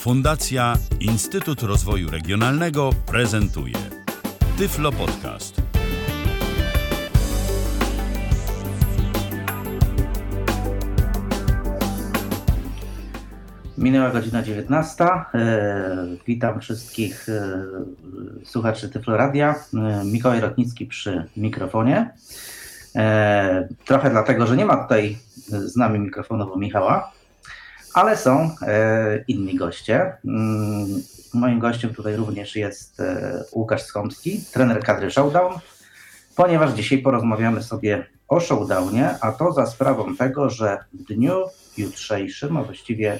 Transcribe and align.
Fundacja 0.00 0.76
Instytut 1.00 1.62
Rozwoju 1.62 2.10
Regionalnego 2.10 2.90
prezentuje 3.06 3.74
Tyflo 4.58 4.92
Podcast. 4.92 5.62
Minęła 13.78 14.10
godzina 14.10 14.42
19. 14.42 15.04
E, 15.04 16.06
witam 16.26 16.60
wszystkich 16.60 17.28
e, 17.28 17.62
słuchaczy 18.44 18.88
Tyflo 18.88 19.16
Radia. 19.16 19.54
E, 19.74 20.04
Mikołaj 20.04 20.40
Rotnicki 20.40 20.86
przy 20.86 21.24
mikrofonie. 21.36 22.10
Trochę 23.84 24.10
dlatego, 24.10 24.46
że 24.46 24.56
nie 24.56 24.64
ma 24.64 24.76
tutaj 24.76 25.18
z 25.48 25.76
nami 25.76 25.98
mikrofonowo 25.98 26.56
Michała, 26.56 27.12
ale 27.94 28.16
są 28.16 28.56
e, 28.62 29.24
inni 29.28 29.54
goście. 29.54 30.12
Mm, 30.24 31.02
moim 31.34 31.58
gościem 31.58 31.94
tutaj 31.94 32.16
również 32.16 32.56
jest 32.56 33.00
e, 33.00 33.44
Łukasz 33.52 33.82
Skomski, 33.82 34.44
trener 34.52 34.82
kadry 34.84 35.10
Showdown, 35.10 35.52
ponieważ 36.36 36.72
dzisiaj 36.72 36.98
porozmawiamy 36.98 37.62
sobie 37.62 38.06
o 38.28 38.40
Showdownie, 38.40 39.14
a 39.20 39.32
to 39.32 39.52
za 39.52 39.66
sprawą 39.66 40.16
tego, 40.16 40.50
że 40.50 40.78
w 40.92 41.02
dniu 41.04 41.44
jutrzejszym, 41.76 42.56
a 42.56 42.62
właściwie 42.62 43.18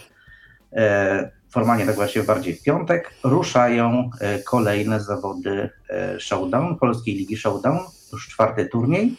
formalnie 1.51 1.87
tak 1.87 1.95
właśnie 1.95 2.23
bardziej 2.23 2.55
w 2.55 2.63
piątek, 2.63 3.15
ruszają 3.25 4.11
kolejne 4.47 5.01
zawody 5.01 5.71
Showdown, 6.19 6.77
Polskiej 6.77 7.15
Ligi 7.15 7.37
Showdown, 7.37 7.79
już 8.13 8.29
czwarty 8.29 8.67
turniej 8.67 9.17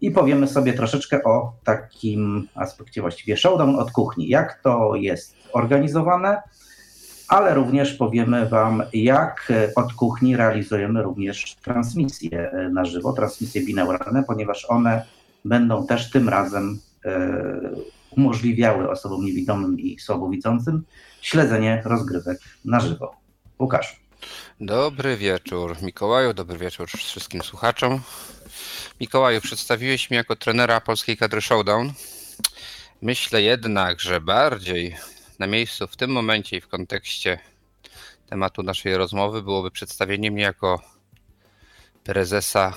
i 0.00 0.10
powiemy 0.10 0.46
sobie 0.48 0.72
troszeczkę 0.72 1.24
o 1.24 1.52
takim 1.64 2.48
aspekcie 2.54 3.00
właściwie 3.00 3.36
showdown 3.36 3.76
od 3.76 3.90
kuchni, 3.90 4.28
jak 4.28 4.62
to 4.62 4.94
jest 4.94 5.36
organizowane, 5.52 6.42
ale 7.28 7.54
również 7.54 7.94
powiemy 7.94 8.48
Wam, 8.48 8.82
jak 8.92 9.52
od 9.76 9.92
kuchni 9.92 10.36
realizujemy 10.36 11.02
również 11.02 11.56
transmisje 11.62 12.50
na 12.72 12.84
żywo, 12.84 13.12
transmisje 13.12 13.64
binauralne, 13.64 14.24
ponieważ 14.24 14.66
one 14.68 15.04
będą 15.44 15.86
też 15.86 16.10
tym 16.10 16.28
razem 16.28 16.80
e, 17.04 17.40
umożliwiały 18.10 18.90
osobom 18.90 19.24
niewidomym 19.24 19.80
i 19.80 19.98
słabowidzącym 19.98 20.84
śledzenie 21.20 21.82
rozgrywek 21.84 22.38
na 22.64 22.80
żywo. 22.80 23.14
Łukasz. 23.58 24.00
Dobry 24.60 25.16
wieczór 25.16 25.76
Mikołaju, 25.82 26.34
dobry 26.34 26.58
wieczór 26.58 26.88
wszystkim 26.88 27.42
słuchaczom. 27.42 28.00
Mikołaju, 29.00 29.40
przedstawiłeś 29.40 30.10
mnie 30.10 30.16
jako 30.16 30.36
trenera 30.36 30.80
polskiej 30.80 31.16
kadry 31.16 31.40
Showdown. 31.40 31.92
Myślę 33.02 33.42
jednak, 33.42 34.00
że 34.00 34.20
bardziej 34.20 34.96
na 35.38 35.46
miejscu 35.46 35.86
w 35.86 35.96
tym 35.96 36.10
momencie 36.10 36.56
i 36.56 36.60
w 36.60 36.68
kontekście 36.68 37.38
tematu 38.28 38.62
naszej 38.62 38.96
rozmowy 38.96 39.42
byłoby 39.42 39.70
przedstawienie 39.70 40.30
mnie 40.30 40.42
jako 40.42 40.80
prezesa 42.04 42.74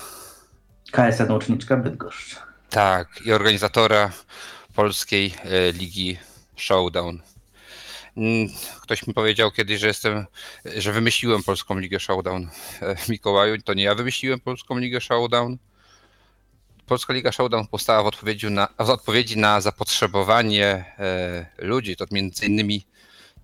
KSN 0.92 1.32
Uczniczka 1.32 1.76
Bydgoszcz. 1.76 2.36
Tak, 2.70 3.08
i 3.24 3.32
organizatora 3.32 4.12
Polskiej 4.74 5.34
e, 5.44 5.72
Ligi 5.72 6.18
Showdown. 6.56 7.22
Mm, 8.16 8.48
ktoś 8.82 9.06
mi 9.06 9.14
powiedział 9.14 9.50
kiedyś, 9.50 9.80
że 9.80 9.86
jestem, 9.86 10.26
że 10.64 10.92
wymyśliłem 10.92 11.42
Polską 11.42 11.78
Ligę 11.78 12.00
Showdown. 12.00 12.48
E, 12.82 12.96
Mikołaju, 13.08 13.62
to 13.62 13.74
nie 13.74 13.82
ja 13.82 13.94
wymyśliłem 13.94 14.40
Polską 14.40 14.78
Ligę 14.78 15.00
Showdown. 15.00 15.58
Polska 16.86 17.12
Liga 17.12 17.32
Showdown 17.32 17.66
powstała 17.66 18.02
w 18.02 18.06
odpowiedzi 18.06 18.50
na, 18.50 18.68
w 18.78 18.90
odpowiedzi 18.90 19.38
na 19.38 19.60
zapotrzebowanie 19.60 20.84
e, 20.98 21.46
ludzi. 21.58 21.96
To 21.96 22.04
między 22.10 22.46
innymi 22.46 22.86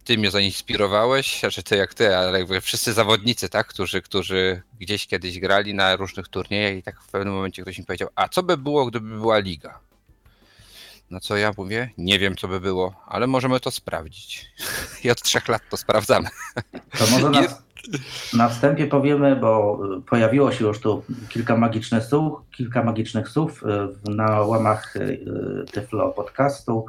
ty 0.04 0.18
mnie 0.18 0.30
zainspirowałeś, 0.30 1.40
znaczy 1.40 1.62
ty 1.62 1.76
jak 1.76 1.94
ty, 1.94 2.16
ale 2.16 2.38
jakby 2.38 2.60
wszyscy 2.60 2.92
zawodnicy, 2.92 3.48
tak, 3.48 3.66
którzy, 3.66 4.02
którzy 4.02 4.62
gdzieś 4.80 5.06
kiedyś 5.06 5.38
grali 5.38 5.74
na 5.74 5.96
różnych 5.96 6.28
turniejach 6.28 6.74
i 6.74 6.82
tak 6.82 7.00
w 7.02 7.06
pewnym 7.06 7.34
momencie 7.34 7.62
ktoś 7.62 7.78
mi 7.78 7.84
powiedział, 7.84 8.08
a 8.14 8.28
co 8.28 8.42
by 8.42 8.56
było, 8.56 8.86
gdyby 8.86 9.08
była 9.18 9.38
liga? 9.38 9.80
Na 11.10 11.20
co 11.20 11.36
ja 11.36 11.52
mówię, 11.56 11.90
nie 11.98 12.18
wiem 12.18 12.36
co 12.36 12.48
by 12.48 12.60
było, 12.60 13.04
ale 13.06 13.26
możemy 13.26 13.60
to 13.60 13.70
sprawdzić. 13.70 14.46
I 15.04 15.10
od 15.10 15.22
trzech 15.22 15.48
lat 15.48 15.62
to 15.70 15.76
sprawdzamy. 15.76 16.28
To 16.98 17.06
może 17.10 17.30
nas, 17.40 17.62
na 18.34 18.48
wstępie 18.48 18.86
powiemy, 18.86 19.36
bo 19.36 19.80
y, 19.98 20.02
pojawiło 20.02 20.52
się 20.52 20.64
już 20.64 20.80
tu 20.80 21.02
kilka 21.28 21.56
magicznych 21.56 22.04
słów, 22.04 22.40
kilka 22.50 22.84
magicznych 22.84 23.28
słów 23.28 23.64
y, 24.06 24.10
na 24.10 24.40
łamach 24.40 24.96
y, 24.96 25.20
Tyflo 25.72 26.08
podcastu. 26.08 26.86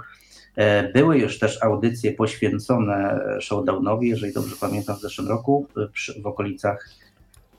E, 0.56 0.94
były 0.94 1.18
już 1.18 1.40
też 1.40 1.64
audycje 1.64 2.14
poświęcone 2.14 3.20
showdownowi, 3.42 4.10
jeżeli 4.10 4.34
dobrze 4.34 4.56
pamiętam, 4.62 4.96
w 4.96 5.02
zeszłym 5.02 5.28
roku 5.28 5.68
w 6.24 6.28
okolicach 6.28 6.90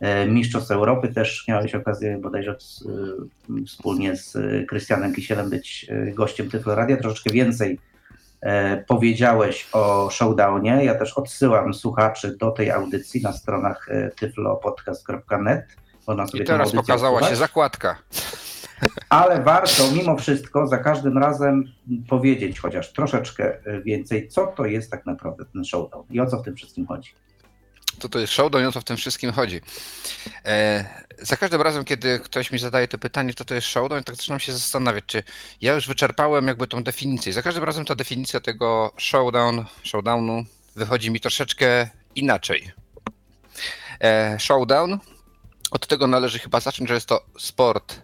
e, 0.00 0.26
Mistrzostw 0.26 0.70
Europy. 0.70 1.08
Też 1.08 1.44
miałeś 1.48 1.74
okazję 1.74 2.18
bodajże 2.18 2.56
wspólnie 3.66 4.16
z 4.16 4.36
Krystianem 4.68 5.14
Kisielem 5.14 5.50
być 5.50 5.86
gościem 6.14 6.50
Tyflo 6.50 6.74
Radia. 6.74 6.96
Troszeczkę 6.96 7.30
więcej 7.30 7.78
E, 7.78 7.89
powiedziałeś 8.86 9.68
o 9.72 10.10
showdownie. 10.10 10.84
Ja 10.84 10.94
też 10.94 11.12
odsyłam 11.12 11.74
słuchaczy 11.74 12.36
do 12.36 12.50
tej 12.50 12.70
audycji 12.70 13.22
na 13.22 13.32
stronach 13.32 13.88
e, 13.90 14.10
tyflopodcast.net. 14.10 15.66
I 16.34 16.44
teraz 16.44 16.72
pokazała 16.72 17.12
odsyłać. 17.12 17.30
się 17.30 17.36
zakładka. 17.36 17.98
Ale 19.08 19.42
warto 19.42 19.82
mimo 19.96 20.16
wszystko 20.16 20.66
za 20.66 20.78
każdym 20.78 21.18
razem 21.18 21.64
powiedzieć 22.08 22.60
chociaż 22.60 22.92
troszeczkę 22.92 23.58
więcej, 23.84 24.28
co 24.28 24.46
to 24.46 24.66
jest 24.66 24.90
tak 24.90 25.06
naprawdę 25.06 25.44
ten 25.52 25.64
showdown 25.64 26.04
i 26.10 26.20
o 26.20 26.26
co 26.26 26.38
w 26.38 26.42
tym 26.42 26.56
wszystkim 26.56 26.86
chodzi 26.86 27.10
to 28.00 28.08
to 28.08 28.18
jest 28.18 28.32
showdown, 28.32 28.66
o 28.66 28.72
co 28.72 28.80
w 28.80 28.84
tym 28.84 28.96
wszystkim 28.96 29.32
chodzi. 29.32 29.60
E, 30.44 30.84
za 31.18 31.36
każdym 31.36 31.62
razem, 31.62 31.84
kiedy 31.84 32.18
ktoś 32.18 32.50
mi 32.50 32.58
zadaje 32.58 32.88
to 32.88 32.98
pytanie, 32.98 33.34
to 33.34 33.44
to 33.44 33.54
jest 33.54 33.66
showdown, 33.66 34.04
tak 34.04 34.16
zaczynam 34.16 34.40
się 34.40 34.52
zastanawiać, 34.52 35.04
czy 35.06 35.22
ja 35.60 35.74
już 35.74 35.86
wyczerpałem 35.86 36.46
jakby 36.46 36.66
tą 36.66 36.82
definicję. 36.82 37.32
Za 37.32 37.42
każdym 37.42 37.64
razem 37.64 37.84
ta 37.84 37.94
definicja 37.94 38.40
tego 38.40 38.92
showdown, 38.98 39.64
showdownu 39.82 40.44
wychodzi 40.76 41.10
mi 41.10 41.20
troszeczkę 41.20 41.88
inaczej. 42.14 42.72
E, 44.00 44.36
showdown, 44.40 44.98
od 45.70 45.86
tego 45.86 46.06
należy 46.06 46.38
chyba 46.38 46.60
zacząć, 46.60 46.88
że 46.88 46.94
jest 46.94 47.06
to 47.06 47.26
sport 47.38 48.00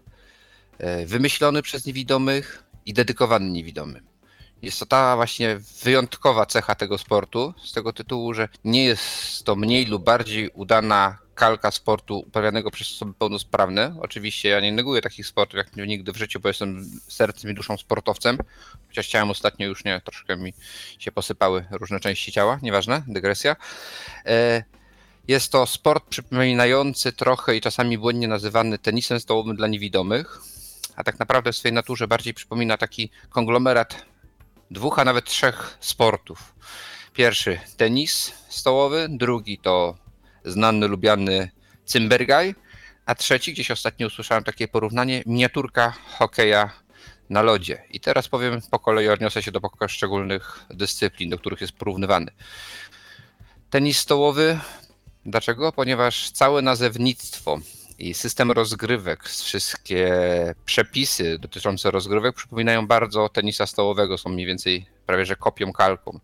e, 0.79 1.07
wymyślony 1.07 1.63
przez 1.63 1.87
niewidomych 1.87 2.63
i 2.87 2.95
dedykowany 2.95 3.51
niewidomym. 3.51 4.16
Jest 4.63 4.81
to 4.81 4.87
ta 4.87 5.17
właśnie 5.17 5.61
wyjątkowa 5.85 6.47
cecha 6.47 6.75
tego 6.75 6.99
sportu, 6.99 7.55
z 7.65 7.73
tego 7.73 7.93
tytułu, 7.93 8.35
że 8.35 8.49
nie 8.65 8.85
jest 8.85 9.45
to 9.45 9.57
mniej 9.57 9.87
lub 9.87 10.05
bardziej 10.05 10.51
udana 10.51 11.19
kalka 11.35 11.71
sportu 11.71 12.19
uprawianego 12.19 12.71
przez 12.71 12.93
osoby 12.93 13.15
pełnosprawne. 13.15 13.97
Oczywiście 14.01 14.49
ja 14.49 14.61
nie 14.61 14.73
neguję 14.73 15.03
takich 15.03 15.27
sportów 15.27 15.59
jak 15.59 15.77
nigdy 15.77 16.13
w 16.13 16.17
życiu, 16.17 16.41
bo 16.41 16.49
jestem 16.49 16.91
sercem 17.09 17.51
i 17.51 17.55
duszą 17.55 17.77
sportowcem, 17.77 18.39
chociaż 18.89 19.07
chciałem 19.07 19.31
ostatnio 19.31 19.67
już 19.67 19.85
nie, 19.85 20.01
troszkę 20.05 20.37
mi 20.37 20.55
się 20.99 21.13
posypały 21.13 21.67
różne 21.71 22.01
części 22.01 22.33
ciała, 22.33 22.59
nieważne, 22.63 23.03
dygresja. 23.07 23.57
E, 24.27 24.63
jest 25.29 25.53
to 25.53 25.67
sport 25.67 26.05
przypominający 26.09 27.13
trochę 27.13 27.57
i 27.57 27.61
czasami 27.61 27.99
błędnie 27.99 28.29
nazywany 28.29 28.79
tenisem 28.79 29.21
stołowym 29.21 29.57
dla 29.57 29.69
niewidomych, 29.69 30.41
a 30.97 31.05
tak 31.05 31.19
naprawdę 31.19 31.53
w 31.53 31.57
swojej 31.57 31.75
naturze 31.75 32.09
bardziej 32.09 32.35
przypomina 32.35 32.77
taki 32.77 33.11
konglomerat 33.31 34.07
dwóch, 34.71 34.99
a 34.99 35.05
nawet 35.05 35.25
trzech 35.25 35.77
sportów. 35.81 36.55
Pierwszy 37.13 37.61
tenis 37.77 38.33
stołowy, 38.49 39.07
drugi 39.11 39.59
to 39.59 39.97
znany, 40.45 40.89
lubiany 40.89 41.51
cymbergaj, 41.85 42.55
a 43.07 43.15
trzeci, 43.15 43.53
gdzieś 43.53 43.71
ostatnio 43.71 44.07
usłyszałem 44.07 44.45
takie 44.45 44.69
porównanie, 44.69 45.23
miniaturka 45.27 45.95
hokeja 46.19 46.71
na 47.31 47.43
lodzie. 47.43 47.83
I 47.91 48.01
teraz 48.01 48.29
powiem 48.29 48.61
po 48.71 48.79
kolei, 48.79 49.09
odniosę 49.09 49.43
się 49.43 49.53
do 49.53 49.61
poszczególnych 49.61 50.65
dyscyplin, 50.71 51.31
do 51.31 51.39
których 51.39 51.61
jest 51.61 51.73
porównywany. 51.73 52.31
Tenis 53.71 53.99
stołowy, 53.99 54.61
dlaczego? 55.27 55.73
Ponieważ 55.73 56.31
całe 56.31 56.63
nazewnictwo 56.63 57.59
i 57.99 58.15
system 58.15 58.53
rozgrywek, 58.53 59.25
wszystkie 59.25 60.15
przepisy 60.65 61.39
dotyczące 61.39 61.91
rozgrywek 61.91 62.37
przypominają 62.37 62.87
bardzo 62.87 63.29
tenisa 63.29 63.67
stołowego, 63.67 64.19
są 64.19 64.31
mniej 64.31 64.47
więcej 64.47 64.87
prawie 65.07 65.27
że 65.27 65.37
kopią 65.37 65.73
kalką. 65.73 66.21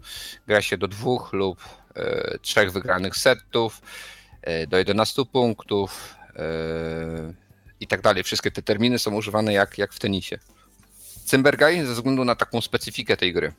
Gra 0.46 0.62
się 0.62 0.78
do 0.78 0.88
dwóch 0.88 1.32
lub 1.32 1.60
e, 1.94 2.38
trzech 2.38 2.72
wygranych 2.72 3.16
setów, 3.16 3.80
e, 4.42 4.66
do 4.66 4.78
11 4.78 5.24
punktów 5.24 6.14
e, 6.36 6.42
i 7.80 7.86
tak 7.86 8.00
dalej. 8.00 8.22
Wszystkie 8.22 8.50
te 8.50 8.62
terminy 8.62 8.98
są 8.98 9.14
używane 9.14 9.52
jak, 9.52 9.78
jak 9.78 9.92
w 9.92 9.98
tenisie. 9.98 10.38
Cymbergaj 11.24 11.86
ze 11.86 11.92
względu 11.92 12.24
na 12.24 12.36
taką 12.36 12.60
specyfikę 12.60 13.16
tej 13.16 13.32
gry. 13.32 13.52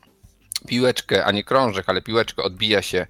Piłeczkę, 0.68 1.25
a 1.25 1.31
nie 1.31 1.44
krążek, 1.44 1.89
ale 1.89 2.01
piłeczkę 2.01 2.44
odbija 2.44 2.81
się 2.81 3.07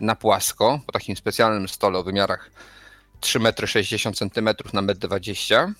na 0.00 0.16
płasko 0.16 0.80
po 0.86 0.92
takim 0.92 1.16
specjalnym 1.16 1.68
stole 1.68 1.98
o 1.98 2.02
wymiarach 2.02 2.50
3,60 3.24 4.38
m 4.38 4.44
na 4.72 4.82
1,20 4.82 5.54
m, 5.54 5.74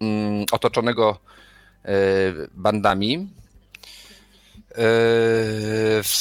mm, 0.00 0.44
otoczonego 0.52 1.18
e, 1.84 1.92
bandami. 2.54 3.28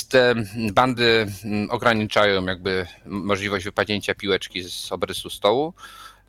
Te 0.09 0.35
bandy 0.73 1.25
ograniczają 1.69 2.45
jakby 2.45 2.87
możliwość 3.05 3.65
wypadnięcia 3.65 4.15
piłeczki 4.15 4.63
z 4.63 4.91
obrysu 4.91 5.29
stołu. 5.29 5.73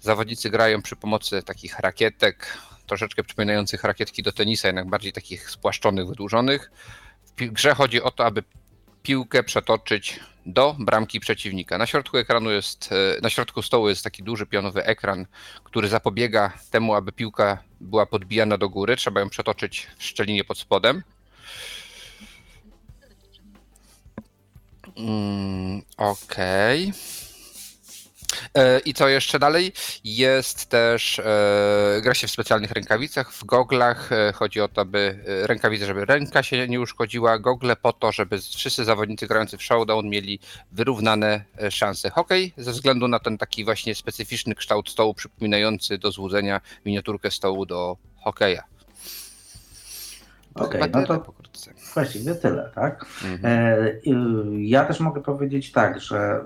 Zawodnicy 0.01 0.51
grają 0.51 0.83
przy 0.83 0.97
pomocy 0.97 1.43
takich 1.43 1.79
rakietek, 1.79 2.59
troszeczkę 2.87 3.25
przypominających 3.25 3.85
rakietki 3.85 4.23
do 4.23 4.33
tenisa, 4.33 4.69
jednak 4.69 4.89
bardziej 4.89 5.13
takich 5.13 5.51
spłaszczonych, 5.51 6.09
wydłużonych. 6.09 6.71
W 7.37 7.47
grze 7.47 7.75
chodzi 7.75 8.03
o 8.03 8.11
to, 8.11 8.27
aby 8.27 8.43
piłkę 9.05 9.43
przetoczyć 9.43 10.21
do 10.47 10.77
bramki 10.79 11.21
przeciwnika. 11.21 11.79
Na 11.79 11.87
środku 11.87 12.19
ekranu 12.19 12.51
jest, 12.51 12.93
e, 12.93 13.21
na 13.23 13.31
środku 13.31 13.62
stołu 13.62 13.89
jest 13.89 14.05
taki 14.05 14.23
duży 14.23 14.47
pionowy 14.47 14.85
ekran, 14.85 15.27
który 15.65 15.89
zapobiega 15.89 16.53
temu, 16.71 16.95
aby 16.95 17.12
piłka 17.12 17.59
była 17.81 18.06
podbijana 18.06 18.59
do 18.59 18.69
góry. 18.69 18.97
Trzeba 18.97 19.21
ją 19.21 19.29
przetoczyć 19.29 19.87
w 19.99 20.05
szczelinie 20.05 20.45
pod 20.45 20.59
spodem. 20.59 21.03
Mm, 24.97 25.83
Okej. 25.97 26.83
Okay. 26.83 27.24
E, 28.55 28.79
I 28.79 28.95
co 28.95 29.09
jeszcze 29.09 29.39
dalej? 29.39 29.73
Jest 30.05 30.67
też, 30.67 31.19
e, 31.19 32.01
gra 32.03 32.15
się 32.15 32.27
w 32.27 32.31
specjalnych 32.31 32.71
rękawicach, 32.71 33.33
w 33.33 33.45
goglach. 33.45 34.13
E, 34.13 34.33
chodzi 34.33 34.61
o 34.61 34.69
to, 34.69 34.81
aby 34.81 35.19
rękawice, 35.43 35.87
żeby 35.87 36.05
ręka 36.05 36.43
się 36.43 36.69
nie 36.69 36.81
uszkodziła. 36.81 37.39
Gogle 37.39 37.77
po 37.77 37.93
to, 37.93 38.13
żeby 38.13 38.39
wszyscy 38.39 38.85
zawodnicy 38.85 39.27
grający 39.27 39.59
w 39.59 39.63
showdown 39.63 40.09
mieli 40.09 40.41
wyrównane 40.73 41.45
szanse. 41.71 42.11
Hokej 42.11 42.53
ze 42.57 42.73
względu 42.73 43.09
na 43.09 43.19
ten 43.19 43.39
taki 43.39 43.65
właśnie 43.65 43.95
specyficzny 43.95 44.55
kształt 44.55 44.91
stołu, 44.91 45.15
przypominający 45.15 45.99
do 45.99 46.13
złudzenia 46.13 46.61
miniaturkę 46.85 47.31
stołu 47.31 47.67
do 47.67 47.97
hokeja. 48.25 48.65
Okej, 50.55 50.83
okay, 50.83 51.01
no 51.01 51.07
to 51.07 51.35
pokrótce. 51.71 51.95
właściwie 51.95 52.35
tyle, 52.35 52.71
tak? 52.75 53.07
Mhm. 53.25 53.41
E, 53.45 53.91
ja 54.59 54.85
też 54.85 55.01
mogę 55.01 55.23
powiedzieć 55.23 55.73
tak, 55.73 56.01
że 56.01 56.41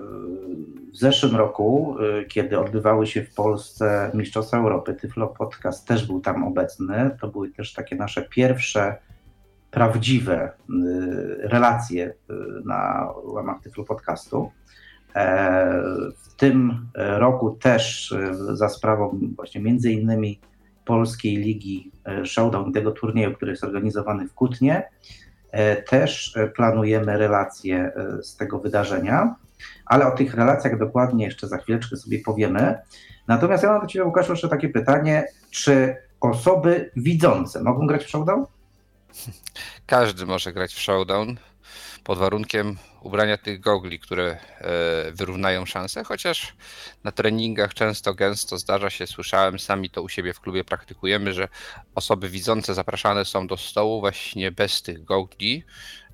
w 0.93 0.97
zeszłym 0.97 1.35
roku, 1.35 1.95
y, 2.21 2.25
kiedy 2.25 2.59
odbywały 2.59 3.07
się 3.07 3.23
w 3.23 3.33
Polsce 3.33 4.11
Mistrzostwa 4.13 4.57
Europy, 4.57 4.93
Tyflo 4.93 5.27
Podcast 5.27 5.87
też 5.87 6.07
był 6.07 6.21
tam 6.21 6.43
obecny. 6.43 7.17
To 7.21 7.27
były 7.27 7.49
też 7.51 7.73
takie 7.73 7.95
nasze 7.95 8.21
pierwsze 8.21 8.95
prawdziwe 9.71 10.51
y, 10.51 10.51
relacje 11.47 12.13
na 12.65 13.09
łamach 13.23 13.61
Tyflo 13.61 13.83
Podcastu. 13.83 14.51
E, 15.15 15.81
w 16.17 16.33
tym 16.37 16.87
roku 16.95 17.51
też 17.51 18.15
za 18.53 18.69
sprawą 18.69 19.19
właśnie 19.35 19.61
między 19.61 19.91
innymi 19.91 20.39
Polskiej 20.89 21.37
Ligi 21.37 21.91
Showdown 22.25 22.73
tego 22.73 22.91
turnieju, 22.91 23.35
który 23.35 23.51
jest 23.51 23.63
organizowany 23.63 24.27
w 24.27 24.33
Kutnie, 24.33 24.89
też 25.87 26.35
planujemy 26.55 27.17
relacje 27.17 27.91
z 28.21 28.35
tego 28.35 28.59
wydarzenia 28.59 29.35
ale 29.85 30.07
o 30.07 30.11
tych 30.11 30.33
relacjach 30.33 30.79
dokładnie 30.79 31.25
jeszcze 31.25 31.47
za 31.47 31.57
chwileczkę 31.57 31.97
sobie 31.97 32.19
powiemy. 32.19 32.77
Natomiast 33.27 33.63
ja 33.63 33.69
mam 33.69 33.81
do 33.81 33.87
Ciebie, 33.87 34.05
Łukaszu, 34.05 34.31
jeszcze 34.31 34.49
takie 34.49 34.69
pytanie, 34.69 35.25
czy 35.51 35.95
osoby 36.21 36.91
widzące 36.95 37.63
mogą 37.63 37.87
grać 37.87 38.05
w 38.05 38.09
showdown? 38.09 38.45
Każdy 39.85 40.25
może 40.25 40.53
grać 40.53 40.73
w 40.73 40.79
showdown 40.79 41.37
pod 42.03 42.17
warunkiem 42.17 42.77
ubrania 43.01 43.37
tych 43.37 43.59
gogli, 43.59 43.99
które 43.99 44.31
e, 44.31 45.11
wyrównają 45.11 45.65
szanse, 45.65 46.03
chociaż 46.03 46.55
na 47.03 47.11
treningach 47.11 47.73
często, 47.73 48.13
gęsto 48.13 48.57
zdarza 48.57 48.89
się, 48.89 49.07
słyszałem, 49.07 49.59
sami 49.59 49.89
to 49.89 50.01
u 50.01 50.09
siebie 50.09 50.33
w 50.33 50.39
klubie 50.39 50.63
praktykujemy, 50.63 51.33
że 51.33 51.47
osoby 51.95 52.29
widzące 52.29 52.73
zapraszane 52.73 53.25
są 53.25 53.47
do 53.47 53.57
stołu 53.57 53.99
właśnie 53.99 54.51
bez 54.51 54.81
tych 54.81 55.03
gogli, 55.03 55.63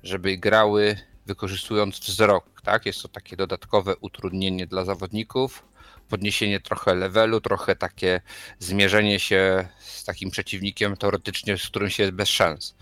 żeby 0.02 0.36
grały 0.36 0.96
wykorzystując 1.26 2.00
wzrok. 2.00 2.60
Tak? 2.62 2.86
Jest 2.86 3.02
to 3.02 3.08
takie 3.08 3.36
dodatkowe 3.36 3.96
utrudnienie 3.96 4.66
dla 4.66 4.84
zawodników, 4.84 5.64
podniesienie 6.08 6.60
trochę 6.60 6.94
levelu, 6.94 7.40
trochę 7.40 7.76
takie 7.76 8.20
zmierzenie 8.58 9.20
się 9.20 9.68
z 9.78 10.04
takim 10.04 10.30
przeciwnikiem 10.30 10.96
teoretycznie, 10.96 11.58
z 11.58 11.66
którym 11.66 11.90
się 11.90 12.02
jest 12.02 12.14
bez 12.14 12.28
szans. 12.28 12.74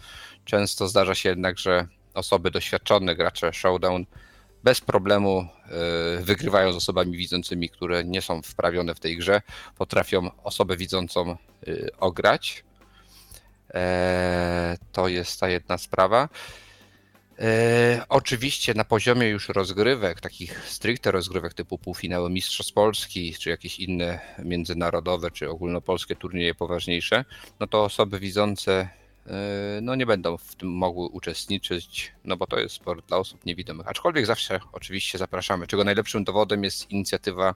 Często 0.45 0.89
zdarza 0.89 1.15
się 1.15 1.29
jednak, 1.29 1.59
że 1.59 1.89
osoby 2.15 2.51
doświadczone, 2.51 3.15
gracze 3.15 3.53
showdown, 3.53 4.07
bez 4.65 4.81
problemu 4.81 5.47
e, 6.19 6.23
wygrywają 6.23 6.73
z 6.73 6.77
osobami 6.77 7.17
widzącymi, 7.17 7.69
które 7.69 8.05
nie 8.05 8.23
są 8.23 8.43
wprawione 8.43 8.95
w 8.95 9.01
tej 9.01 9.17
grze, 9.17 9.43
potrafią 9.79 10.31
osobę 10.43 10.77
widzącą 10.77 11.31
e, 11.31 11.37
ograć. 11.99 12.65
E, 13.75 14.77
to 14.93 15.09
jest 15.09 15.41
ta 15.41 15.49
jedna 15.49 15.79
sprawa. 15.79 16.29
E, 17.39 18.05
oczywiście 18.09 18.75
na 18.75 18.85
poziomie 18.85 19.29
już 19.29 19.49
rozgrywek, 19.49 20.21
takich 20.21 20.69
stricte 20.69 21.11
rozgrywek 21.11 21.55
typu 21.55 21.79
półfinały 21.79 22.31
Mistrzostw 22.31 22.73
Polski, 22.73 23.35
czy 23.35 23.51
jakieś 23.51 23.81
inne 23.81 24.21
międzynarodowe, 24.39 25.31
czy 25.31 25.51
ogólnopolskie 25.51 26.17
turnieje 26.17 26.55
poważniejsze, 26.55 27.25
no 27.61 27.67
to 27.67 27.85
osoby 27.85 28.19
widzące 28.19 28.89
no 29.83 29.95
nie 29.95 30.07
będą 30.07 30.37
w 30.37 30.55
tym 30.55 30.69
mogły 30.69 31.09
uczestniczyć, 31.09 32.13
no 32.25 32.37
bo 32.37 32.47
to 32.47 32.59
jest 32.59 32.75
sport 32.75 33.09
dla 33.09 33.17
osób 33.17 33.47
niewidomych. 33.47 33.89
Aczkolwiek 33.89 34.27
zawsze 34.27 34.61
oczywiście 34.73 35.19
zapraszamy, 35.19 35.67
czego 35.67 35.85
najlepszym 35.85 36.25
dowodem 36.25 36.65
jest 36.65 36.91
inicjatywa 36.91 37.55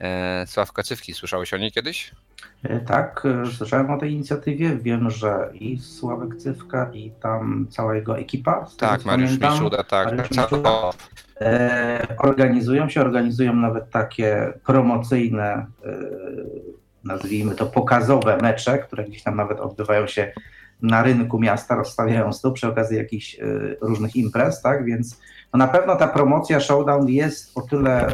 e, 0.00 0.44
Sławka 0.46 0.82
Cywki. 0.82 1.14
Słyszałeś 1.14 1.54
o 1.54 1.56
niej 1.56 1.72
kiedyś? 1.72 2.14
E, 2.62 2.80
tak, 2.80 3.22
słyszałem 3.56 3.90
o 3.90 3.98
tej 3.98 4.12
inicjatywie. 4.12 4.76
Wiem, 4.76 5.10
że 5.10 5.50
i 5.54 5.78
Sławek 5.78 6.36
Cywka, 6.36 6.90
i 6.92 7.10
tam 7.10 7.66
cała 7.70 7.94
jego 7.94 8.18
ekipa. 8.18 8.66
Tak, 8.78 9.04
Mariusz 9.04 9.38
Miczuda, 9.38 9.84
tak. 9.84 10.06
Mariusz 10.06 10.28
tak, 10.28 10.52
Miczuda, 10.52 10.90
e, 11.40 12.16
organizują 12.18 12.88
się, 12.88 13.00
organizują 13.00 13.54
nawet 13.54 13.90
takie 13.90 14.52
promocyjne, 14.64 15.66
nazwijmy 17.04 17.54
to 17.54 17.66
pokazowe 17.66 18.36
mecze, 18.36 18.78
które 18.78 19.04
gdzieś 19.04 19.22
tam 19.22 19.36
nawet 19.36 19.60
odbywają 19.60 20.06
się 20.06 20.32
na 20.82 21.02
rynku 21.02 21.38
miasta, 21.38 21.74
rozstawiają 21.74 22.32
stół 22.32 22.52
przy 22.52 22.68
okazji 22.68 22.96
jakichś 22.96 23.40
e, 23.40 23.44
różnych 23.80 24.16
imprez, 24.16 24.62
tak, 24.62 24.84
więc 24.84 25.20
no 25.52 25.58
na 25.58 25.68
pewno 25.68 25.96
ta 25.96 26.08
promocja 26.08 26.60
Showdown 26.60 27.08
jest 27.08 27.58
o 27.58 27.62
tyle 27.62 28.06
e, 28.06 28.12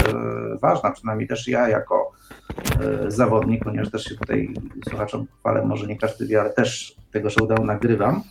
ważna, 0.60 0.90
przynajmniej 0.90 1.28
też 1.28 1.48
ja 1.48 1.68
jako 1.68 2.12
E, 2.80 3.10
zawodnik, 3.10 3.64
ponieważ 3.64 3.90
też 3.90 4.04
się 4.04 4.14
tutaj 4.14 4.54
słuchaczom 4.88 5.26
chwalę, 5.40 5.64
może 5.64 5.86
nie 5.86 5.98
każdy 5.98 6.26
wie, 6.26 6.40
ale 6.40 6.50
też 6.50 6.96
tego 7.12 7.30
showdown 7.30 7.66
nagrywam. 7.66 8.22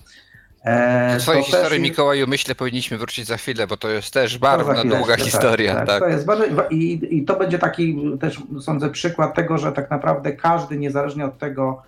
E, 0.65 1.17
Twojej 1.19 1.43
historii, 1.43 1.81
jest... 1.81 1.91
Mikołaju, 1.91 2.27
myślę, 2.27 2.55
powinniśmy 2.55 2.97
wrócić 2.97 3.27
za 3.27 3.37
chwilę, 3.37 3.67
bo 3.67 3.77
to 3.77 3.89
jest 3.89 4.13
też 4.13 4.37
bardzo 4.37 4.83
długa 4.83 5.15
tak, 5.15 5.21
historia. 5.21 5.75
Tak, 5.75 5.87
tak. 5.87 5.99
To 5.99 6.07
jest 6.07 6.25
bardzo, 6.25 6.45
i, 6.69 7.07
I 7.17 7.25
to 7.25 7.35
będzie 7.35 7.59
taki 7.59 8.01
też, 8.21 8.41
sądzę, 8.61 8.89
przykład 8.89 9.35
tego, 9.35 9.57
że 9.57 9.71
tak 9.71 9.91
naprawdę 9.91 10.31
każdy, 10.31 10.77
niezależnie 10.77 11.25
od 11.25 11.37
tego, 11.37 11.81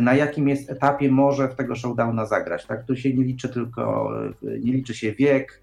na 0.00 0.14
jakim 0.14 0.48
jest 0.48 0.70
etapie, 0.70 1.10
może 1.10 1.48
w 1.48 1.54
tego 1.54 1.74
showdowna 1.74 2.26
zagrać. 2.26 2.66
Tak? 2.66 2.84
Tu 2.84 2.96
się 2.96 3.14
nie 3.14 3.24
liczy 3.24 3.48
tylko, 3.48 4.12
nie 4.42 4.72
liczy 4.72 4.94
się 4.94 5.12
wiek, 5.12 5.62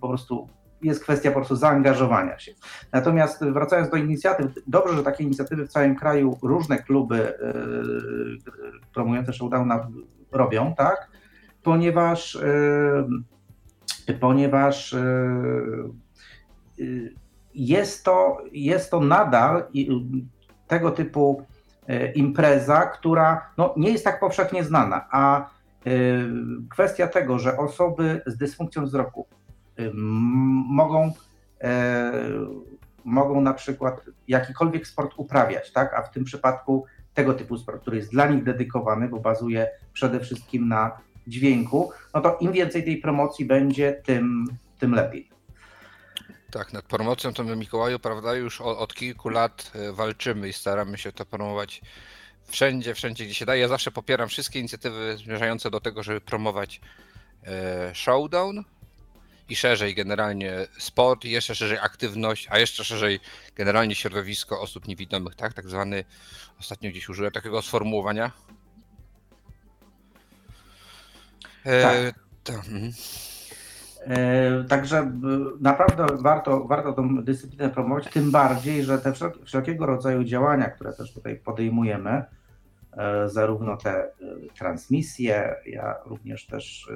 po 0.00 0.08
prostu 0.08 0.48
jest 0.82 1.02
kwestia 1.02 1.30
po 1.30 1.36
prostu 1.36 1.56
zaangażowania 1.56 2.38
się. 2.38 2.52
Natomiast 2.92 3.44
wracając 3.44 3.90
do 3.90 3.96
inicjatyw, 3.96 4.46
dobrze, 4.66 4.96
że 4.96 5.02
takie 5.02 5.24
inicjatywy 5.24 5.66
w 5.66 5.68
całym 5.68 5.96
kraju 5.96 6.38
różne 6.42 6.78
kluby 6.78 7.16
yy, 7.16 8.54
promujące 8.94 9.32
showdowna 9.32 9.88
robią, 10.32 10.74
tak? 10.74 11.10
Ponieważ, 11.62 12.38
yy, 14.08 14.14
ponieważ 14.14 14.96
yy, 16.78 17.14
jest, 17.54 18.04
to, 18.04 18.38
jest 18.52 18.90
to 18.90 19.00
nadal 19.00 19.64
tego 20.66 20.90
typu 20.90 21.46
impreza, 22.14 22.86
która 22.86 23.50
no, 23.58 23.74
nie 23.76 23.90
jest 23.90 24.04
tak 24.04 24.20
powszechnie 24.20 24.64
znana, 24.64 25.06
a 25.10 25.50
kwestia 26.70 27.06
tego, 27.06 27.38
że 27.38 27.56
osoby 27.56 28.22
z 28.26 28.36
dysfunkcją 28.36 28.84
wzroku 28.84 29.26
mogą, 30.68 31.12
e, 31.60 32.12
mogą 33.04 33.40
na 33.40 33.54
przykład 33.54 34.00
jakikolwiek 34.28 34.86
sport 34.86 35.14
uprawiać, 35.16 35.72
tak? 35.72 35.94
a 35.94 36.02
w 36.02 36.10
tym 36.10 36.24
przypadku 36.24 36.84
tego 37.14 37.34
typu 37.34 37.58
sport, 37.58 37.82
który 37.82 37.96
jest 37.96 38.10
dla 38.10 38.26
nich 38.26 38.44
dedykowany, 38.44 39.08
bo 39.08 39.20
bazuje 39.20 39.70
przede 39.92 40.20
wszystkim 40.20 40.68
na 40.68 40.98
dźwięku, 41.26 41.90
no 42.14 42.20
to 42.20 42.38
im 42.40 42.52
więcej 42.52 42.84
tej 42.84 42.96
promocji 42.96 43.44
będzie, 43.44 43.92
tym, 43.92 44.44
tym 44.78 44.94
lepiej. 44.94 45.37
Tak, 46.50 46.72
nad 46.72 46.84
promocją 46.84 47.34
to 47.34 47.44
my 47.44 47.56
Mikołaju, 47.56 47.98
prawda, 47.98 48.34
już 48.34 48.60
od, 48.60 48.78
od, 48.78 48.94
kilku 48.94 49.28
lat 49.28 49.72
e, 49.74 49.92
walczymy 49.92 50.48
i 50.48 50.52
staramy 50.52 50.98
się 50.98 51.12
to 51.12 51.26
promować 51.26 51.80
wszędzie, 52.46 52.94
wszędzie, 52.94 53.24
gdzie 53.24 53.34
się 53.34 53.46
da. 53.46 53.56
Ja 53.56 53.68
zawsze 53.68 53.90
popieram 53.90 54.28
wszystkie 54.28 54.58
inicjatywy 54.58 55.16
zmierzające 55.16 55.70
do 55.70 55.80
tego, 55.80 56.02
żeby 56.02 56.20
promować 56.20 56.80
e, 57.46 57.94
showdown, 57.94 58.64
i 59.48 59.56
szerzej 59.56 59.94
generalnie 59.94 60.66
sport, 60.78 61.24
i 61.24 61.30
jeszcze 61.30 61.54
szerzej 61.54 61.78
aktywność, 61.78 62.46
a 62.50 62.58
jeszcze 62.58 62.84
szerzej 62.84 63.20
generalnie 63.54 63.94
środowisko 63.94 64.60
osób 64.60 64.88
niewidomych, 64.88 65.34
tak? 65.34 65.54
Tak 65.54 65.68
zwany, 65.68 66.04
ostatnio 66.60 66.90
gdzieś 66.90 67.08
użyłem 67.08 67.32
takiego 67.32 67.62
sformułowania. 67.62 68.32
E, 71.64 71.82
tak. 71.82 72.20
to. 72.44 72.52
Mhm. 72.52 72.92
E, 74.00 74.64
także 74.64 75.12
naprawdę 75.60 76.06
warto, 76.20 76.64
warto 76.64 76.92
tą 76.92 77.24
dyscyplinę 77.24 77.70
promować, 77.70 78.10
tym 78.12 78.30
bardziej, 78.30 78.84
że 78.84 78.98
te 78.98 79.12
wszelkiego 79.44 79.86
rodzaju 79.86 80.24
działania, 80.24 80.70
które 80.70 80.92
też 80.92 81.14
tutaj 81.14 81.36
podejmujemy, 81.36 82.24
e, 82.96 83.28
zarówno 83.28 83.76
te 83.76 84.10
transmisje, 84.58 85.54
ja 85.66 85.94
również 86.06 86.46
też 86.46 86.90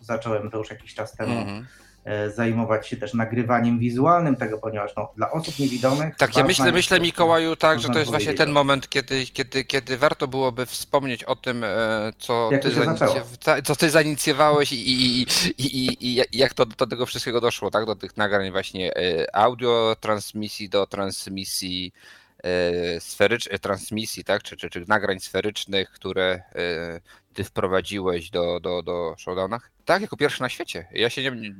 zacząłem 0.00 0.50
to 0.50 0.58
już 0.58 0.70
jakiś 0.70 0.94
czas 0.94 1.12
temu. 1.12 1.32
Mm 1.32 1.64
E, 1.64 1.85
zajmować 2.34 2.88
się 2.88 2.96
też 2.96 3.14
nagrywaniem 3.14 3.78
wizualnym 3.78 4.36
tego, 4.36 4.58
ponieważ 4.58 4.92
no, 4.96 5.12
dla 5.16 5.30
osób 5.30 5.58
niewidomych. 5.58 6.16
Tak, 6.16 6.36
ja 6.36 6.44
myślę, 6.44 6.72
myślę 6.72 7.00
Mikołaju, 7.00 7.56
tak, 7.56 7.80
że 7.80 7.88
to 7.88 7.98
jest 7.98 8.10
właśnie 8.10 8.34
ten 8.34 8.50
moment, 8.50 8.88
kiedy, 8.88 9.26
kiedy, 9.26 9.64
kiedy 9.64 9.96
warto 9.96 10.28
byłoby 10.28 10.66
wspomnieć 10.66 11.24
o 11.24 11.36
tym, 11.36 11.64
e, 11.64 12.12
co, 12.18 12.50
ty, 12.62 13.62
co 13.64 13.76
ty 13.76 13.90
zainicjowałeś 13.90 14.72
i, 14.72 14.90
i, 14.90 15.26
i, 15.58 15.96
i, 16.00 16.22
jak 16.32 16.54
to 16.54 16.66
do 16.66 16.86
tego 16.86 17.06
wszystkiego 17.06 17.40
doszło, 17.40 17.70
tak? 17.70 17.86
Do 17.86 17.96
tych 17.96 18.16
nagrań 18.16 18.50
właśnie 18.50 18.96
e, 18.96 19.36
audio, 19.36 19.96
transmisji 20.00 20.68
do 20.68 20.86
transmisji 20.86 21.92
sferycznej 22.98 23.58
transmisji, 23.58 24.24
tak? 24.24 24.42
Czy, 24.42 24.56
czy, 24.56 24.70
czy 24.70 24.84
nagrań 24.88 25.20
sferycznych, 25.20 25.90
które 25.90 26.42
ty 27.36 27.44
wprowadziłeś 27.44 28.30
do, 28.30 28.60
do, 28.60 28.82
do 28.82 29.14
Showdownach? 29.18 29.70
Tak, 29.84 30.02
jako 30.02 30.16
pierwszy 30.16 30.42
na 30.42 30.48
świecie. 30.48 30.88
Ja 30.92 31.10
się 31.10 31.22
nie, 31.22 31.54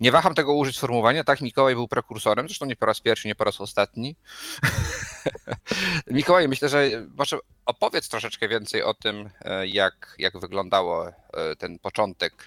nie 0.00 0.12
waham 0.12 0.34
tego 0.34 0.54
użyć 0.54 0.76
sformułowania. 0.76 1.24
Tak, 1.24 1.40
Mikołaj 1.40 1.74
był 1.74 1.88
prekursorem, 1.88 2.48
zresztą 2.48 2.66
nie 2.66 2.76
po 2.76 2.86
raz 2.86 3.00
pierwszy, 3.00 3.28
nie 3.28 3.34
po 3.34 3.44
raz 3.44 3.60
ostatni. 3.60 4.16
Mikołaj, 6.06 6.48
myślę, 6.48 6.68
że 6.68 6.90
może 7.16 7.38
opowiedz 7.66 8.08
troszeczkę 8.08 8.48
więcej 8.48 8.82
o 8.82 8.94
tym, 8.94 9.30
e, 9.40 9.66
jak, 9.66 10.14
jak 10.18 10.38
wyglądało 10.38 11.08
e, 11.08 11.12
ten 11.58 11.78
początek, 11.78 12.44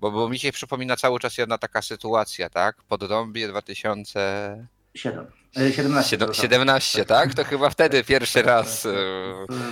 bo, 0.00 0.10
bo 0.10 0.28
mi 0.28 0.38
się 0.38 0.52
przypomina 0.52 0.96
cały 0.96 1.20
czas 1.20 1.38
jedna 1.38 1.58
taka 1.58 1.82
sytuacja, 1.82 2.50
tak? 2.50 2.76
Poddąbie 2.88 3.48
2007. 3.48 5.37
17. 5.56 6.18
17, 6.32 7.04
tak? 7.04 7.34
To 7.34 7.44
chyba 7.44 7.70
wtedy 7.70 8.04
pierwszy 8.04 8.42
raz. 8.42 8.86
E, 8.86 8.90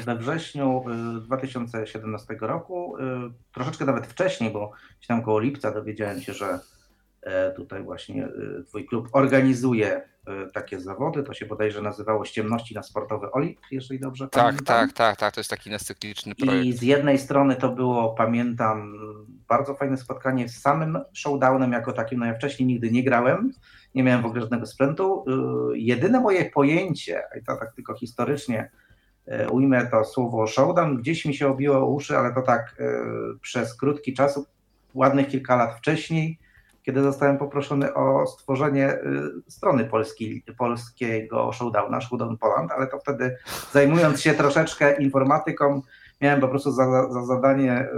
we 0.05 0.17
wrześniu 0.17 0.85
2017 1.21 2.35
e, 2.35 2.47
roku, 2.47 2.97
e, 2.99 3.31
troszeczkę 3.55 3.85
nawet 3.85 4.07
wcześniej, 4.07 4.51
bo 4.51 4.73
tam 5.09 5.23
koło 5.23 5.41
lipca 5.41 5.71
dowiedziałem 5.71 6.21
się, 6.21 6.33
że 6.33 6.59
tutaj 7.57 7.83
właśnie 7.83 8.29
Twój 8.67 8.87
klub 8.87 9.09
organizuje 9.13 10.09
takie 10.55 10.81
zawody. 10.81 11.23
To 11.23 11.35
się 11.35 11.47
bodajże 11.47 11.83
nazywało 11.83 12.25
Ściemności 12.25 12.75
na 12.75 12.83
sportowy 12.83 13.31
Olimp, 13.33 13.59
jeżeli 13.71 14.01
dobrze 14.01 14.29
tak, 14.29 14.45
pamiętam. 14.45 14.67
Tak, 14.67 14.93
tak, 14.93 15.17
tak. 15.17 15.35
To 15.35 15.41
jest 15.41 15.51
taki 15.51 15.79
cykliczny 15.79 16.35
projekt. 16.35 16.67
I 16.67 16.73
z 16.73 16.83
jednej 16.83 17.19
strony 17.19 17.57
to 17.57 17.69
było, 17.69 18.15
pamiętam, 18.15 18.95
bardzo 19.49 19.75
fajne 19.75 19.97
spotkanie 19.97 20.49
z 20.49 20.61
samym 20.61 20.99
showdownem 21.13 21.73
jako 21.73 21.93
takim. 21.93 22.19
No 22.19 22.27
ja 22.27 22.35
wcześniej 22.35 22.67
nigdy 22.67 22.91
nie 22.91 23.05
grałem 23.05 23.53
nie 23.97 24.03
miałem 24.03 24.23
w 24.23 24.27
ogóle 24.27 24.41
żadnego 24.41 24.67
sprzętu. 24.67 25.25
Y, 25.73 25.79
jedyne 25.79 26.21
moje 26.21 26.51
pojęcie, 26.51 27.23
i 27.41 27.45
to 27.45 27.57
tak 27.57 27.75
tylko 27.75 27.95
historycznie 27.95 28.71
y, 29.29 29.51
ujmę 29.51 29.87
to 29.87 30.05
słowo 30.05 30.47
showdown, 30.47 30.97
gdzieś 30.97 31.25
mi 31.25 31.35
się 31.35 31.49
obiło 31.49 31.87
uszy, 31.87 32.19
ale 32.19 32.35
to 32.35 32.43
tak 32.43 32.77
y, 32.81 32.85
przez 33.41 33.77
krótki 33.77 34.15
czas, 34.15 34.41
ładnych 34.95 35.29
kilka 35.29 35.57
lat 35.57 35.79
wcześniej, 35.79 36.39
kiedy 36.83 37.03
zostałem 37.03 37.39
poproszony 37.39 37.95
o 37.95 38.27
stworzenie 38.27 38.99
strony 39.49 39.85
polskiej, 39.85 40.45
polskiego 40.59 41.53
showdowna, 41.53 42.01
Showdown 42.01 42.39
Poland, 42.39 42.73
ale 42.73 42.87
to 42.87 42.99
wtedy 42.99 43.37
zajmując 43.73 44.21
się 44.21 44.35
troszeczkę 44.35 45.03
informatyką, 45.03 45.83
miałem 46.21 46.41
po 46.41 46.49
prostu 46.49 46.71
za, 46.71 47.13
za 47.13 47.25
zadanie 47.25 47.89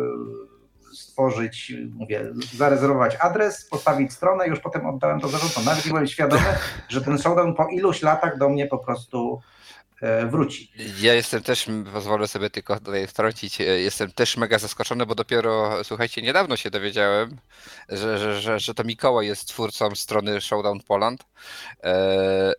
stworzyć, 0.99 1.73
mówię, 1.93 2.33
zarezerwować 2.55 3.17
adres, 3.21 3.65
postawić 3.65 4.13
stronę, 4.13 4.47
już 4.47 4.61
potem 4.61 4.87
oddałem 4.87 5.21
to 5.21 5.29
zarządcom. 5.29 5.65
Nawet 5.65 5.85
nie 5.85 5.91
byłem 5.91 6.07
świadomy, 6.07 6.47
że 6.89 7.01
ten 7.01 7.19
showdown 7.19 7.55
po 7.55 7.69
iluś 7.69 8.03
latach 8.03 8.39
do 8.39 8.49
mnie 8.49 8.67
po 8.67 8.79
prostu 8.79 9.41
e, 10.03 10.27
wróci. 10.27 10.73
Ja 11.01 11.15
jestem 11.15 11.43
też, 11.43 11.67
pozwolę 11.93 12.29
sobie 12.29 12.51
tylko 12.51 12.81
tutaj 12.81 13.07
wtrącić, 13.07 13.61
e, 13.61 13.65
jestem 13.65 14.13
też 14.13 14.37
mega 14.37 14.59
zaskoczony, 14.59 15.07
bo 15.07 15.15
dopiero, 15.15 15.85
słuchajcie, 15.85 16.23
niedawno 16.23 16.57
się 16.57 16.71
dowiedziałem, 16.71 17.37
że, 17.89 18.19
że, 18.19 18.41
że, 18.41 18.61
że 18.61 18.75
to 18.75 18.85
Mikołaj 18.85 19.27
jest 19.27 19.49
twórcą 19.49 19.95
strony 19.95 20.41
Showdown 20.41 20.81
Poland. 20.81 21.25
E, 21.85 22.53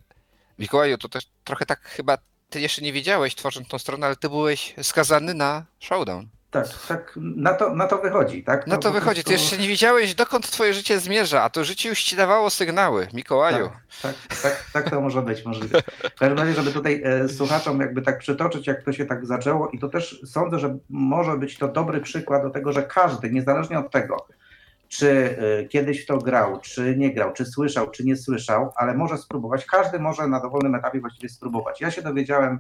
Mikołaju, 0.60 0.98
to 0.98 1.10
też 1.10 1.24
trochę 1.44 1.66
tak 1.66 1.82
chyba, 1.82 2.18
ty 2.50 2.62
jeszcze 2.62 2.82
nie 2.82 2.94
wiedziałeś 2.94 3.36
tworząc 3.36 3.68
tą 3.68 3.80
stronę, 3.80 4.06
ale 4.06 4.16
ty 4.16 4.30
byłeś 4.30 4.76
skazany 4.82 5.34
na 5.34 5.66
Showdown. 5.80 6.30
Tak, 6.52 6.68
tak, 6.88 7.14
na 7.16 7.54
to, 7.54 7.76
na 7.76 7.88
to 7.88 7.98
wychodzi, 7.98 8.44
tak? 8.44 8.68
No 8.68 8.76
to, 8.76 8.82
to 8.82 8.92
wychodzi. 8.92 9.24
Prostu... 9.24 9.28
Ty 9.28 9.34
jeszcze 9.34 9.58
nie 9.58 9.68
wiedziałeś, 9.68 10.16
dokąd 10.16 10.52
twoje 10.52 10.74
życie 10.74 11.00
zmierza, 11.00 11.44
a 11.44 11.50
to 11.50 11.64
życie 11.64 11.90
już 11.90 12.04
ci 12.04 12.16
dawało 12.16 12.50
sygnały, 12.50 13.08
Mikołaju. 13.14 13.70
Tak, 14.02 14.16
tak, 14.30 14.42
tak, 14.42 14.66
tak 14.74 14.90
to 14.90 15.02
może 15.02 15.22
być 15.22 15.46
możliwe. 15.46 15.82
W 16.16 16.20
każdym 16.20 16.38
razie, 16.38 16.54
żeby 16.54 16.72
tutaj 16.72 17.02
e, 17.06 17.30
słuchaczom 17.30 17.80
jakby 17.80 18.02
tak 18.02 18.20
przytoczyć, 18.20 18.68
jak 18.68 18.84
to 18.84 18.94
się 18.94 19.06
tak 19.06 19.26
zaczęło 19.26 19.70
i 19.70 19.80
to 19.80 19.90
też 19.90 20.22
sądzę, 20.26 20.60
że 20.60 20.78
może 20.90 21.38
być 21.38 21.58
to 21.58 21.68
dobry 21.68 22.02
przykład 22.02 22.44
do 22.44 22.50
tego, 22.50 22.72
że 22.74 22.84
każdy, 22.84 23.32
niezależnie 23.32 23.80
od 23.80 23.92
tego, 23.92 24.28
czy 24.88 25.38
e, 25.62 25.66
kiedyś 25.66 26.06
to 26.06 26.18
grał, 26.18 26.60
czy 26.62 26.96
nie 26.98 27.14
grał, 27.14 27.34
czy 27.34 27.46
słyszał, 27.46 27.92
czy 27.92 28.06
nie 28.06 28.16
słyszał, 28.16 28.72
ale 28.76 28.94
może 28.94 29.18
spróbować. 29.18 29.66
Każdy 29.66 30.00
może 30.00 30.28
na 30.28 30.40
dowolnym 30.40 30.76
etapie 30.76 31.00
właściwie 31.00 31.30
spróbować. 31.30 31.82
Ja 31.82 31.92
się 31.92 32.02
dowiedziałem 32.02 32.60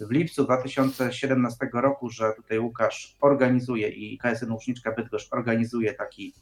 w 0.00 0.10
lipcu 0.10 0.44
2017 0.44 1.68
roku, 1.72 2.10
że 2.10 2.32
tutaj 2.36 2.58
Łukasz 2.58 3.16
organizuje 3.20 3.88
i 3.88 4.18
KSN 4.18 4.52
Łuczniczka 4.52 4.92
Bydgoszcz 4.92 5.32
organizuje 5.32 5.94
taki 5.94 6.34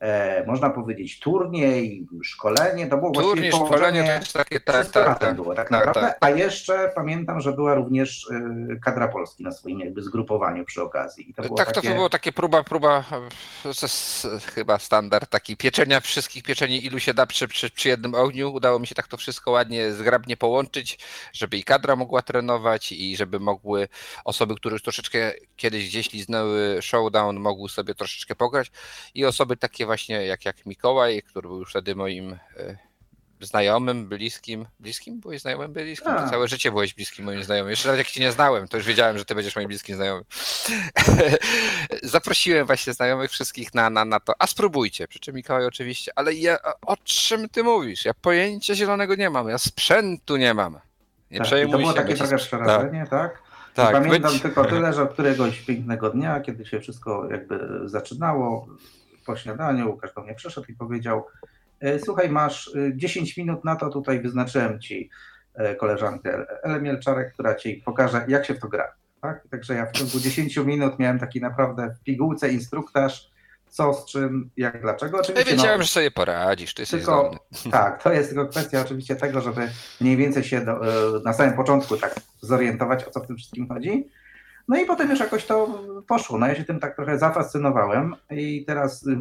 e, 0.00 0.46
można 0.46 0.70
powiedzieć, 0.70 1.20
turniej, 1.20 2.06
szkolenie, 2.22 2.86
to 2.86 2.96
było 2.96 3.10
Turniej, 3.10 3.52
szkolenie 3.52 4.04
to 4.04 4.12
jest 4.12 4.32
takie, 4.32 4.60
tak, 4.60 4.86
tak, 4.86 5.18
tak, 5.18 5.36
było 5.36 5.54
tak, 5.54 5.56
tak 5.56 5.70
naprawdę, 5.70 6.00
tak, 6.00 6.16
a 6.20 6.30
jeszcze 6.30 6.92
pamiętam, 6.94 7.40
że 7.40 7.52
była 7.52 7.74
również 7.74 8.26
y, 8.30 8.80
kadra 8.84 9.08
Polski 9.08 9.44
na 9.44 9.50
swoim 9.50 9.80
jakby 9.80 10.02
zgrupowaniu 10.02 10.64
przy 10.64 10.82
okazji. 10.82 11.34
To 11.36 11.54
tak, 11.54 11.72
takie... 11.72 11.88
to 11.88 11.94
było 11.94 12.08
takie 12.08 12.32
próba, 12.32 12.64
próba, 12.64 13.04
jest 13.64 14.26
chyba 14.54 14.78
standard, 14.78 15.30
taki 15.30 15.56
pieczenia 15.56 16.00
wszystkich 16.00 16.42
pieczeni, 16.42 16.86
ilu 16.86 17.00
się 17.00 17.14
da 17.14 17.26
przy, 17.26 17.48
przy, 17.48 17.70
przy 17.70 17.88
jednym 17.88 18.14
ogniu. 18.14 18.52
Udało 18.52 18.78
mi 18.78 18.86
się 18.86 18.94
tak 18.94 19.08
to 19.08 19.16
wszystko 19.16 19.50
ładnie, 19.50 19.92
zgrabnie 19.92 20.36
połączyć, 20.36 20.98
żeby 21.32 21.56
i 21.56 21.64
kadra 21.64 21.96
mogła 21.96 22.22
trenować 22.22 22.92
i 22.92 23.16
żeby 23.16 23.40
mogły 23.40 23.88
osoby, 24.24 24.54
które 24.54 24.72
już 24.72 24.82
troszeczkę 24.82 25.32
kiedyś 25.56 25.88
gdzieś 25.88 26.12
liznęły 26.12 26.78
showdown, 26.82 27.40
mogły 27.40 27.68
sobie 27.68 27.94
troszeczkę 27.94 28.34
pograć 28.34 28.70
i 29.14 29.24
osoby 29.24 29.56
takie 29.56 29.86
właśnie 29.90 30.26
jak, 30.26 30.44
jak 30.44 30.66
Mikołaj, 30.66 31.22
który 31.22 31.48
był 31.48 31.58
już 31.58 31.70
wtedy 31.70 31.94
moim 31.94 32.32
e, 32.32 32.76
znajomym, 33.40 34.08
bliskim. 34.08 34.66
Bliskim? 34.80 35.20
Byłeś 35.20 35.40
znajomym, 35.40 35.72
bliskim? 35.72 36.12
Całe 36.30 36.48
życie 36.48 36.70
byłeś 36.70 36.94
bliskim 36.94 37.24
moim 37.24 37.44
znajomym. 37.44 37.70
Jeszcze 37.70 37.88
nawet 37.88 37.98
jak 37.98 38.08
cię 38.08 38.20
nie 38.20 38.32
znałem, 38.32 38.68
to 38.68 38.76
już 38.76 38.86
wiedziałem, 38.86 39.18
że 39.18 39.24
ty 39.24 39.34
będziesz 39.34 39.56
moim 39.56 39.68
bliskim 39.68 39.96
znajomym. 39.96 40.24
Zaprosiłem 42.02 42.66
właśnie 42.66 42.92
znajomych 42.92 43.30
wszystkich 43.30 43.74
na, 43.74 43.90
na, 43.90 44.04
na 44.04 44.20
to. 44.20 44.32
A 44.38 44.46
spróbujcie. 44.46 45.08
Przy 45.08 45.18
czym 45.18 45.34
Mikołaj 45.34 45.66
oczywiście, 45.66 46.12
ale 46.16 46.34
ja, 46.34 46.58
o 46.86 46.96
czym 46.96 47.48
ty 47.48 47.62
mówisz? 47.62 48.04
Ja 48.04 48.14
pojęcia 48.14 48.74
zielonego 48.74 49.14
nie 49.14 49.30
mam, 49.30 49.48
ja 49.48 49.58
sprzętu 49.58 50.36
nie 50.36 50.54
mam. 50.54 50.78
Nie 51.30 51.38
tak, 51.38 51.46
przejmuj 51.46 51.72
to 51.72 51.78
było 51.78 51.90
się, 51.90 51.96
takie 51.96 52.14
trochę 52.14 52.36
przerażenie, 52.36 53.06
tak? 53.10 53.32
tak? 53.32 53.42
tak 53.74 53.92
pamiętam 53.92 54.32
być... 54.32 54.42
tylko 54.42 54.64
tyle, 54.64 54.92
że 54.92 55.06
któregoś 55.06 55.60
pięknego 55.60 56.10
dnia, 56.10 56.40
kiedy 56.40 56.66
się 56.66 56.80
wszystko 56.80 57.28
jakby 57.30 57.80
zaczynało, 57.84 58.66
po 59.30 59.36
śniadaniu 59.36 59.90
Łukasz 59.90 60.14
do 60.14 60.22
mnie 60.22 60.34
przyszedł 60.34 60.66
i 60.68 60.74
powiedział: 60.74 61.26
e, 61.80 61.98
Słuchaj, 61.98 62.30
masz 62.30 62.70
10 62.94 63.38
e, 63.38 63.40
minut 63.40 63.64
na 63.64 63.76
to, 63.76 63.90
tutaj 63.90 64.20
wyznaczyłem 64.20 64.80
ci 64.80 65.10
e, 65.54 65.74
koleżankę 65.74 66.46
Elę 66.62 66.80
Mielczarek, 66.80 67.32
która 67.32 67.54
ci 67.54 67.82
pokaże, 67.84 68.24
jak 68.28 68.46
się 68.46 68.54
w 68.54 68.60
to 68.60 68.68
gra. 68.68 68.92
Tak? 69.20 69.48
Także 69.50 69.74
ja 69.74 69.86
w 69.86 69.92
ciągu 69.92 70.20
10 70.20 70.56
minut 70.56 70.98
miałem 70.98 71.18
taki 71.18 71.40
naprawdę 71.40 71.94
w 72.00 72.04
pigułce 72.04 72.48
instruktaż, 72.48 73.30
co 73.68 73.94
z 73.94 74.06
czym, 74.06 74.50
jak, 74.56 74.82
dlaczego. 74.82 75.18
Oczywiście, 75.18 75.50
ja 75.50 75.56
wiedziałem, 75.56 75.78
no, 75.78 75.84
że 75.84 75.90
sobie 75.90 76.10
poradzisz, 76.10 76.74
ty 76.74 76.86
tylko, 76.86 77.30
Tak, 77.70 78.02
to 78.02 78.12
jest 78.12 78.28
tylko 78.28 78.48
kwestia 78.48 78.80
oczywiście 78.80 79.16
tego, 79.16 79.40
żeby 79.40 79.70
mniej 80.00 80.16
więcej 80.16 80.44
się 80.44 80.60
do, 80.60 80.80
na 81.24 81.32
samym 81.32 81.56
początku 81.56 81.96
tak 81.96 82.14
zorientować, 82.40 83.04
o 83.04 83.10
co 83.10 83.20
w 83.20 83.26
tym 83.26 83.36
wszystkim 83.36 83.68
chodzi. 83.68 84.08
No 84.70 84.76
i 84.80 84.86
potem 84.86 85.10
już 85.10 85.20
jakoś 85.20 85.46
to 85.46 85.84
poszło. 86.08 86.38
No 86.38 86.46
ja 86.46 86.54
się 86.54 86.64
tym 86.64 86.80
tak 86.80 86.96
trochę 86.96 87.18
zafascynowałem 87.18 88.14
i 88.30 88.64
teraz 88.64 89.06
y, 89.06 89.18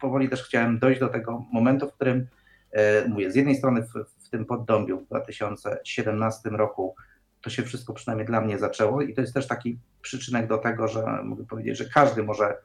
powoli 0.00 0.28
też 0.28 0.44
chciałem 0.44 0.78
dojść 0.78 1.00
do 1.00 1.08
tego 1.08 1.44
momentu, 1.52 1.88
w 1.88 1.92
którym 1.92 2.26
e, 2.72 3.08
mówię, 3.08 3.30
z 3.30 3.34
jednej 3.34 3.56
strony 3.56 3.82
w, 3.82 4.24
w 4.24 4.30
tym 4.30 4.44
poddąbiu 4.44 5.00
w 5.00 5.06
2017 5.06 6.50
roku 6.50 6.94
to 7.40 7.50
się 7.50 7.62
wszystko 7.62 7.92
przynajmniej 7.92 8.26
dla 8.26 8.40
mnie 8.40 8.58
zaczęło 8.58 9.02
i 9.02 9.14
to 9.14 9.20
jest 9.20 9.34
też 9.34 9.46
taki 9.46 9.78
przyczynek 10.02 10.46
do 10.46 10.58
tego, 10.58 10.88
że 10.88 11.22
mogę 11.24 11.46
powiedzieć, 11.46 11.78
że 11.78 11.84
każdy 11.84 12.22
może 12.22 12.56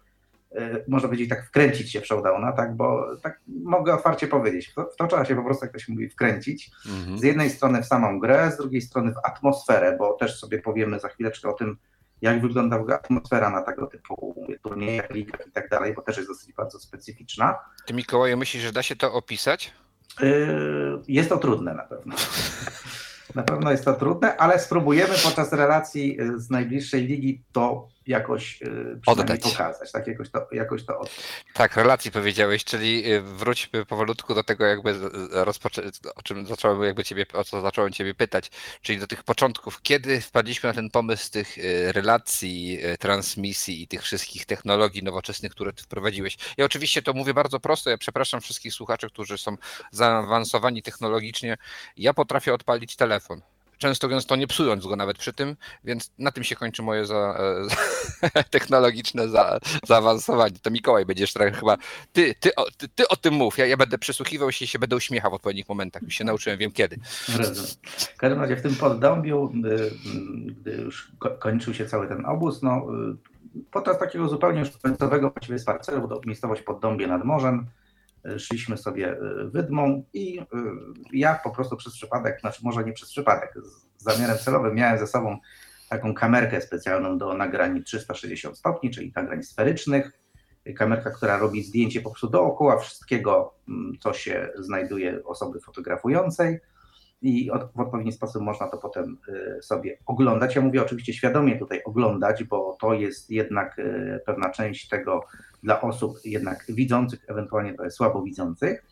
e, 0.55 0.83
może 0.87 1.07
powiedzieć 1.07 1.29
tak 1.29 1.47
wkręcić 1.47 1.91
się 1.91 2.01
w 2.01 2.05
showdowna, 2.07 2.51
tak, 2.51 2.75
bo 2.75 3.15
tak 3.21 3.41
mogę 3.63 3.93
otwarcie 3.93 4.27
powiedzieć, 4.27 4.67
w 4.67 4.73
to, 4.73 4.89
w 4.93 4.95
to 4.95 5.07
trzeba 5.07 5.25
się 5.25 5.35
po 5.35 5.43
prostu, 5.43 5.65
jak 5.65 5.73
to 5.73 5.79
się 5.79 5.93
mówi, 5.93 6.09
wkręcić. 6.09 6.71
Mhm. 6.85 7.17
Z 7.17 7.23
jednej 7.23 7.49
strony 7.49 7.81
w 7.81 7.85
samą 7.85 8.19
grę, 8.19 8.51
z 8.51 8.57
drugiej 8.57 8.81
strony 8.81 9.11
w 9.11 9.25
atmosferę, 9.25 9.95
bo 9.99 10.13
też 10.13 10.39
sobie 10.39 10.59
powiemy 10.59 10.99
za 10.99 11.07
chwileczkę 11.07 11.49
o 11.49 11.53
tym, 11.53 11.77
jak 12.23 12.41
wygląda 12.41 12.79
atmosfera 12.95 13.49
na 13.49 13.61
tego 13.61 13.87
typu 13.87 14.35
turniejach, 14.63 15.09
ligach 15.09 15.47
i 15.47 15.51
tak 15.51 15.69
dalej, 15.69 15.93
bo 15.93 16.01
też 16.01 16.17
jest 16.17 16.29
dosyć 16.29 16.53
bardzo 16.53 16.79
specyficzna. 16.79 17.55
Ty 17.85 17.93
Mikołaju 17.93 18.37
myślisz, 18.37 18.63
że 18.63 18.71
da 18.71 18.83
się 18.83 18.95
to 18.95 19.13
opisać? 19.13 19.71
Yy, 20.21 21.01
jest 21.07 21.29
to 21.29 21.37
trudne 21.37 21.73
na 21.73 21.83
pewno. 21.83 22.15
Na 23.35 23.43
pewno 23.43 23.71
jest 23.71 23.85
to 23.85 23.93
trudne, 23.93 24.37
ale 24.37 24.59
spróbujemy 24.59 25.13
podczas 25.23 25.53
relacji 25.53 26.17
z 26.35 26.49
najbliższej 26.49 27.07
ligi 27.07 27.43
to 27.51 27.87
jakoś 28.07 28.61
y, 28.61 28.99
Oddać. 29.05 29.41
pokazać, 29.41 29.91
tak 29.91 30.07
jakoś 30.07 30.29
to, 30.29 30.47
jakoś 30.51 30.85
to 30.85 30.99
oddać. 30.99 31.15
Tak, 31.53 31.75
relacji 31.75 32.11
powiedziałeś, 32.11 32.63
czyli 32.63 33.13
y, 33.13 33.21
wróćmy 33.21 33.85
powolutku 33.85 34.35
do 34.35 34.43
tego 34.43 34.65
jakby 34.65 34.95
rozpoczę... 35.31 35.81
o 36.15 36.21
czym 36.21 36.47
zacząłem 36.47 36.83
jakby 36.83 37.03
ciebie, 37.03 37.25
o 37.33 37.43
co 37.43 37.61
zacząłem 37.61 37.93
ciebie 37.93 38.13
pytać, 38.13 38.51
czyli 38.81 38.99
do 38.99 39.07
tych 39.07 39.23
początków, 39.23 39.81
kiedy 39.81 40.21
wpadliśmy 40.21 40.69
na 40.69 40.73
ten 40.73 40.89
pomysł 40.89 41.31
tych 41.31 41.57
relacji, 41.91 42.79
transmisji 42.99 43.83
i 43.83 43.87
tych 43.87 44.01
wszystkich 44.01 44.45
technologii 44.45 45.03
nowoczesnych, 45.03 45.51
które 45.51 45.73
ty 45.73 45.83
wprowadziłeś. 45.83 46.37
Ja 46.57 46.65
oczywiście 46.65 47.01
to 47.01 47.13
mówię 47.13 47.33
bardzo 47.33 47.59
prosto, 47.59 47.89
ja 47.89 47.97
przepraszam 47.97 48.41
wszystkich 48.41 48.73
słuchaczy, 48.73 49.07
którzy 49.09 49.37
są 49.37 49.57
zaawansowani 49.91 50.83
technologicznie. 50.83 51.57
Ja 51.97 52.13
potrafię 52.13 52.53
odpalić 52.53 52.95
telefon 52.95 53.41
często 53.77 54.07
gęsto 54.07 54.35
nie 54.35 54.47
psując 54.47 54.87
go 54.87 54.95
nawet 54.95 55.17
przy 55.17 55.33
tym, 55.33 55.55
więc 55.83 56.11
na 56.19 56.31
tym 56.31 56.43
się 56.43 56.55
kończy 56.55 56.81
moje 56.81 57.05
za, 57.05 57.39
za, 57.63 57.75
technologiczne 58.55 59.29
za, 59.29 59.59
zaawansowanie. 59.85 60.55
To 60.61 60.71
Mikołaj 60.71 61.05
będziesz 61.05 61.33
trochę 61.33 61.51
chyba, 61.51 61.77
ty, 62.13 62.35
ty, 62.39 62.55
o, 62.55 62.65
ty, 62.77 62.87
ty 62.87 63.07
o 63.07 63.15
tym 63.15 63.33
mów, 63.33 63.57
ja, 63.57 63.65
ja 63.65 63.77
będę 63.77 63.97
przysłuchiwał 63.97 64.51
się 64.51 64.65
i 64.65 64.67
się 64.67 64.79
będę 64.79 64.95
uśmiechał 64.95 65.31
w 65.31 65.33
odpowiednich 65.33 65.69
momentach, 65.69 66.01
już 66.01 66.13
się 66.13 66.23
nauczyłem, 66.23 66.59
wiem 66.59 66.71
kiedy. 66.71 66.97
W 68.13 68.17
każdym 68.17 68.41
razie 68.41 68.55
w 68.55 68.61
tym 68.61 68.75
poddąbiu, 68.75 69.53
y, 69.65 69.91
gdy 70.45 70.71
już 70.71 71.11
kończył 71.39 71.73
się 71.73 71.85
cały 71.85 72.07
ten 72.07 72.25
obóz, 72.25 72.61
no, 72.61 72.87
y, 73.55 73.61
podczas 73.71 73.99
takiego 73.99 74.29
zupełnie 74.29 74.59
już 74.59 74.69
końcowego 74.69 75.29
właściwie 75.29 75.59
spaceru, 75.59 76.21
miejscowość 76.25 76.61
Poddąbie 76.61 77.07
nad 77.07 77.23
morzem, 77.23 77.67
szliśmy 78.37 78.77
sobie 78.77 79.11
e, 79.11 79.17
wydmą 79.45 80.03
i 80.13 80.39
e, 80.39 80.45
ja 81.13 81.39
po 81.43 81.49
prostu 81.51 81.77
przez 81.77 81.93
przypadek, 81.93 82.39
znaczy 82.39 82.59
może 82.63 82.83
nie 82.83 82.93
przez 82.93 83.09
przypadek, 83.09 83.53
z 83.97 84.03
zamiarem 84.03 84.37
celowym 84.37 84.75
miałem 84.75 84.99
ze 84.99 85.07
sobą 85.07 85.37
taką 85.89 86.13
kamerkę 86.13 86.61
specjalną 86.61 87.17
do 87.17 87.33
nagrań 87.33 87.83
360 87.83 88.57
stopni, 88.57 88.91
czyli 88.91 89.11
nagrań 89.15 89.43
sferycznych. 89.43 90.11
Kamerka, 90.75 91.11
która 91.11 91.37
robi 91.37 91.63
zdjęcie 91.63 92.01
po 92.01 92.09
prostu 92.09 92.29
dookoła 92.29 92.77
wszystkiego, 92.77 93.53
mm, 93.67 93.97
co 93.99 94.13
się 94.13 94.49
znajduje 94.59 95.23
osoby 95.23 95.59
fotografującej 95.59 96.59
i 97.21 97.49
w 97.75 97.79
odpowiedni 97.79 98.11
sposób 98.11 98.41
można 98.41 98.67
to 98.67 98.77
potem 98.77 99.17
e, 99.57 99.61
sobie 99.61 99.97
oglądać. 100.05 100.55
Ja 100.55 100.61
mówię 100.61 100.81
oczywiście 100.81 101.13
świadomie 101.13 101.59
tutaj 101.59 101.83
oglądać, 101.83 102.43
bo 102.43 102.77
to 102.81 102.93
jest 102.93 103.29
jednak 103.29 103.77
pewna 104.25 104.49
część 104.49 104.87
tego 104.87 105.23
dla 105.63 105.81
osób 105.81 106.17
jednak 106.25 106.65
widzących, 106.69 107.19
ewentualnie 107.27 107.73
jest 107.83 107.97
słabowidzących. 107.97 108.83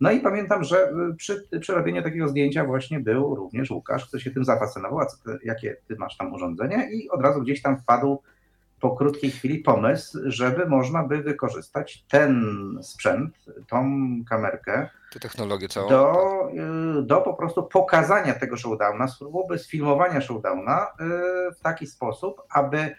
No 0.00 0.10
i 0.10 0.20
pamiętam, 0.20 0.64
że 0.64 0.90
y, 0.90 1.14
przy, 1.16 1.48
przy 1.60 1.74
robieniu 1.74 2.02
takiego 2.02 2.28
zdjęcia 2.28 2.64
właśnie 2.64 3.00
był 3.00 3.34
również 3.34 3.70
Łukasz, 3.70 4.06
który 4.06 4.22
się 4.22 4.30
tym 4.30 4.44
zafascynował, 4.44 5.00
a 5.00 5.06
ty, 5.06 5.38
jakie 5.44 5.76
ty 5.88 5.96
masz 5.96 6.16
tam 6.16 6.32
urządzenie? 6.32 6.88
I 6.92 7.10
od 7.10 7.22
razu 7.22 7.40
gdzieś 7.40 7.62
tam 7.62 7.78
wpadł 7.78 8.22
po 8.80 8.96
krótkiej 8.96 9.30
chwili 9.30 9.58
pomysł, 9.58 10.18
żeby 10.24 10.66
można 10.66 11.02
by 11.02 11.22
wykorzystać 11.22 12.04
ten 12.10 12.44
sprzęt, 12.82 13.36
tą 13.68 13.84
kamerkę, 14.28 14.88
tę 15.14 15.20
technologię 15.20 15.68
całą, 15.68 15.88
do, 15.88 16.12
y, 16.98 17.02
do 17.02 17.20
po 17.20 17.34
prostu 17.34 17.62
pokazania 17.62 18.34
tego 18.34 18.56
showdowna, 18.56 19.08
spróbowy 19.08 19.58
sfilmowania 19.58 20.20
showdowna 20.20 20.86
y, 20.86 21.54
w 21.54 21.60
taki 21.60 21.86
sposób, 21.86 22.42
aby 22.50 22.94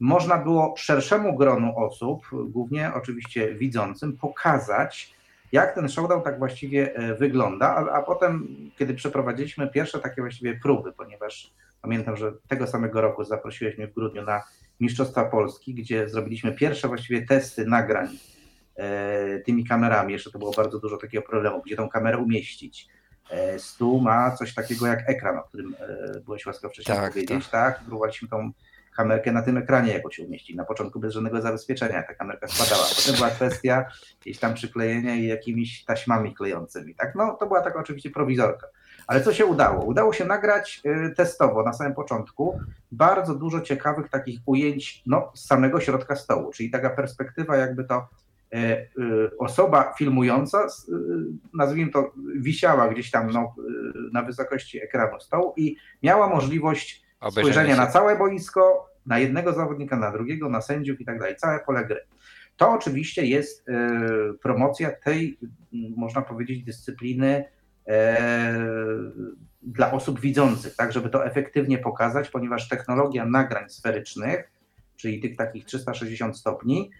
można 0.00 0.38
było 0.38 0.74
szerszemu 0.76 1.36
gronu 1.36 1.78
osób, 1.78 2.26
głównie 2.32 2.92
oczywiście 2.94 3.54
widzącym, 3.54 4.16
pokazać, 4.16 5.14
jak 5.52 5.74
ten 5.74 5.88
showdown 5.88 6.22
tak 6.22 6.38
właściwie 6.38 6.94
e, 6.96 7.14
wygląda, 7.14 7.66
a, 7.66 7.90
a 7.90 8.02
potem, 8.02 8.48
kiedy 8.78 8.94
przeprowadziliśmy 8.94 9.68
pierwsze 9.68 9.98
takie 9.98 10.22
właściwie 10.22 10.58
próby, 10.62 10.92
ponieważ 10.92 11.52
pamiętam, 11.82 12.16
że 12.16 12.32
tego 12.48 12.66
samego 12.66 13.00
roku 13.00 13.24
zaprosiłeś 13.24 13.78
mnie 13.78 13.88
w 13.88 13.94
grudniu 13.94 14.22
na 14.22 14.42
Mistrzostwa 14.80 15.24
Polski, 15.24 15.74
gdzie 15.74 16.08
zrobiliśmy 16.08 16.52
pierwsze 16.52 16.88
właściwie 16.88 17.26
testy 17.26 17.66
nagrań 17.66 18.08
e, 18.76 19.38
tymi 19.38 19.64
kamerami. 19.66 20.12
Jeszcze 20.12 20.30
to 20.30 20.38
było 20.38 20.52
bardzo 20.52 20.78
dużo 20.78 20.96
takiego 20.96 21.26
problemu, 21.26 21.62
gdzie 21.62 21.76
tą 21.76 21.88
kamerę 21.88 22.18
umieścić. 22.18 22.88
E, 23.30 23.58
stół 23.58 24.00
ma 24.00 24.30
coś 24.30 24.54
takiego 24.54 24.86
jak 24.86 25.10
ekran, 25.10 25.38
o 25.38 25.42
którym 25.42 25.76
e, 25.80 26.20
byłeś 26.20 26.46
łaskaw 26.46 26.72
wcześniej 26.72 26.96
tak, 26.96 27.12
powiedzieć, 27.12 27.48
tak? 27.48 27.74
tak? 27.76 27.84
Próbowaliśmy 27.84 28.28
tą 28.28 28.52
kamerkę 28.96 29.32
na 29.32 29.42
tym 29.42 29.56
ekranie 29.56 29.92
jakoś 29.92 30.18
umieścić. 30.18 30.56
Na 30.56 30.64
początku 30.64 31.00
bez 31.00 31.14
żadnego 31.14 31.40
zabezpieczenia 31.40 32.02
ta 32.02 32.14
kamerka 32.14 32.48
spadała. 32.48 32.86
Potem 32.96 33.14
była 33.14 33.30
kwestia 33.30 33.84
gdzieś 34.20 34.38
tam 34.38 34.54
przyklejenia 34.54 35.14
i 35.14 35.26
jakimiś 35.26 35.84
taśmami 35.84 36.34
klejącymi. 36.34 36.94
Tak? 36.94 37.14
No 37.14 37.36
to 37.40 37.46
była 37.46 37.60
taka 37.60 37.80
oczywiście 37.80 38.10
prowizorka. 38.10 38.66
Ale 39.06 39.20
co 39.20 39.32
się 39.32 39.46
udało? 39.46 39.84
Udało 39.84 40.12
się 40.12 40.24
nagrać 40.24 40.82
y, 40.86 41.14
testowo 41.14 41.62
na 41.62 41.72
samym 41.72 41.94
początku 41.94 42.60
bardzo 42.92 43.34
dużo 43.34 43.60
ciekawych 43.60 44.08
takich 44.08 44.40
ujęć 44.46 45.02
no, 45.06 45.32
z 45.34 45.46
samego 45.46 45.80
środka 45.80 46.16
stołu, 46.16 46.50
czyli 46.52 46.70
taka 46.70 46.90
perspektywa 46.90 47.56
jakby 47.56 47.84
to 47.84 48.08
y, 48.54 48.58
y, 48.58 49.38
osoba 49.38 49.94
filmująca, 49.98 50.66
nazwijmy 51.54 51.92
to, 51.92 52.12
wisiała 52.36 52.88
gdzieś 52.88 53.10
tam 53.10 53.30
no, 53.30 53.54
na 54.12 54.22
wysokości 54.22 54.82
ekranu 54.82 55.20
stołu 55.20 55.52
i 55.56 55.76
miała 56.02 56.28
możliwość 56.28 57.03
spojrzenia 57.30 57.76
na 57.76 57.86
całe 57.86 58.18
boisko, 58.18 58.90
na 59.06 59.18
jednego 59.18 59.52
zawodnika, 59.52 59.96
na 59.96 60.10
drugiego, 60.10 60.48
na 60.48 60.60
sędziów 60.60 61.00
i 61.00 61.04
tak 61.04 61.18
dalej, 61.18 61.36
całe 61.36 61.60
pole 61.60 61.84
gry. 61.84 62.00
To 62.56 62.72
oczywiście 62.72 63.26
jest 63.26 63.68
e, 63.68 63.72
promocja 64.42 64.90
tej, 65.04 65.38
można 65.96 66.22
powiedzieć, 66.22 66.64
dyscypliny 66.64 67.44
e, 67.88 68.58
dla 69.62 69.92
osób 69.92 70.20
widzących, 70.20 70.76
tak, 70.76 70.92
żeby 70.92 71.10
to 71.10 71.26
efektywnie 71.26 71.78
pokazać, 71.78 72.30
ponieważ 72.30 72.68
technologia 72.68 73.26
nagrań 73.26 73.70
sferycznych, 73.70 74.50
czyli 74.96 75.20
tych 75.20 75.36
takich 75.36 75.64
360 75.64 76.38
stopni, 76.38 76.90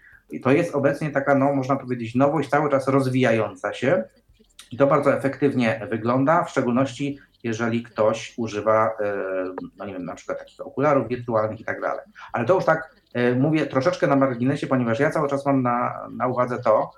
to 0.43 0.51
jest 0.51 0.75
obecnie 0.75 1.09
taka, 1.09 1.35
no, 1.35 1.53
można 1.53 1.75
powiedzieć, 1.75 2.15
nowość 2.15 2.49
cały 2.49 2.69
czas 2.69 2.87
rozwijająca 2.87 3.73
się 3.73 4.03
i 4.71 4.77
to 4.77 4.87
bardzo 4.87 5.13
efektywnie 5.17 5.87
wygląda, 5.89 6.43
w 6.43 6.49
szczególności 6.49 7.19
jeżeli 7.45 7.83
ktoś 7.83 8.33
używa, 8.37 8.97
e, 8.99 9.15
no 9.77 9.85
nie 9.85 9.93
wiem, 9.93 10.05
na 10.05 10.15
przykład 10.15 10.39
takich 10.39 10.59
okularów 10.59 11.07
wirtualnych 11.07 11.59
i 11.59 11.65
tak 11.65 11.81
dalej. 11.81 12.05
Ale 12.33 12.45
to 12.45 12.55
już 12.55 12.65
tak 12.65 12.95
e, 13.13 13.35
mówię 13.35 13.65
troszeczkę 13.65 14.07
na 14.07 14.15
marginesie, 14.15 14.67
ponieważ 14.67 14.99
ja 14.99 15.11
cały 15.11 15.29
czas 15.29 15.45
mam 15.45 15.61
na, 15.61 16.07
na 16.11 16.27
uwadze 16.27 16.57
to, 16.57 16.91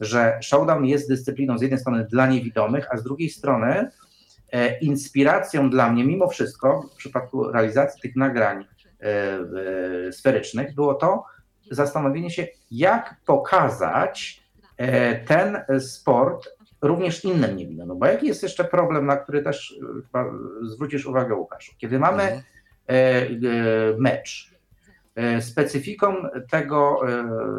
że 0.00 0.38
showdown 0.42 0.84
jest 0.84 1.08
dyscypliną 1.08 1.58
z 1.58 1.62
jednej 1.62 1.80
strony 1.80 2.06
dla 2.10 2.26
niewidomych, 2.26 2.86
a 2.90 2.96
z 2.96 3.02
drugiej 3.02 3.28
strony 3.28 3.90
e, 4.52 4.78
inspiracją 4.78 5.70
dla 5.70 5.92
mnie, 5.92 6.04
mimo 6.04 6.28
wszystko, 6.28 6.82
w 6.94 6.96
przypadku 6.96 7.52
realizacji 7.52 8.00
tych 8.00 8.16
nagrań 8.16 8.64
sferycznych, 10.10 10.74
było 10.74 10.94
to 10.94 11.24
zastanowienie 11.70 12.30
się, 12.30 12.46
jak 12.70 13.16
pokazać 13.26 14.42
ten 15.26 15.64
sport 15.80 16.48
również 16.86 17.24
innym 17.24 17.56
nie 17.56 17.66
widno. 17.66 17.86
No 17.86 17.94
bo 17.94 18.06
jaki 18.06 18.26
jest 18.26 18.42
jeszcze 18.42 18.64
problem, 18.64 19.06
na 19.06 19.16
który 19.16 19.42
też 19.42 19.78
e, 19.98 20.02
chyba 20.02 20.24
zwrócisz 20.62 21.06
uwagę, 21.06 21.34
Łukaszu? 21.34 21.72
Kiedy 21.78 21.98
mamy 21.98 22.22
mhm. 22.22 22.42
e, 22.88 22.92
e, 22.92 23.28
mecz, 23.98 24.54
specyfiką 25.40 26.14
tego, 26.50 27.00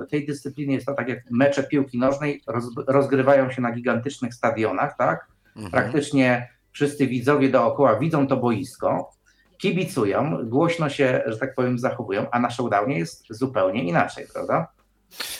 tej 0.09 0.25
dyscypliny 0.25 0.73
jest 0.73 0.85
to, 0.85 0.93
tak 0.93 1.09
jak 1.09 1.19
mecze 1.31 1.63
piłki 1.63 1.99
nożnej 1.99 2.41
rozgrywają 2.87 3.51
się 3.51 3.61
na 3.61 3.71
gigantycznych 3.71 4.33
stadionach, 4.33 4.97
tak? 4.97 5.27
Mhm. 5.55 5.71
Praktycznie 5.71 6.49
wszyscy 6.71 7.07
widzowie 7.07 7.49
dookoła 7.49 7.99
widzą 7.99 8.27
to 8.27 8.37
boisko, 8.37 9.11
kibicują, 9.57 10.37
głośno 10.43 10.89
się, 10.89 11.23
że 11.25 11.37
tak 11.37 11.55
powiem, 11.55 11.79
zachowują, 11.79 12.25
a 12.31 12.39
na 12.39 12.49
showdownie 12.49 12.99
jest 12.99 13.25
zupełnie 13.29 13.83
inaczej, 13.83 14.25
prawda? 14.33 14.67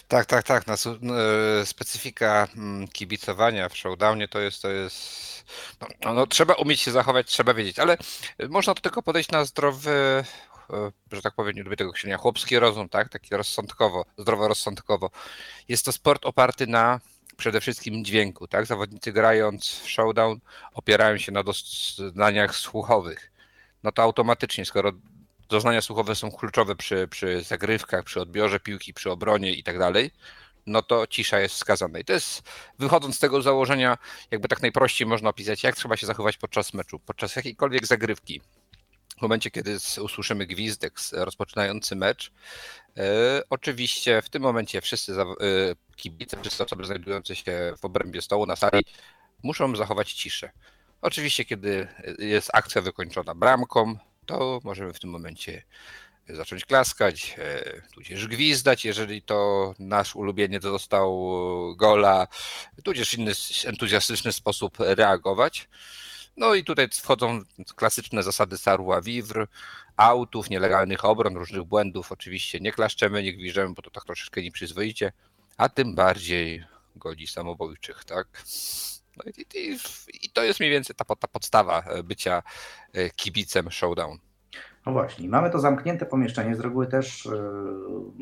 Tak, 0.08 0.26
tak, 0.26 0.44
tak. 0.44 0.68
Na, 0.68 0.74
e, 0.74 1.66
specyfika 1.66 2.48
mm, 2.56 2.88
kibicowania 2.88 3.70
w 3.70 3.78
showdownie 3.78 4.28
to 4.28 4.40
jest, 4.40 4.62
to 4.62 4.70
jest 4.70 5.26
no, 5.82 5.88
no, 6.04 6.14
no, 6.14 6.28
trzeba 6.28 6.54
umieć 6.54 6.82
się 6.82 6.92
zachować, 6.92 7.28
trzeba 7.28 7.54
wiedzieć, 7.54 7.80
ale 7.80 7.98
można 8.50 8.74
do 8.74 8.82
tego 8.82 9.02
podejść 9.02 9.32
na 9.32 9.46
zdrowy, 9.46 10.24
e, 10.70 10.92
że 11.12 11.22
tak 11.22 11.34
powiem, 11.36 11.56
nie 11.56 11.64
lubię 11.64 11.78
tego 11.78 11.90
określenia, 11.90 12.18
chłopski 12.18 12.60
rozum, 12.60 12.90
tak? 12.90 13.10
Taki 13.10 13.36
rozsądkowo, 13.36 14.06
zdrowo-rozsądkowo. 14.18 15.10
Jest 15.68 15.86
to 15.86 15.92
sport 15.92 16.26
oparty 16.26 16.68
na 16.68 17.00
przede 17.38 17.62
wszystkim 17.62 18.06
dźwięku, 18.06 18.48
tak? 18.48 18.66
Zawodnicy 18.66 19.12
grając 19.12 19.70
w 19.70 19.90
showdown 19.90 20.40
opierają 20.74 21.18
się 21.18 21.32
na 21.32 21.44
doznaniach 21.44 22.56
słuchowych. 22.56 23.32
No 23.84 23.92
to 23.92 24.04
automatycznie, 24.04 24.66
skoro 24.66 24.92
doznania 25.50 25.82
słuchowe 25.82 26.16
są 26.16 26.32
kluczowe 26.32 26.76
przy, 26.76 27.08
przy 27.08 27.42
zagrywkach, 27.42 28.04
przy 28.04 28.22
odbiorze 28.22 28.60
piłki, 28.60 28.94
przy 28.94 29.12
obronie 29.12 29.54
i 29.54 29.64
tak 29.64 29.80
dalej, 29.80 30.12
no 30.66 30.82
to 30.82 31.08
cisza 31.08 31.40
jest 31.40 31.56
wskazana. 31.56 32.00
I 32.00 32.06
to 32.06 32.14
jest, 32.14 32.42
wychodząc 32.80 33.16
z 33.16 33.20
tego 33.20 33.42
założenia, 33.42 33.98
jakby 34.32 34.48
tak 34.48 34.62
najprościej 34.62 35.08
można 35.08 35.30
opisać, 35.30 35.64
jak 35.64 35.76
trzeba 35.76 35.98
się 35.98 36.08
zachować 36.08 36.38
podczas 36.38 36.74
meczu, 36.74 37.00
podczas 37.00 37.36
jakiejkolwiek 37.36 37.88
zagrywki. 37.88 38.42
w 39.18 39.22
momencie, 39.22 39.52
kiedy 39.52 39.78
usłyszymy 40.02 40.46
gwizdek 40.46 40.94
rozpoczynający 41.12 41.96
mecz, 41.96 42.32
e, 42.98 43.42
oczywiście 43.50 44.22
w 44.22 44.30
tym 44.30 44.42
momencie 44.42 44.82
wszyscy 44.82 45.22
e, 45.22 45.26
kibice, 45.96 46.38
wszyscy 46.42 46.64
osoby 46.64 46.86
znajdujące 46.86 47.36
się 47.36 47.74
w 47.82 47.86
obrębie 47.86 48.22
stołu 48.22 48.46
na 48.46 48.56
sali 48.56 48.84
muszą 49.44 49.76
zachować 49.76 50.14
ciszę. 50.14 50.52
Oczywiście, 51.02 51.46
kiedy 51.46 51.88
jest 52.20 52.50
akcja 52.54 52.82
wykończona 52.82 53.36
bramką, 53.36 53.98
to 54.26 54.60
możemy 54.64 54.94
w 54.94 55.00
tym 55.00 55.10
momencie 55.10 55.64
zacząć 56.30 56.66
klaskać, 56.66 57.36
e, 57.38 57.82
tudzież 57.94 58.28
gwizdać, 58.28 58.86
jeżeli 58.86 59.22
to 59.22 59.74
nasz 59.80 60.16
ulubieniec 60.16 60.64
dostał 60.64 61.30
gola, 61.76 62.28
tudzież 62.84 63.14
inny 63.14 63.32
entuzjastyczny 63.66 64.34
sposób 64.34 64.78
reagować. 64.80 65.70
No 66.38 66.54
i 66.54 66.64
tutaj 66.64 66.90
wchodzą 66.90 67.42
klasyczne 67.76 68.24
zasady 68.24 68.58
Sarua 68.58 69.02
Vivre, 69.02 69.48
autów, 69.98 70.50
nielegalnych 70.50 71.06
obron, 71.06 71.36
różnych 71.36 71.64
błędów. 71.64 72.12
Oczywiście 72.12 72.60
nie 72.60 72.72
klaszczemy, 72.72 73.24
nie 73.24 73.34
gwiżdżemy, 73.34 73.74
bo 73.74 73.82
to 73.82 73.92
tak 73.92 74.06
troszeczkę 74.06 74.42
nieprzyzwoicie, 74.42 75.12
a 75.58 75.70
tym 75.70 75.96
bardziej 75.96 76.64
goli 76.96 77.28
samobójczych, 77.28 78.06
tak? 78.06 78.44
No 79.18 79.24
i, 79.38 79.60
i, 79.60 79.78
i 80.26 80.30
to 80.30 80.44
jest 80.44 80.60
mniej 80.60 80.72
więcej 80.72 80.96
ta, 80.96 81.16
ta 81.16 81.28
podstawa 81.28 81.84
e, 81.88 82.04
bycia 82.04 82.44
e, 82.94 83.10
kibicem 83.10 83.72
showdown. 83.72 84.18
No 84.86 84.92
właśnie, 84.92 85.30
mamy 85.30 85.50
to 85.50 85.60
zamknięte 85.60 86.06
pomieszczenie. 86.06 86.56
Z 86.56 86.60
reguły 86.60 86.88
też 86.88 87.26
e, 87.26 87.32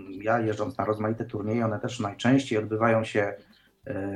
ja 0.09 0.39
jeżdżąc 0.39 0.77
na 0.77 0.85
rozmaite 0.85 1.25
turnieje, 1.25 1.65
one 1.65 1.79
też 1.79 1.99
najczęściej 1.99 2.57
odbywają 2.57 3.03
się 3.03 3.33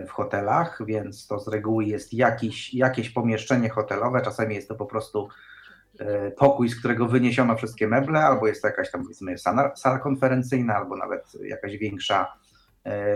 w 0.07 0.09
hotelach, 0.09 0.79
więc 0.85 1.27
to 1.27 1.39
z 1.39 1.47
reguły 1.47 1.85
jest 1.85 2.13
jakiś, 2.13 2.73
jakieś 2.73 3.09
pomieszczenie 3.09 3.69
hotelowe. 3.69 4.21
Czasami 4.21 4.55
jest 4.55 4.67
to 4.67 4.75
po 4.75 4.85
prostu 4.85 5.29
pokój, 6.37 6.69
z 6.69 6.79
którego 6.79 7.07
wyniesiono 7.07 7.55
wszystkie 7.55 7.87
meble, 7.87 8.19
albo 8.19 8.47
jest 8.47 8.61
to 8.61 8.67
jakaś 8.67 8.91
tam 8.91 9.01
powiedzmy 9.01 9.37
sala, 9.37 9.75
sala 9.75 9.99
konferencyjna, 9.99 10.75
albo 10.75 10.97
nawet 10.97 11.33
jakaś 11.43 11.77
większa 11.77 12.33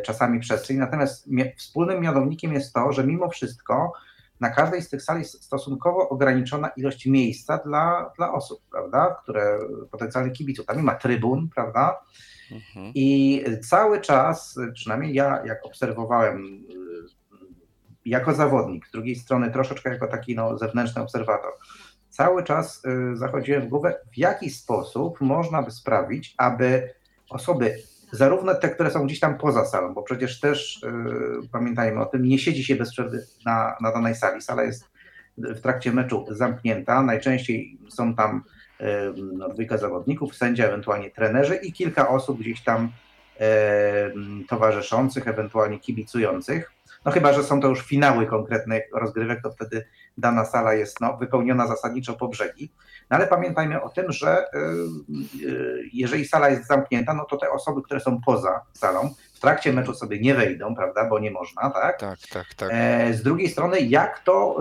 czasami 0.03 0.39
przestrzeń. 0.39 0.77
Natomiast 0.77 1.29
wspólnym 1.57 2.01
mianownikiem 2.01 2.53
jest 2.53 2.73
to, 2.73 2.93
że 2.93 3.03
mimo 3.03 3.29
wszystko 3.29 3.93
na 4.41 4.49
każdej 4.49 4.81
z 4.81 4.89
tych 4.89 5.01
sali 5.01 5.19
jest 5.19 5.43
stosunkowo 5.43 6.09
ograniczona 6.09 6.67
ilość 6.67 7.05
miejsca 7.05 7.57
dla, 7.57 8.11
dla 8.17 8.33
osób, 8.33 8.61
prawda, 8.71 9.15
które 9.23 9.59
potencjalnych 9.91 10.33
kibiców. 10.33 10.65
Tam 10.65 10.77
nie 10.77 10.83
ma 10.83 10.95
trybun, 10.95 11.49
prawda? 11.55 11.99
Mhm. 12.51 12.91
I 12.95 13.43
cały 13.63 14.01
czas, 14.01 14.59
przynajmniej 14.73 15.13
ja 15.13 15.43
jak 15.45 15.65
obserwowałem 15.65 16.45
y, 16.45 17.39
jako 18.05 18.33
zawodnik, 18.33 18.87
z 18.87 18.91
drugiej 18.91 19.15
strony 19.15 19.51
troszeczkę 19.51 19.89
jako 19.89 20.07
taki 20.07 20.35
no, 20.35 20.57
zewnętrzny 20.57 21.01
obserwator, 21.01 21.51
cały 22.09 22.43
czas 22.43 22.85
y, 22.85 23.15
zachodziłem 23.17 23.61
w 23.61 23.67
głowę, 23.69 23.99
w 24.13 24.17
jaki 24.17 24.49
sposób 24.49 25.21
można 25.21 25.61
by 25.61 25.71
sprawić, 25.71 26.35
aby 26.37 26.93
osoby 27.29 27.83
zarówno 28.11 28.55
te, 28.55 28.69
które 28.69 28.91
są 28.91 29.05
gdzieś 29.05 29.19
tam 29.19 29.37
poza 29.37 29.65
salą, 29.65 29.93
bo 29.93 30.03
przecież 30.03 30.39
też 30.39 30.81
yy, 30.83 31.47
pamiętajmy 31.51 32.01
o 32.01 32.05
tym, 32.05 32.23
nie 32.23 32.39
siedzi 32.39 32.63
się 32.63 32.75
bez 32.75 32.91
przerwy 32.91 33.23
na, 33.45 33.75
na 33.81 33.91
danej 33.91 34.15
sali. 34.15 34.41
Sala 34.41 34.63
jest 34.63 34.91
w 35.37 35.61
trakcie 35.61 35.91
meczu 35.91 36.25
zamknięta, 36.29 37.01
najczęściej 37.01 37.77
są 37.89 38.15
tam 38.15 38.43
yy, 38.79 38.87
dwójka 39.53 39.77
zawodników, 39.77 40.35
sędzia, 40.35 40.65
ewentualnie 40.65 41.11
trenerzy 41.11 41.55
i 41.55 41.73
kilka 41.73 42.09
osób 42.09 42.39
gdzieś 42.39 42.63
tam 42.63 42.91
yy, 43.39 44.45
towarzyszących, 44.49 45.27
ewentualnie 45.27 45.79
kibicujących. 45.79 46.71
No 47.05 47.11
chyba, 47.11 47.33
że 47.33 47.43
są 47.43 47.61
to 47.61 47.67
już 47.67 47.81
finały 47.81 48.25
konkretnych 48.25 48.83
rozgrywek, 48.93 49.41
to 49.43 49.51
wtedy 49.51 49.85
dana 50.17 50.45
sala 50.45 50.73
jest 50.73 51.01
no, 51.01 51.17
wypełniona 51.17 51.67
zasadniczo 51.67 52.13
po 52.13 52.27
brzegi. 52.27 52.71
No 53.09 53.17
ale 53.17 53.27
pamiętajmy 53.27 53.81
o 53.81 53.89
tym, 53.89 54.11
że 54.11 54.45
y, 54.45 54.57
y, 55.47 55.89
jeżeli 55.93 56.25
sala 56.25 56.49
jest 56.49 56.67
zamknięta, 56.67 57.13
no 57.13 57.25
to 57.25 57.37
te 57.37 57.51
osoby, 57.51 57.81
które 57.81 57.99
są 57.99 58.21
poza 58.21 58.61
salą, 58.73 59.13
w 59.33 59.39
trakcie 59.39 59.73
meczu 59.73 59.93
sobie 59.93 60.19
nie 60.19 60.33
wejdą, 60.33 60.75
prawda, 60.75 61.09
bo 61.09 61.19
nie 61.19 61.31
można, 61.31 61.69
tak? 61.69 61.99
Tak, 61.99 62.19
tak, 62.33 62.53
tak. 62.53 62.69
E, 62.73 63.13
z 63.13 63.23
drugiej 63.23 63.49
strony, 63.49 63.81
jak 63.81 64.19
to, 64.19 64.57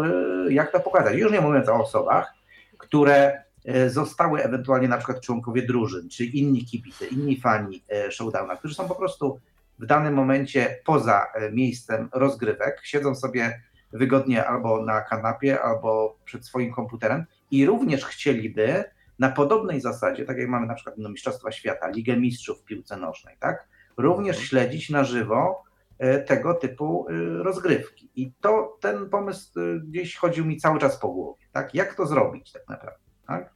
y, 0.49 0.53
jak 0.53 0.73
to 0.73 0.81
pokazać? 0.81 1.15
Już 1.15 1.33
nie 1.33 1.41
mówiąc 1.41 1.69
o 1.69 1.75
osobach, 1.75 2.35
które 2.79 3.43
zostały 3.87 4.43
ewentualnie 4.43 4.89
na 4.89 4.97
przykład 4.97 5.21
członkowie 5.21 5.63
drużyn, 5.63 6.09
czy 6.09 6.25
inni 6.25 6.65
kibice, 6.65 7.07
inni 7.07 7.41
fani 7.41 7.85
showdowna, 8.11 8.57
którzy 8.57 8.75
są 8.75 8.89
po 8.89 8.95
prostu 8.95 9.41
w 9.79 9.87
danym 9.87 10.15
momencie 10.15 10.79
poza 10.85 11.27
miejscem 11.53 12.09
rozgrywek, 12.13 12.81
siedzą 12.85 13.15
sobie 13.15 13.61
wygodnie 13.93 14.47
albo 14.47 14.85
na 14.85 15.01
kanapie, 15.01 15.63
albo 15.63 16.17
przed 16.25 16.47
swoim 16.47 16.73
komputerem 16.73 17.25
i 17.51 17.67
również 17.67 18.05
chcieliby 18.05 18.85
na 19.19 19.31
podobnej 19.31 19.81
zasadzie, 19.81 20.25
tak 20.25 20.39
jak 20.39 20.49
mamy 20.49 20.67
na 20.67 20.75
przykład 20.75 20.99
no, 20.99 21.09
Mistrzostwa 21.09 21.53
Świata, 21.53 21.89
Ligę 21.89 22.17
Mistrzów 22.17 22.61
w 22.61 22.65
piłce 22.65 22.97
nożnej, 22.97 23.37
tak, 23.41 23.69
również 23.97 24.37
mhm. 24.37 24.49
śledzić 24.49 24.91
na 24.91 25.05
żywo 25.05 25.63
e, 25.99 26.21
tego 26.21 26.55
typu 26.55 27.07
e, 27.09 27.43
rozgrywki. 27.43 28.11
I 28.17 28.33
to 28.41 28.79
ten 28.81 29.11
pomysł 29.11 29.61
e, 29.61 29.81
gdzieś 29.81 30.17
chodził 30.17 30.45
mi 30.45 30.57
cały 30.57 30.79
czas 30.79 30.99
po 30.99 31.09
głowie, 31.09 31.45
tak, 31.53 31.75
jak 31.75 31.95
to 31.95 32.07
zrobić 32.07 32.53
tak 32.53 32.69
naprawdę, 32.69 33.01
tak 33.27 33.55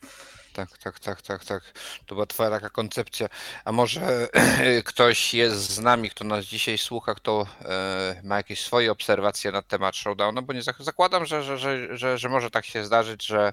tak, 0.55 0.79
tak, 0.79 1.01
tak, 1.01 1.23
tak, 1.23 1.45
tak. 1.45 1.63
To 2.07 2.15
była 2.15 2.27
twoja 2.27 2.51
taka 2.51 2.71
koncepcja. 2.71 3.29
A 3.65 3.73
może 3.73 4.29
ktoś 4.91 5.35
jest 5.35 5.57
z 5.57 5.79
nami, 5.79 6.11
kto 6.11 6.25
nas 6.25 6.45
dzisiaj 6.45 6.79
słucha, 6.79 7.15
kto 7.15 7.47
e, 7.65 8.21
ma 8.25 8.37
jakieś 8.37 8.61
swoje 8.61 8.93
obserwacje 8.93 9.53
na 9.53 9.63
temat 9.63 9.97
showdownu, 9.97 10.43
bo 10.43 10.53
nie 10.53 10.63
zakładam, 10.63 11.27
że, 11.27 11.43
że, 11.43 11.59
że, 11.59 11.99
że, 11.99 12.19
że 12.19 12.29
może 12.29 12.51
tak 12.51 12.67
się 12.67 12.85
zdarzyć, 12.85 13.27
że 13.27 13.53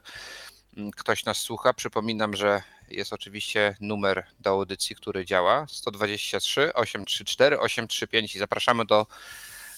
mm, 0.78 0.92
ktoś 0.92 1.26
nas 1.26 1.38
słucha. 1.38 1.74
Przypominam, 1.74 2.36
że 2.36 2.62
jest 2.88 3.14
oczywiście 3.14 3.76
numer 3.80 4.26
do 4.40 4.50
audycji, 4.50 4.96
który 4.96 5.26
działa 5.26 5.66
123 5.70 6.74
834 6.74 7.60
835 7.60 8.36
i 8.36 8.40
zapraszamy 8.40 8.86
do 8.86 9.08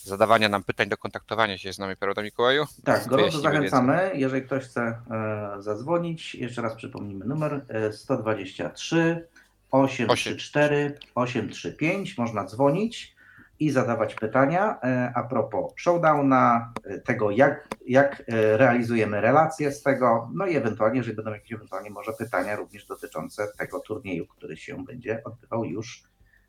zadawania 0.03 0.49
nam 0.49 0.63
pytań, 0.63 0.89
do 0.89 0.97
kontaktowania 0.97 1.57
się 1.57 1.73
z 1.73 1.79
nami, 1.79 1.95
prawda 1.95 2.21
Mikołaju? 2.21 2.65
Tak, 2.83 3.07
gorąco 3.07 3.39
zachęcamy. 3.39 3.93
Wiedzę. 3.93 4.17
Jeżeli 4.19 4.41
ktoś 4.41 4.63
chce 4.63 4.81
e, 4.81 5.61
zadzwonić, 5.61 6.35
jeszcze 6.35 6.61
raz 6.61 6.75
przypomnimy 6.75 7.25
numer 7.25 7.65
123 7.91 9.27
834 9.71 10.97
835. 11.15 12.17
Można 12.17 12.45
dzwonić 12.45 13.15
i 13.59 13.71
zadawać 13.71 14.15
pytania 14.15 14.79
e, 14.83 15.11
a 15.15 15.23
propos 15.23 15.73
showdowna, 15.75 16.73
e, 16.83 16.99
tego 16.99 17.31
jak, 17.31 17.67
jak 17.87 18.23
realizujemy 18.57 19.21
relacje 19.21 19.71
z 19.71 19.83
tego, 19.83 20.29
no 20.33 20.45
i 20.45 20.55
ewentualnie, 20.55 20.97
jeżeli 20.97 21.15
będą 21.15 21.31
jakieś 21.31 21.51
ewentualnie 21.51 21.89
może 21.89 22.13
pytania 22.13 22.55
również 22.55 22.85
dotyczące 22.85 23.47
tego 23.57 23.79
turnieju, 23.79 24.27
który 24.27 24.57
się 24.57 24.85
będzie 24.85 25.23
odbywał 25.23 25.65
już 25.65 26.03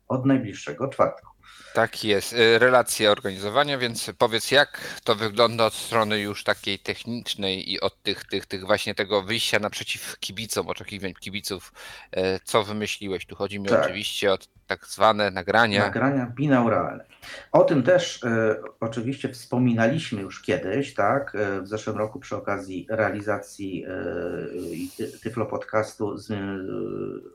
od 0.07 0.25
najbliższego 0.25 0.87
czwartku. 0.87 1.34
Tak 1.73 2.03
jest, 2.03 2.33
y, 2.33 2.59
relacje 2.59 3.11
organizowania, 3.11 3.77
więc 3.77 4.11
powiedz 4.17 4.51
jak 4.51 4.81
to 5.03 5.15
wygląda 5.15 5.65
od 5.65 5.73
strony 5.73 6.19
już 6.19 6.43
takiej 6.43 6.79
technicznej 6.79 7.71
i 7.71 7.81
od 7.81 8.03
tych, 8.03 8.25
tych, 8.25 8.45
tych 8.45 8.65
właśnie 8.65 8.95
tego 8.95 9.21
wyjścia 9.21 9.59
naprzeciw 9.59 10.19
kibicom, 10.19 10.67
oczekiwań 10.69 11.13
kibiców, 11.13 11.73
e, 12.11 12.39
co 12.39 12.63
wymyśliłeś? 12.63 13.25
Tu 13.25 13.35
chodzi 13.35 13.59
mi 13.59 13.69
tak. 13.69 13.83
oczywiście 13.83 14.33
o 14.33 14.37
tak 14.67 14.85
zwane 14.85 15.31
nagrania. 15.31 15.85
Nagrania 15.85 16.25
binauralne. 16.35 17.05
O 17.51 17.63
tym 17.63 17.83
też 17.83 18.23
e, 18.23 18.55
oczywiście 18.79 19.29
wspominaliśmy 19.29 20.21
już 20.21 20.41
kiedyś, 20.41 20.93
tak, 20.93 21.35
e, 21.35 21.61
w 21.61 21.67
zeszłym 21.67 21.97
roku 21.97 22.19
przy 22.19 22.35
okazji 22.35 22.87
realizacji 22.89 23.85
e, 23.85 25.19
Tyflo 25.23 25.45
Podcastu 25.45 26.17
z, 26.17 26.31
e, 26.31 26.35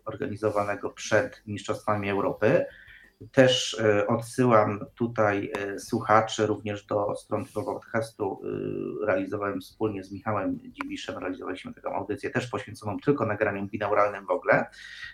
organizowanego 0.04 0.90
przed 0.90 1.42
Mistrzostwami 1.46 2.10
Europy. 2.10 2.66
Też 3.32 3.80
e, 3.80 4.06
odsyłam 4.06 4.80
tutaj 4.94 5.52
e, 5.58 5.78
słuchaczy 5.78 6.46
również 6.46 6.86
do 6.86 7.16
strony 7.16 7.44
tego 7.44 7.74
podcastu. 7.74 8.40
E, 9.02 9.06
realizowałem 9.06 9.60
wspólnie 9.60 10.04
z 10.04 10.12
Michałem 10.12 10.58
Dziwiszem, 10.58 11.18
realizowaliśmy 11.18 11.74
taką 11.74 11.94
audycję 11.94 12.30
też 12.30 12.46
poświęconą 12.46 12.98
tylko 12.98 13.26
nagraniom 13.26 13.68
binauralnym 13.68 14.26
w 14.26 14.30
ogóle. 14.30 14.66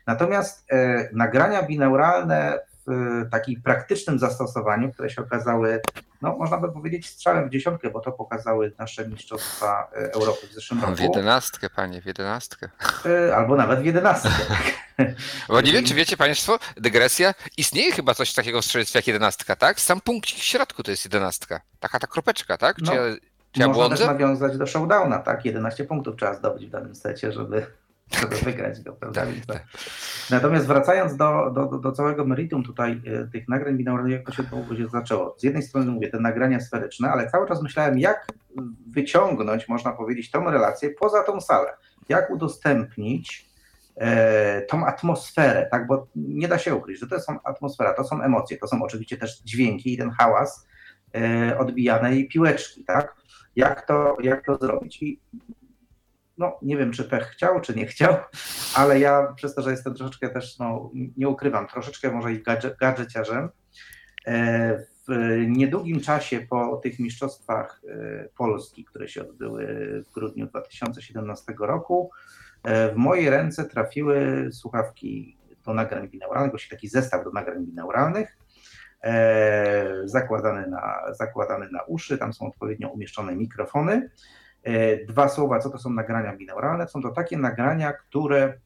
Natomiast 0.07 0.66
nagrania 1.12 1.62
binauralne 1.62 2.59
w 2.87 3.31
takim 3.31 3.62
praktycznym 3.62 4.18
zastosowaniu, 4.18 4.92
które 4.92 5.11
się 5.11 5.22
okazały, 5.22 5.81
no 6.22 6.37
można 6.37 6.57
by 6.57 6.72
powiedzieć, 6.72 7.07
strzałem 7.07 7.49
w 7.49 7.53
dziesiątkę, 7.53 7.90
bo 7.90 8.01
to 8.01 8.12
pokazały 8.12 8.72
nasze 8.79 9.09
mistrzostwa 9.09 9.90
Europy 9.92 10.46
w 10.46 10.55
zeszłym 10.55 10.81
roku. 10.81 10.96
W 10.96 11.01
jedenastkę, 11.01 11.70
panie, 11.70 12.03
w 12.03 12.07
jedenastkę. 12.07 12.68
Albo 13.37 13.57
nawet 13.57 13.81
w 13.81 13.85
jedenastkę. 13.85 14.31
Bo 15.49 15.61
nie 15.61 15.72
wiem, 15.72 15.85
czy 15.85 15.94
wiecie 15.94 16.16
Państwo, 16.16 16.59
dygresja, 16.77 17.35
istnieje 17.57 17.92
chyba 17.92 18.14
coś 18.14 18.33
takiego 18.33 18.62
w 18.62 18.64
strzelectwie 18.64 18.99
jak 18.99 19.07
jedenastka, 19.07 19.57
tak? 19.57 19.81
Sam 19.81 20.01
punkt 20.01 20.31
w 20.31 20.42
środku 20.42 20.83
to 20.83 20.90
jest 20.90 21.05
jedenastka. 21.05 21.61
Taka 21.81 21.99
ta 21.99 22.07
kropeczka, 22.07 22.57
tak? 22.57 22.77
Czy 22.77 22.85
no, 22.85 22.94
ja, 22.94 23.16
czy 23.53 23.61
ja 23.61 23.68
można 23.68 23.83
błądzę? 23.83 23.96
też 23.96 24.07
nawiązać 24.07 24.59
do 24.59 24.66
showdowna, 24.66 25.18
tak? 25.18 25.44
11 25.44 25.85
punktów 25.85 26.16
trzeba 26.16 26.35
zdobyć 26.35 26.66
w 26.66 26.70
danym 26.70 26.94
secie, 26.94 27.33
żeby, 27.33 27.66
żeby 28.11 28.37
wygrać 28.37 28.83
go, 28.83 28.92
prawda? 28.92 29.21
tak, 29.21 29.47
tak. 29.47 29.64
Natomiast 30.31 30.66
wracając 30.66 31.16
do, 31.16 31.51
do, 31.51 31.79
do 31.79 31.92
całego 31.92 32.25
meritum 32.25 32.62
tutaj 32.62 33.03
e, 33.07 33.27
tych 33.27 33.49
nagrań 33.49 33.77
binauralnych, 33.77 34.12
jak 34.12 34.27
to 34.27 34.33
się, 34.33 34.45
to 34.45 34.77
się 34.77 34.88
zaczęło. 34.88 35.35
Z 35.38 35.42
jednej 35.42 35.62
strony 35.62 35.92
mówię, 35.92 36.09
te 36.09 36.21
nagrania 36.21 36.61
sferyczne, 36.61 37.11
ale 37.11 37.31
cały 37.31 37.49
czas 37.49 37.62
myślałem, 37.62 37.99
jak 37.99 38.27
wyciągnąć, 38.90 39.69
można 39.69 39.92
powiedzieć, 39.92 40.31
tą 40.31 40.51
relację 40.51 40.90
poza 40.90 41.23
tą 41.23 41.40
salę. 41.40 41.77
Jak 42.09 42.31
udostępnić 42.31 43.51
e, 43.97 44.62
tą 44.62 44.87
atmosferę, 44.87 45.69
tak, 45.71 45.87
bo 45.87 46.07
nie 46.16 46.49
da 46.49 46.59
się 46.59 46.75
ukryć, 46.75 47.01
że 47.01 47.07
to 47.07 47.14
jest 47.14 47.29
atmosfera, 47.45 47.95
to 47.95 48.05
są 48.05 48.23
emocje, 48.23 48.57
to 48.59 48.66
są 48.66 48.83
oczywiście 48.83 49.16
też 49.16 49.42
dźwięki 49.42 49.95
i 49.95 49.99
ten 49.99 50.11
hałas 50.11 50.66
e, 51.14 51.59
odbijanej 51.59 52.29
piłeczki, 52.29 52.85
tak? 52.85 53.16
Jak 53.57 53.87
to, 53.87 54.16
jak 54.23 54.45
to 54.47 54.57
zrobić? 54.57 55.03
I 55.03 55.21
no, 56.38 56.59
nie 56.62 56.77
wiem, 56.77 56.92
czy 56.92 57.05
pech 57.05 57.25
chciał, 57.25 57.61
czy 57.61 57.75
nie 57.75 57.87
chciał, 57.87 58.16
ale 58.75 59.01
ja 59.01 59.33
przez 59.37 59.55
to, 59.55 59.62
że 59.62 59.70
jestem 59.70 59.94
troszeczkę 59.94 60.29
też, 60.29 60.59
no, 60.59 60.90
nie 61.16 61.29
ukrywam, 61.29 61.66
troszeczkę 61.66 62.12
może 62.12 62.33
i 62.33 62.42
gadżeciarzem, 62.81 63.49
e, 64.27 64.79
w 65.09 65.37
niedługim 65.49 66.01
czasie 66.01 66.40
po 66.51 66.77
tych 66.77 66.99
mistrzostwach 66.99 67.81
e, 67.88 68.29
Polski, 68.37 68.85
które 68.85 69.09
się 69.09 69.20
odbyły 69.20 69.66
w 70.09 70.12
grudniu 70.12 70.46
2017 70.46 71.55
roku, 71.59 72.11
e, 72.64 72.92
w 72.92 72.96
moje 72.96 73.31
ręce 73.31 73.64
trafiły 73.64 74.49
słuchawki 74.53 75.38
do 75.64 75.75
nagrań 75.75 76.09
binauralnych, 76.09 76.51
właśnie 76.51 76.77
taki 76.77 76.88
zestaw 76.88 77.25
do 77.25 77.31
nagrań 77.31 77.66
binauralnych, 77.66 78.37
zakładany 80.05 80.66
na, 80.66 81.14
zakładany 81.14 81.68
na 81.70 81.83
uszy, 81.83 82.18
tam 82.18 82.33
są 82.33 82.46
odpowiednio 82.46 82.88
umieszczone 82.88 83.37
mikrofony. 83.37 84.11
Dwa 85.09 85.29
słowa, 85.29 85.59
co 85.59 85.70
to 85.70 85.79
są 85.79 85.90
nagrania 85.90 86.37
binauralne? 86.37 86.88
Są 86.88 87.02
to 87.02 87.11
takie 87.11 87.38
nagrania, 87.38 87.92
które 87.92 88.59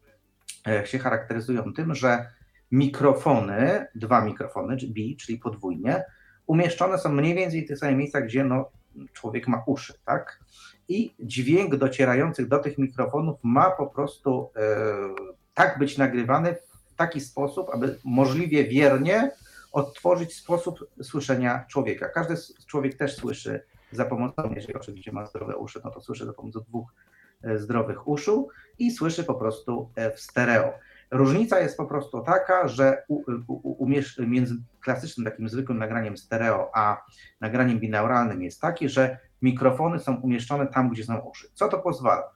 się 0.84 0.98
charakteryzują 0.98 1.72
tym, 1.72 1.94
że 1.94 2.26
mikrofony, 2.70 3.86
dwa 3.94 4.20
mikrofony, 4.20 4.76
B, 4.76 5.00
czyli 5.18 5.38
podwójnie, 5.38 6.04
umieszczone 6.46 6.98
są 6.98 7.08
mniej 7.08 7.34
więcej 7.34 7.64
w 7.64 7.68
tych 7.68 7.78
samych 7.78 7.96
miejscach, 7.96 8.24
gdzie 8.24 8.44
no, 8.44 8.70
człowiek 9.12 9.48
ma 9.48 9.62
uszy, 9.66 9.94
tak? 10.04 10.40
I 10.88 11.14
dźwięk 11.20 11.76
docierający 11.76 12.46
do 12.46 12.58
tych 12.58 12.78
mikrofonów 12.78 13.38
ma 13.42 13.70
po 13.70 13.86
prostu 13.86 14.50
e, 14.56 14.66
tak 15.54 15.78
być 15.78 15.98
nagrywany 15.98 16.54
w 16.54 16.94
taki 16.96 17.20
sposób, 17.20 17.70
aby 17.74 17.98
możliwie 18.04 18.64
wiernie 18.64 19.30
odtworzyć 19.72 20.34
sposób 20.34 20.78
słyszenia 21.02 21.64
człowieka. 21.68 22.08
Każdy 22.08 22.34
człowiek 22.66 22.96
też 22.96 23.16
słyszy 23.16 23.64
za 23.92 24.04
pomocą, 24.04 24.52
jeżeli 24.54 24.74
oczywiście 24.74 25.12
ma 25.12 25.26
zdrowe 25.26 25.56
uszy, 25.56 25.80
no 25.84 25.90
to 25.90 26.00
słyszy 26.00 26.26
za 26.26 26.32
pomocą 26.32 26.60
dwóch 26.60 26.94
e, 27.42 27.58
zdrowych 27.58 28.08
uszu 28.08 28.48
i 28.78 28.90
słyszy 28.90 29.24
po 29.24 29.34
prostu 29.34 29.90
e, 29.96 30.10
w 30.10 30.20
stereo. 30.20 30.72
Różnica 31.10 31.60
jest 31.60 31.76
po 31.76 31.86
prostu 31.86 32.20
taka, 32.20 32.68
że 32.68 33.02
między 34.18 34.54
klasycznym 34.80 35.24
takim 35.24 35.48
zwykłym 35.48 35.78
nagraniem 35.78 36.16
stereo, 36.16 36.70
a 36.74 37.04
nagraniem 37.40 37.80
binauralnym 37.80 38.42
jest 38.42 38.60
taki, 38.60 38.88
że 38.88 39.18
mikrofony 39.42 39.98
są 39.98 40.16
umieszczone 40.16 40.66
tam, 40.66 40.90
gdzie 40.90 41.04
są 41.04 41.18
uszy. 41.18 41.48
Co 41.54 41.68
to 41.68 41.78
pozwala? 41.78 42.30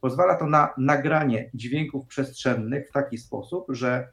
Pozwala 0.00 0.34
to 0.34 0.46
na 0.46 0.74
nagranie 0.78 1.50
dźwięków 1.54 2.06
przestrzennych 2.06 2.88
w 2.88 2.92
taki 2.92 3.18
sposób, 3.18 3.66
że 3.68 4.08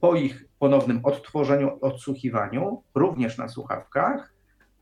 po 0.00 0.14
ich 0.14 0.44
ponownym 0.58 1.00
odtworzeniu, 1.02 1.78
odsłuchiwaniu, 1.80 2.82
również 2.94 3.38
na 3.38 3.48
słuchawkach, 3.48 4.33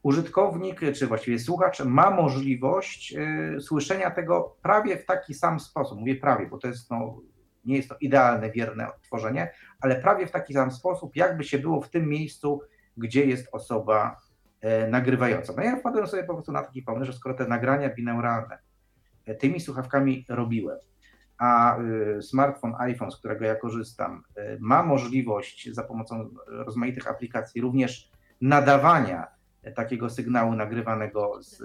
użytkownik, 0.03 0.81
czy 0.95 1.07
właściwie 1.07 1.39
słuchacz 1.39 1.81
ma 1.85 2.11
możliwość 2.11 3.15
y, 3.57 3.61
słyszenia 3.61 4.11
tego 4.11 4.57
prawie 4.63 4.97
w 4.97 5.05
taki 5.05 5.35
sam 5.35 5.61
sposób. 5.61 5.99
Mówię 5.99 6.17
prawie, 6.17 6.47
bo 6.47 6.59
to 6.59 6.69
jest 6.69 6.91
no, 6.91 7.21
nie 7.65 7.77
jest 7.77 7.89
to 7.89 7.97
idealne, 8.01 8.51
wierne 8.51 8.89
odtworzenie, 8.89 9.53
ale 9.81 9.97
prawie 9.97 10.27
w 10.27 10.31
taki 10.31 10.55
sam 10.55 10.71
sposób, 10.71 11.17
jakby 11.17 11.45
się 11.45 11.59
było 11.59 11.81
w 11.81 11.91
tym 11.91 12.09
miejscu, 12.09 12.61
gdzie 12.97 13.27
jest 13.27 13.49
osoba 13.53 14.21
e, 14.61 14.89
nagrywająca. 14.89 15.53
No 15.57 15.63
ja 15.63 15.77
wpadłem 15.77 16.07
sobie 16.07 16.25
po 16.25 16.35
prostu 16.35 16.53
na 16.53 16.63
taki 16.63 16.83
pomysł, 16.83 17.13
że 17.13 17.19
skoro 17.19 17.35
te 17.35 17.47
nagrania 17.47 17.95
binauralne 17.95 18.59
e, 19.27 19.35
tymi 19.35 19.61
słuchawkami 19.61 20.27
robiłem, 20.29 20.79
a 21.39 21.79
e, 21.79 22.23
smartfon 22.23 22.75
iPhone, 22.79 23.11
z 23.11 23.17
którego 23.17 23.45
ja 23.45 23.55
korzystam, 23.55 24.23
ma 24.61 24.83
możliwość 24.83 25.69
za 25.73 25.83
pomocą 25.83 26.29
rozmaitych 26.47 27.11
aplikacji 27.11 27.61
również 27.61 28.11
nadawania 28.41 29.27
takiego 29.71 30.11
sygnału 30.11 30.57
nagrywanego, 30.57 31.43
z, 31.43 31.59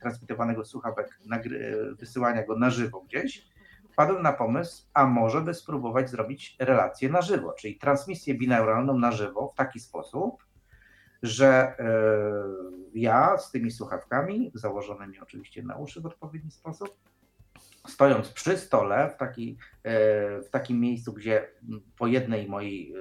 transmitowanego 0.00 0.64
z 0.64 0.68
słuchawek, 0.68 1.18
nagry, 1.26 1.76
wysyłania 1.98 2.46
go 2.46 2.58
na 2.58 2.70
żywo 2.70 3.00
gdzieś, 3.00 3.52
wpadłem 3.92 4.22
na 4.22 4.32
pomysł, 4.32 4.86
a 4.94 5.06
może 5.06 5.40
by 5.40 5.54
spróbować 5.54 6.10
zrobić 6.10 6.56
relację 6.58 7.08
na 7.08 7.22
żywo, 7.22 7.52
czyli 7.52 7.78
transmisję 7.78 8.34
binauralną 8.34 8.98
na 8.98 9.12
żywo 9.12 9.48
w 9.48 9.56
taki 9.56 9.80
sposób, 9.80 10.44
że 11.22 11.48
e, 11.48 11.74
ja 12.94 13.38
z 13.38 13.50
tymi 13.50 13.70
słuchawkami, 13.70 14.50
założonymi 14.54 15.20
oczywiście 15.20 15.62
na 15.62 15.76
uszy 15.76 16.00
w 16.00 16.06
odpowiedni 16.06 16.50
sposób, 16.50 16.96
stojąc 17.88 18.28
przy 18.28 18.58
stole 18.58 19.10
w, 19.14 19.16
taki, 19.16 19.58
e, 19.82 19.92
w 20.40 20.50
takim 20.50 20.80
miejscu, 20.80 21.12
gdzie 21.12 21.48
po 21.98 22.06
jednej 22.06 22.48
mojej 22.48 22.94
e, 22.94 22.98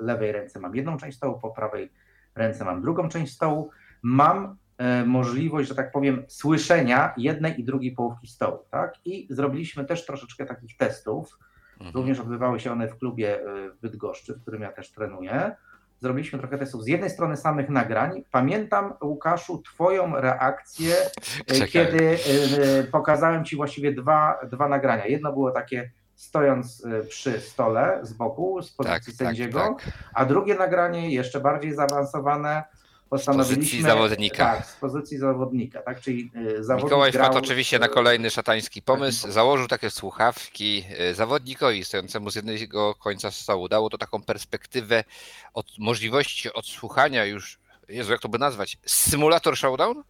lewej 0.00 0.32
ręce 0.32 0.60
mam 0.60 0.76
jedną 0.76 0.96
część 0.96 1.16
stołu, 1.16 1.40
po 1.40 1.50
prawej 1.50 1.92
ręce 2.36 2.64
mam 2.64 2.82
drugą 2.82 3.08
część 3.08 3.32
stołu, 3.32 3.70
mam 4.02 4.56
E, 4.78 5.04
możliwość, 5.04 5.68
że 5.68 5.74
tak 5.74 5.92
powiem, 5.92 6.24
słyszenia 6.28 7.14
jednej 7.16 7.60
i 7.60 7.64
drugiej 7.64 7.92
połówki 7.92 8.26
stołu. 8.26 8.58
Tak? 8.70 8.94
I 9.04 9.26
zrobiliśmy 9.30 9.84
też 9.84 10.06
troszeczkę 10.06 10.46
takich 10.46 10.76
testów. 10.76 11.38
Mhm. 11.72 11.94
Również 11.94 12.20
odbywały 12.20 12.60
się 12.60 12.72
one 12.72 12.88
w 12.88 12.98
klubie 12.98 13.40
e, 13.40 13.70
w 13.70 13.80
Bydgoszczy, 13.80 14.34
w 14.34 14.42
którym 14.42 14.62
ja 14.62 14.72
też 14.72 14.92
trenuję. 14.92 15.56
Zrobiliśmy 16.00 16.38
trochę 16.38 16.58
testów 16.58 16.84
z 16.84 16.86
jednej 16.86 17.10
strony 17.10 17.36
samych 17.36 17.68
nagrań. 17.68 18.22
Pamiętam, 18.30 18.92
Łukaszu, 19.02 19.62
Twoją 19.62 20.20
reakcję, 20.20 20.94
e, 21.46 21.54
Czekaj. 21.54 21.68
kiedy 21.68 22.18
pokazałem 22.92 23.44
Ci 23.44 23.56
właściwie 23.56 23.92
dwa, 23.92 24.38
dwa 24.50 24.68
nagrania. 24.68 25.06
Jedno 25.06 25.32
było 25.32 25.50
takie 25.50 25.90
stojąc 26.16 26.86
przy 27.08 27.40
stole 27.40 28.00
z 28.02 28.12
boku, 28.12 28.62
z 28.62 28.70
pozycji 28.70 28.94
tak, 28.94 29.04
tak 29.04 29.14
sędziego, 29.14 29.58
tak, 29.58 29.84
tak. 29.84 29.94
a 30.14 30.24
drugie 30.24 30.54
nagranie, 30.54 31.10
jeszcze 31.10 31.40
bardziej 31.40 31.74
zaawansowane, 31.74 32.64
postanowiliśmy... 33.10 33.54
Z 33.54 33.58
pozycji 33.58 33.82
zawodnika. 33.82 34.56
Tak, 34.56 34.66
z 34.66 34.76
pozycji 34.76 35.18
zawodnika, 35.18 35.82
tak, 35.82 36.00
czyli 36.00 36.30
y, 36.36 36.64
zawodnik 36.64 36.84
Mikołaj 36.84 37.12
grał... 37.12 37.24
wpadł 37.24 37.38
oczywiście 37.44 37.78
na 37.78 37.88
kolejny 37.88 38.30
szatański 38.30 38.82
pomysł, 38.82 39.30
założył 39.30 39.68
takie 39.68 39.90
słuchawki 39.90 40.84
y, 41.00 41.14
zawodnikowi 41.14 41.84
stojącemu 41.84 42.30
z 42.30 42.34
jednego 42.34 42.94
końca 42.94 43.30
stołu. 43.30 43.68
Dało 43.68 43.90
to 43.90 43.98
taką 43.98 44.22
perspektywę 44.22 45.04
od 45.54 45.66
możliwości 45.78 46.52
odsłuchania 46.52 47.24
już, 47.24 47.58
Jezu, 47.88 48.12
jak 48.12 48.20
to 48.20 48.28
by 48.28 48.38
nazwać, 48.38 48.78
symulator 48.86 49.56
showdown? 49.56 50.02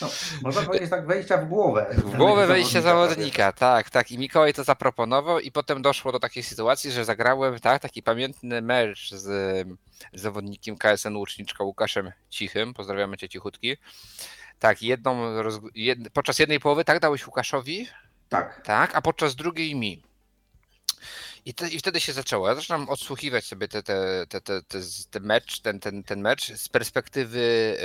No, 0.00 0.08
można 0.42 0.62
powiedzieć 0.62 0.90
tak 0.90 1.06
wejścia 1.06 1.36
w 1.36 1.48
głowę. 1.48 1.86
W 1.90 2.16
głowę 2.16 2.46
wejścia 2.46 2.80
zawodnika, 2.80 3.52
tak, 3.52 3.90
tak. 3.90 4.10
I 4.10 4.18
Mikołaj 4.18 4.54
to 4.54 4.64
zaproponował 4.64 5.40
i 5.40 5.52
potem 5.52 5.82
doszło 5.82 6.12
do 6.12 6.20
takiej 6.20 6.42
sytuacji, 6.42 6.92
że 6.92 7.04
zagrałem 7.04 7.60
tak, 7.60 7.82
taki 7.82 8.02
pamiętny 8.02 8.62
mecz 8.62 9.10
z, 9.10 9.22
z 10.12 10.20
zawodnikiem 10.20 10.76
KSN 10.76 11.16
Łuczniczka 11.16 11.64
Łukaszem 11.64 12.12
Cichym. 12.30 12.74
Pozdrawiamy 12.74 13.16
cię 13.16 13.28
cichutki. 13.28 13.76
Tak, 14.58 14.82
jedną, 14.82 15.22
jed, 15.74 15.98
podczas 16.12 16.38
jednej 16.38 16.60
połowy 16.60 16.84
tak 16.84 17.00
dałeś 17.00 17.26
Łukaszowi? 17.26 17.88
Tak. 18.28 18.62
Tak, 18.64 18.94
a 18.94 19.02
podczas 19.02 19.34
drugiej 19.34 19.74
mi. 19.74 20.02
I, 21.46 21.54
te, 21.54 21.68
I 21.68 21.78
wtedy 21.78 22.00
się 22.00 22.12
zaczęło. 22.12 22.48
Ja 22.48 22.54
zaczynam 22.54 22.88
odsłuchiwać 22.88 23.44
sobie 23.44 23.68
te, 23.68 23.82
te, 23.82 24.26
te, 24.28 24.40
te, 24.40 24.62
te, 24.62 24.80
te 25.10 25.20
mecz, 25.20 25.60
ten, 25.60 25.80
ten, 25.80 26.02
ten 26.04 26.20
mecz 26.20 26.52
z 26.52 26.68
perspektywy 26.68 27.76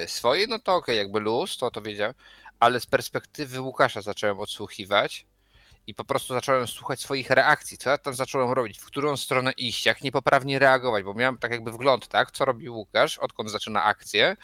yy, 0.00 0.08
swojej, 0.08 0.48
no 0.48 0.58
to 0.58 0.74
okej, 0.74 0.82
okay, 0.82 0.94
jakby 0.94 1.20
luz, 1.20 1.56
to 1.56 1.70
to 1.70 1.82
wiedziałem, 1.82 2.14
ale 2.60 2.80
z 2.80 2.86
perspektywy 2.86 3.60
Łukasza 3.60 4.02
zacząłem 4.02 4.40
odsłuchiwać 4.40 5.26
i 5.86 5.94
po 5.94 6.04
prostu 6.04 6.34
zacząłem 6.34 6.66
słuchać 6.66 7.00
swoich 7.00 7.30
reakcji, 7.30 7.78
co 7.78 7.90
ja 7.90 7.98
tam 7.98 8.14
zacząłem 8.14 8.52
robić, 8.52 8.78
w 8.78 8.84
którą 8.84 9.16
stronę 9.16 9.52
iść, 9.52 9.86
jak 9.86 10.02
niepoprawnie 10.02 10.58
reagować, 10.58 11.04
bo 11.04 11.14
miałem 11.14 11.38
tak 11.38 11.50
jakby 11.50 11.72
wgląd, 11.72 12.08
tak, 12.08 12.30
co 12.30 12.44
robi 12.44 12.70
Łukasz, 12.70 13.18
odkąd 13.18 13.50
zaczyna 13.50 13.84
akcję 13.84 14.36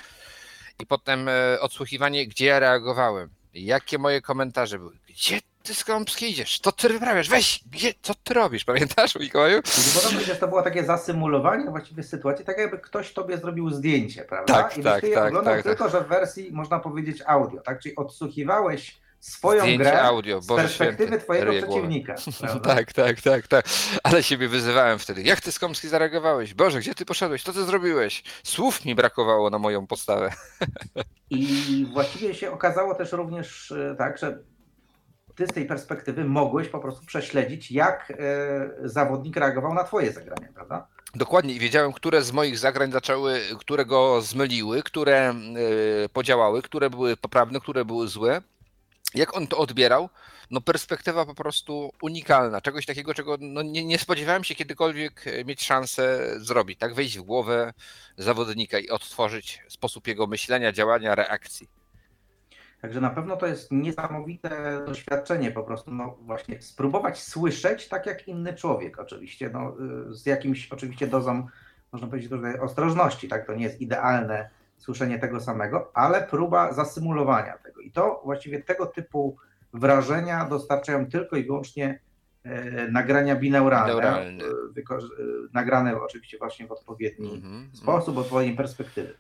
i 0.79 0.87
potem 0.87 1.27
yy, 1.27 1.61
odsłuchiwanie, 1.61 2.27
gdzie 2.27 2.47
ja 2.47 2.59
reagowałem, 2.59 3.31
jakie 3.55 3.99
moje 3.99 4.23
komentarze 4.23 4.79
były, 4.79 4.99
gdzie 5.09 5.41
ty 5.63 5.75
skąd 5.75 6.23
idziesz? 6.23 6.61
To 6.61 6.73
ty 6.73 6.89
wyprawiasz, 6.89 7.29
weź, 7.29 7.61
gdzie, 7.71 7.95
co 8.03 8.15
ty 8.15 8.35
robisz, 8.35 8.65
pamiętasz 8.65 9.15
Mikołaju? 9.15 9.61
Podobno, 9.95 10.21
że 10.21 10.37
to 10.37 10.49
było 10.49 10.63
takie 10.63 10.85
zasymulowanie 10.85 11.71
właściwie 11.71 12.03
sytuacji, 12.03 12.45
tak 12.45 12.59
jakby 12.59 12.79
ktoś 12.79 13.13
tobie 13.13 13.39
zrobił 13.39 13.71
zdjęcie, 13.71 14.25
prawda? 14.25 14.55
Tak, 14.55 14.79
I 14.79 14.83
tak, 14.83 15.05
tak, 15.15 15.29
oglądał 15.29 15.55
tak, 15.55 15.63
tylko, 15.63 15.85
tak. 15.85 15.93
że 15.93 16.01
w 16.01 16.09
wersji, 16.09 16.53
można 16.53 16.79
powiedzieć, 16.79 17.23
audio, 17.27 17.61
tak? 17.61 17.81
Czyli 17.81 17.97
odsłuchiwałeś 17.97 19.01
swoją 19.21 19.63
Zdjęcie 19.63 19.85
grę 19.85 20.03
audio, 20.03 20.43
z 20.43 20.47
perspektywy 20.47 21.07
święty, 21.07 21.25
twojego 21.25 21.53
przeciwnika. 21.53 22.15
tak, 22.63 22.93
tak, 22.93 23.21
tak, 23.21 23.47
tak. 23.47 23.67
Ale 24.03 24.23
siebie 24.23 24.49
wyzywałem 24.49 24.99
wtedy. 24.99 25.23
Jak 25.23 25.41
ty 25.41 25.53
Skomski 25.53 25.89
zareagowałeś? 25.89 26.55
Boże, 26.55 26.81
gdzie 26.81 26.95
ty 26.95 27.05
poszedłeś? 27.05 27.43
Co 27.43 27.53
ty 27.53 27.65
zrobiłeś? 27.65 28.23
Słów 28.43 28.85
mi 28.85 28.95
brakowało 28.95 29.51
na 29.51 29.59
moją 29.59 29.87
postawę. 29.87 30.33
I 31.31 31.87
właściwie 31.93 32.35
się 32.35 32.51
okazało 32.51 32.95
też 32.95 33.13
również 33.13 33.73
e, 33.73 33.95
tak, 33.99 34.19
że 34.19 34.39
ty 35.41 35.47
z 35.47 35.53
tej 35.53 35.67
perspektywy 35.67 36.25
mogłeś 36.25 36.69
po 36.69 36.79
prostu 36.79 37.07
prześledzić, 37.07 37.71
jak 37.71 38.11
e, 38.11 38.89
zawodnik 38.89 39.37
reagował 39.37 39.75
na 39.75 39.85
twoje 39.85 40.13
zagranie, 40.13 40.49
prawda? 40.55 40.87
Dokładnie, 41.15 41.55
i 41.55 41.59
wiedziałem, 41.59 41.93
które 41.93 42.23
z 42.23 42.33
moich 42.33 42.59
zagrań 42.59 42.93
zaczęły, 42.93 43.41
które 43.59 43.85
go 43.85 44.23
zmyliły, 44.23 44.83
które 44.83 45.35
y, 46.05 46.09
podziałały, 46.09 46.63
które 46.63 46.91
były 46.91 47.17
poprawne, 47.17 47.61
które 47.61 47.85
były 47.85 48.09
złe. 48.09 48.43
Jak 49.15 49.37
on 49.37 49.47
to 49.47 49.59
odbierał? 49.59 50.09
No 50.51 50.61
perspektywa 50.61 51.27
po 51.27 51.35
prostu 51.35 51.91
unikalna, 52.03 52.61
czegoś 52.61 52.87
takiego, 52.87 53.15
czego 53.15 53.37
no 53.41 53.63
nie, 53.63 53.85
nie 53.85 53.99
spodziewałem 53.99 54.45
się 54.45 54.55
kiedykolwiek 54.55 55.27
e, 55.27 55.45
mieć 55.45 55.65
szansę 55.65 56.35
zrobić, 56.37 56.79
tak? 56.79 56.95
Wejść 56.95 57.19
w 57.19 57.23
głowę 57.23 57.73
zawodnika 58.19 58.79
i 58.79 58.89
odtworzyć 58.89 59.63
sposób 59.69 60.07
jego 60.07 60.27
myślenia, 60.27 60.73
działania, 60.73 61.15
reakcji. 61.15 61.80
Także 62.83 63.01
na 63.01 63.11
pewno 63.11 63.37
to 63.37 63.47
jest 63.47 63.73
niesamowite 63.73 64.81
doświadczenie 64.87 65.51
po 65.51 65.63
prostu, 65.63 65.91
no 65.95 66.17
właśnie 66.21 66.63
spróbować 66.63 67.23
słyszeć 67.23 67.89
tak 67.89 68.07
jak 68.07 68.29
inny 68.29 68.55
człowiek 68.55 68.99
oczywiście, 68.99 69.51
no, 69.53 69.77
y, 70.11 70.15
z 70.15 70.27
jakimś 70.27 70.69
oczywiście 70.73 71.07
dozą, 71.07 71.47
można 71.93 72.09
powiedzieć 72.09 72.33
ostrożności, 72.61 73.29
tak, 73.29 73.47
to 73.47 73.55
nie 73.55 73.65
jest 73.65 73.81
idealne 73.81 74.51
słyszenie 74.79 75.19
tego 75.19 75.41
samego, 75.41 75.91
ale 75.95 76.23
próba 76.27 76.73
zasymulowania 76.73 77.59
tego 77.59 77.81
i 77.81 77.91
to 77.93 78.21
właściwie 78.25 78.63
tego 78.63 78.87
typu 78.87 79.37
wrażenia 79.73 80.45
dostarczają 80.45 81.07
tylko 81.07 81.37
i 81.37 81.45
wyłącznie 81.45 82.01
e, 82.45 82.89
nagrania 82.89 83.37
bineuralne, 83.37 83.93
Bineuralne. 83.95 84.45
wyko- 84.77 84.99
e, 84.99 85.49
nagrane 85.53 86.01
oczywiście 86.03 86.39
właśnie 86.39 86.67
w 86.67 86.73
odpowiedni 86.73 87.35
Mhm, 87.35 87.71
sposób, 87.75 88.19
odpowiedniej 88.19 88.57
perspektywy. 88.57 89.15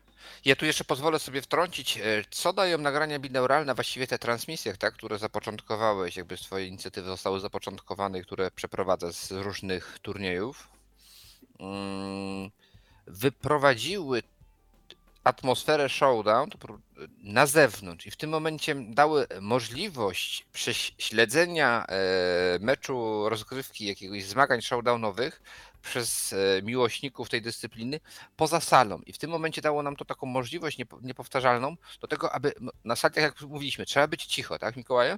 Ja 0.44 0.56
tu 0.56 0.66
jeszcze 0.66 0.84
pozwolę 0.84 1.18
sobie 1.18 1.42
wtrącić, 1.42 1.98
e, 1.98 2.02
co 2.30 2.52
dają 2.52 2.78
nagrania 2.78 3.18
bineuralne, 3.18 3.74
właściwie 3.74 4.06
te 4.06 4.18
transmisje, 4.18 4.76
tak, 4.76 4.94
które 4.94 5.18
zapoczątkowałeś, 5.18 6.16
jakby 6.16 6.36
swoje 6.36 6.66
inicjatywy 6.66 7.08
zostały 7.08 7.40
zapoczątkowane, 7.40 8.22
które 8.22 8.50
przeprowadzasz 8.50 9.14
z 9.14 9.30
różnych 9.32 9.98
turniejów. 10.02 10.68
Mm, 11.60 12.50
Wyprowadziły 13.06 14.22
atmosferę 15.24 15.88
showdown 15.88 16.50
na 17.22 17.46
zewnątrz 17.46 18.06
i 18.06 18.10
w 18.10 18.16
tym 18.16 18.30
momencie 18.30 18.74
dały 18.74 19.26
możliwość 19.40 20.46
prześledzenia 20.52 21.86
e, 21.86 22.58
meczu 22.60 23.28
rozgrywki, 23.28 23.86
jakiegoś 23.86 24.24
zmagań 24.24 24.62
showdownowych 24.62 25.42
przez 25.82 26.32
e, 26.32 26.62
miłośników 26.62 27.28
tej 27.28 27.42
dyscypliny 27.42 28.00
poza 28.36 28.60
salą. 28.60 29.00
I 29.06 29.12
w 29.12 29.18
tym 29.18 29.30
momencie 29.30 29.62
dało 29.62 29.82
nam 29.82 29.96
to 29.96 30.04
taką 30.04 30.26
możliwość 30.26 30.78
niepo- 30.78 31.02
niepowtarzalną 31.02 31.76
do 32.00 32.08
tego, 32.08 32.32
aby 32.32 32.52
na 32.84 32.96
tak 32.96 33.16
jak 33.16 33.40
mówiliśmy, 33.40 33.86
trzeba 33.86 34.06
być 34.06 34.26
cicho, 34.26 34.58
tak 34.58 34.76
Mikołaju? 34.76 35.16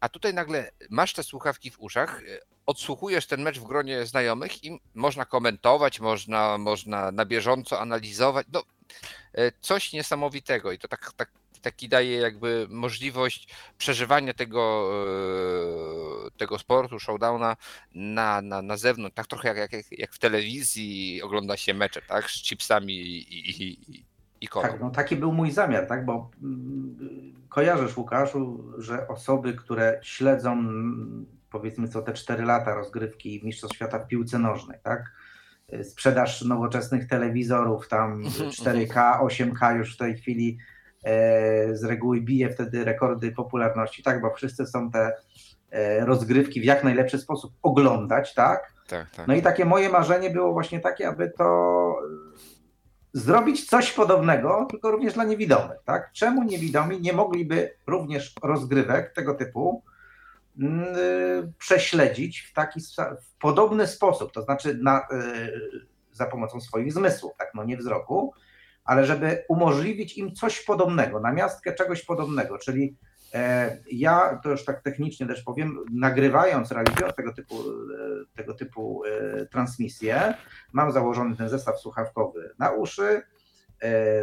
A 0.00 0.08
tutaj 0.08 0.34
nagle 0.34 0.70
masz 0.90 1.12
te 1.12 1.22
słuchawki 1.22 1.70
w 1.70 1.80
uszach, 1.80 2.22
e, 2.22 2.40
odsłuchujesz 2.66 3.26
ten 3.26 3.42
mecz 3.42 3.58
w 3.58 3.64
gronie 3.64 4.06
znajomych 4.06 4.64
i 4.64 4.80
można 4.94 5.24
komentować, 5.24 6.00
można, 6.00 6.58
można 6.58 7.12
na 7.12 7.24
bieżąco 7.24 7.80
analizować. 7.80 8.46
No, 8.52 8.62
e, 9.32 9.52
coś 9.60 9.92
niesamowitego 9.92 10.72
i 10.72 10.78
to 10.78 10.88
tak, 10.88 11.12
tak, 11.16 11.30
taki 11.58 11.88
daje 11.88 12.16
jakby 12.16 12.66
możliwość 12.70 13.48
przeżywania 13.78 14.34
tego, 14.34 14.90
e, 16.26 16.30
tego 16.30 16.58
sportu, 16.58 16.98
showdowna 16.98 17.56
na, 17.94 18.42
na, 18.42 18.62
na 18.62 18.76
zewnątrz, 18.76 19.14
tak 19.14 19.26
trochę 19.26 19.54
jak, 19.54 19.72
jak, 19.72 19.92
jak 19.98 20.12
w 20.12 20.18
telewizji 20.18 21.22
ogląda 21.22 21.56
się 21.56 21.74
mecze, 21.74 22.02
tak, 22.02 22.30
z 22.30 22.42
chipsami 22.42 22.94
i, 22.94 23.38
i, 23.38 23.62
i, 23.62 24.04
i 24.40 24.48
kolą. 24.48 24.68
Tak, 24.68 24.80
no 24.80 24.90
taki 24.90 25.16
był 25.16 25.32
mój 25.32 25.50
zamiar, 25.50 25.86
tak, 25.86 26.04
bo 26.04 26.30
mm, 26.42 27.34
kojarzysz 27.48 27.96
Łukaszu, 27.96 28.72
że 28.78 29.08
osoby, 29.08 29.54
które 29.54 30.00
śledzą 30.02 30.52
mm, 30.52 31.26
powiedzmy 31.50 31.88
co 31.88 32.02
te 32.02 32.12
4 32.12 32.44
lata 32.44 32.74
rozgrywki 32.74 33.40
Mistrzostw 33.44 33.76
Świata 33.76 33.98
w 33.98 34.08
piłce 34.08 34.38
nożnej, 34.38 34.78
tak, 34.82 35.12
y, 35.72 35.84
sprzedaż 35.84 36.42
nowoczesnych 36.42 37.08
telewizorów, 37.08 37.88
tam 37.88 38.22
4K, 38.24 39.20
8K 39.20 39.76
już 39.76 39.94
w 39.94 39.98
tej 39.98 40.16
chwili 40.16 40.58
e, 40.58 40.77
z 41.72 41.84
reguły 41.84 42.20
bije 42.20 42.50
wtedy 42.50 42.84
rekordy 42.84 43.32
popularności, 43.32 44.02
tak, 44.02 44.22
bo 44.22 44.34
wszyscy 44.34 44.64
chcą 44.64 44.90
te 44.90 45.12
e, 45.70 46.06
rozgrywki 46.06 46.60
w 46.60 46.64
jak 46.64 46.84
najlepszy 46.84 47.18
sposób 47.18 47.52
oglądać, 47.62 48.34
tak, 48.34 48.72
Tak, 48.88 49.10
tak. 49.10 49.28
no 49.28 49.34
i 49.34 49.42
takie 49.42 49.64
moje 49.64 49.88
marzenie 49.88 50.30
było 50.30 50.52
właśnie 50.52 50.80
takie, 50.80 51.08
aby 51.08 51.32
to 51.38 51.94
y, 53.14 53.18
zrobić 53.18 53.66
coś 53.66 53.92
podobnego, 53.92 54.66
tylko 54.70 54.90
również 54.90 55.14
dla 55.14 55.24
niewidomych. 55.24 55.78
Tak? 55.84 56.12
Czemu 56.12 56.44
niewidomi 56.44 57.00
nie 57.00 57.12
mogliby 57.12 57.74
również 57.86 58.34
rozgrywek 58.42 59.12
tego 59.14 59.34
typu 59.34 59.82
mm, 60.60 60.84
prześledzić 61.58 62.40
w 62.40 62.52
taki 62.52 62.80
w 63.20 63.38
podobny 63.40 63.86
sposób, 63.86 64.32
to 64.32 64.42
znaczy 64.42 64.78
na, 64.82 65.06
za 66.12 66.26
pomocą 66.26 66.60
swoich 66.60 66.92
zmysłów, 66.92 67.32
tak? 67.38 67.50
no 67.54 67.64
nie 67.64 67.76
wzroku, 67.76 68.32
ale 68.88 69.06
żeby 69.06 69.44
umożliwić 69.48 70.18
im 70.18 70.34
coś 70.34 70.64
podobnego, 70.64 71.20
na 71.20 71.32
miastkę 71.32 71.74
czegoś 71.74 72.04
podobnego, 72.04 72.58
czyli 72.58 72.96
e, 73.34 73.76
ja, 73.92 74.40
to 74.42 74.50
już 74.50 74.64
tak 74.64 74.82
technicznie 74.82 75.26
też 75.26 75.42
powiem, 75.42 75.78
nagrywając, 75.92 76.72
realizując 76.72 77.14
tego 77.14 77.32
typu, 77.32 77.54
e, 77.54 78.36
tego 78.36 78.54
typu 78.54 79.02
e, 79.04 79.46
transmisje, 79.46 80.34
mam 80.72 80.92
założony 80.92 81.36
ten 81.36 81.48
zestaw 81.48 81.80
słuchawkowy 81.80 82.54
na 82.58 82.70
uszy, 82.70 83.22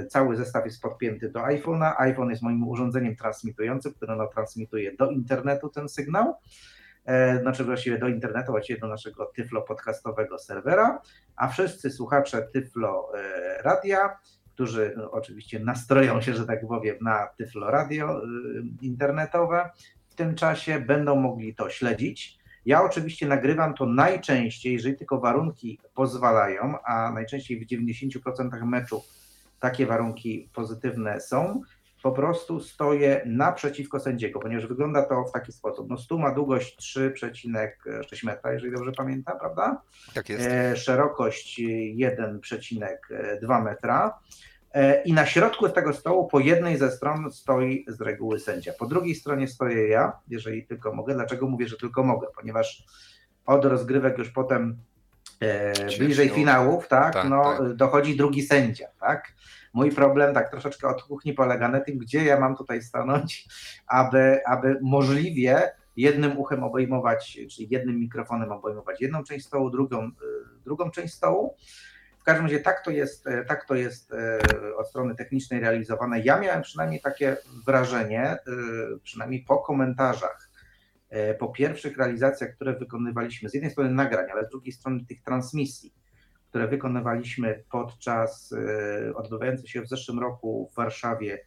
cały 0.09 0.35
zestaw 0.35 0.65
jest 0.65 0.81
podpięty 0.81 1.29
do 1.29 1.39
iPhone'a, 1.39 1.93
iPhone 1.97 2.29
jest 2.29 2.41
moim 2.41 2.67
urządzeniem 2.67 3.15
transmitującym, 3.15 3.93
które 3.93 4.15
no, 4.15 4.27
transmituje 4.27 4.95
do 4.95 5.09
internetu 5.09 5.69
ten 5.69 5.89
sygnał, 5.89 6.35
znaczy 7.41 7.63
właściwie 7.63 7.97
do 7.97 8.07
internetu, 8.07 8.51
właściwie 8.51 8.79
do 8.79 8.87
naszego 8.87 9.25
Tyflo 9.25 9.61
podcastowego 9.61 10.39
serwera, 10.39 11.01
a 11.35 11.47
wszyscy 11.47 11.89
słuchacze 11.89 12.47
Tyflo 12.53 13.11
Radia 13.63 14.17
którzy 14.55 14.93
no, 14.97 15.11
oczywiście 15.11 15.59
nastroją 15.59 16.21
się, 16.21 16.33
że 16.33 16.45
tak 16.45 16.67
powiem, 16.67 16.95
na 17.01 17.27
Tyflo 17.37 17.71
Radio 17.71 18.23
y, 18.23 18.27
internetowe, 18.81 19.69
w 20.09 20.15
tym 20.15 20.35
czasie 20.35 20.79
będą 20.79 21.15
mogli 21.15 21.55
to 21.55 21.69
śledzić. 21.69 22.39
Ja 22.65 22.83
oczywiście 22.83 23.27
nagrywam 23.27 23.73
to 23.73 23.85
najczęściej, 23.85 24.73
jeżeli 24.73 24.95
tylko 24.95 25.19
warunki 25.19 25.79
pozwalają, 25.93 26.81
a 26.83 27.11
najczęściej 27.11 27.59
w 27.59 27.67
90% 27.67 28.65
meczów 28.65 29.03
takie 29.59 29.85
warunki 29.85 30.49
pozytywne 30.53 31.21
są, 31.21 31.61
po 32.05 32.11
prostu 32.11 32.59
stoję 32.59 33.21
naprzeciwko 33.25 33.99
sędziego, 33.99 34.39
ponieważ 34.39 34.67
wygląda 34.67 35.05
to 35.05 35.23
w 35.23 35.31
taki 35.31 35.51
sposób. 35.51 35.89
No 35.89 35.97
stół 35.97 36.19
ma 36.19 36.31
długość 36.31 36.95
3,6 36.97 38.25
metra, 38.25 38.53
jeżeli 38.53 38.73
dobrze 38.73 38.91
pamiętam, 38.91 39.39
prawda? 39.39 39.81
Tak 40.13 40.29
jest. 40.29 40.47
E, 40.47 40.75
szerokość 40.77 41.61
1,2 41.97 43.63
metra. 43.63 44.19
E, 44.73 45.03
I 45.03 45.13
na 45.13 45.25
środku 45.25 45.69
tego 45.69 45.93
stołu 45.93 46.27
po 46.27 46.39
jednej 46.39 46.77
ze 46.77 46.91
stron 46.91 47.31
stoi 47.31 47.85
z 47.87 48.01
reguły 48.01 48.39
sędzia. 48.39 48.73
Po 48.79 48.85
drugiej 48.85 49.15
stronie 49.15 49.47
stoję 49.47 49.87
ja, 49.87 50.19
jeżeli 50.27 50.65
tylko 50.65 50.93
mogę. 50.93 51.13
Dlaczego 51.13 51.47
mówię, 51.47 51.67
że 51.67 51.77
tylko 51.77 52.03
mogę? 52.03 52.27
Ponieważ 52.35 52.83
od 53.45 53.65
rozgrywek 53.65 54.17
już 54.17 54.29
potem 54.29 54.77
e, 55.41 55.97
bliżej 55.97 56.29
finałów, 56.29 56.87
tak, 56.87 57.13
Tak, 57.13 57.29
no, 57.29 57.57
tak. 57.57 57.73
dochodzi 57.73 58.17
drugi 58.17 58.41
sędzia, 58.41 58.87
tak. 58.99 59.33
Mój 59.75 59.91
problem 59.91 60.33
tak 60.33 60.51
troszeczkę 60.51 60.87
od 60.87 61.03
kuchni 61.03 61.33
polega 61.33 61.69
na 61.69 61.79
tym, 61.79 61.97
gdzie 61.97 62.25
ja 62.25 62.39
mam 62.39 62.55
tutaj 62.55 62.81
stanąć, 62.81 63.47
aby, 63.87 64.39
aby 64.45 64.79
możliwie 64.81 65.71
jednym 65.97 66.37
uchem 66.37 66.63
obejmować, 66.63 67.39
czyli 67.51 67.67
jednym 67.71 67.99
mikrofonem 67.99 68.51
obejmować 68.51 69.01
jedną 69.01 69.23
część 69.23 69.45
stołu, 69.45 69.69
drugą, 69.69 70.07
y, 70.07 70.11
drugą 70.63 70.91
część 70.91 71.13
stołu. 71.13 71.55
W 72.19 72.23
każdym 72.23 72.45
razie 72.45 72.59
tak 72.59 72.85
to 72.85 72.91
jest, 72.91 73.27
e, 73.27 73.45
tak 73.45 73.65
to 73.65 73.75
jest 73.75 74.13
e, 74.13 74.39
od 74.77 74.89
strony 74.89 75.15
technicznej 75.15 75.59
realizowane. 75.59 76.19
Ja 76.19 76.39
miałem 76.39 76.61
przynajmniej 76.61 77.01
takie 77.01 77.37
wrażenie, 77.65 78.37
y, 78.95 78.99
przynajmniej 79.03 79.41
po 79.47 79.57
komentarzach, 79.57 80.49
po 81.39 81.49
pierwszych 81.49 81.97
realizacjach, 81.97 82.55
które 82.55 82.73
wykonywaliśmy, 82.73 83.49
z 83.49 83.53
jednej 83.53 83.71
strony 83.71 83.89
nagrań, 83.89 84.25
ale 84.31 84.45
z 84.45 84.49
drugiej 84.49 84.71
strony 84.71 85.05
tych 85.05 85.21
transmisji, 85.23 85.93
które 86.55 86.67
wykonywaliśmy 86.67 87.63
podczas 87.71 88.53
e, 88.53 89.15
odbywających 89.15 89.69
się 89.69 89.81
w 89.81 89.89
zeszłym 89.89 90.19
roku 90.19 90.69
w 90.73 90.75
Warszawie 90.75 91.39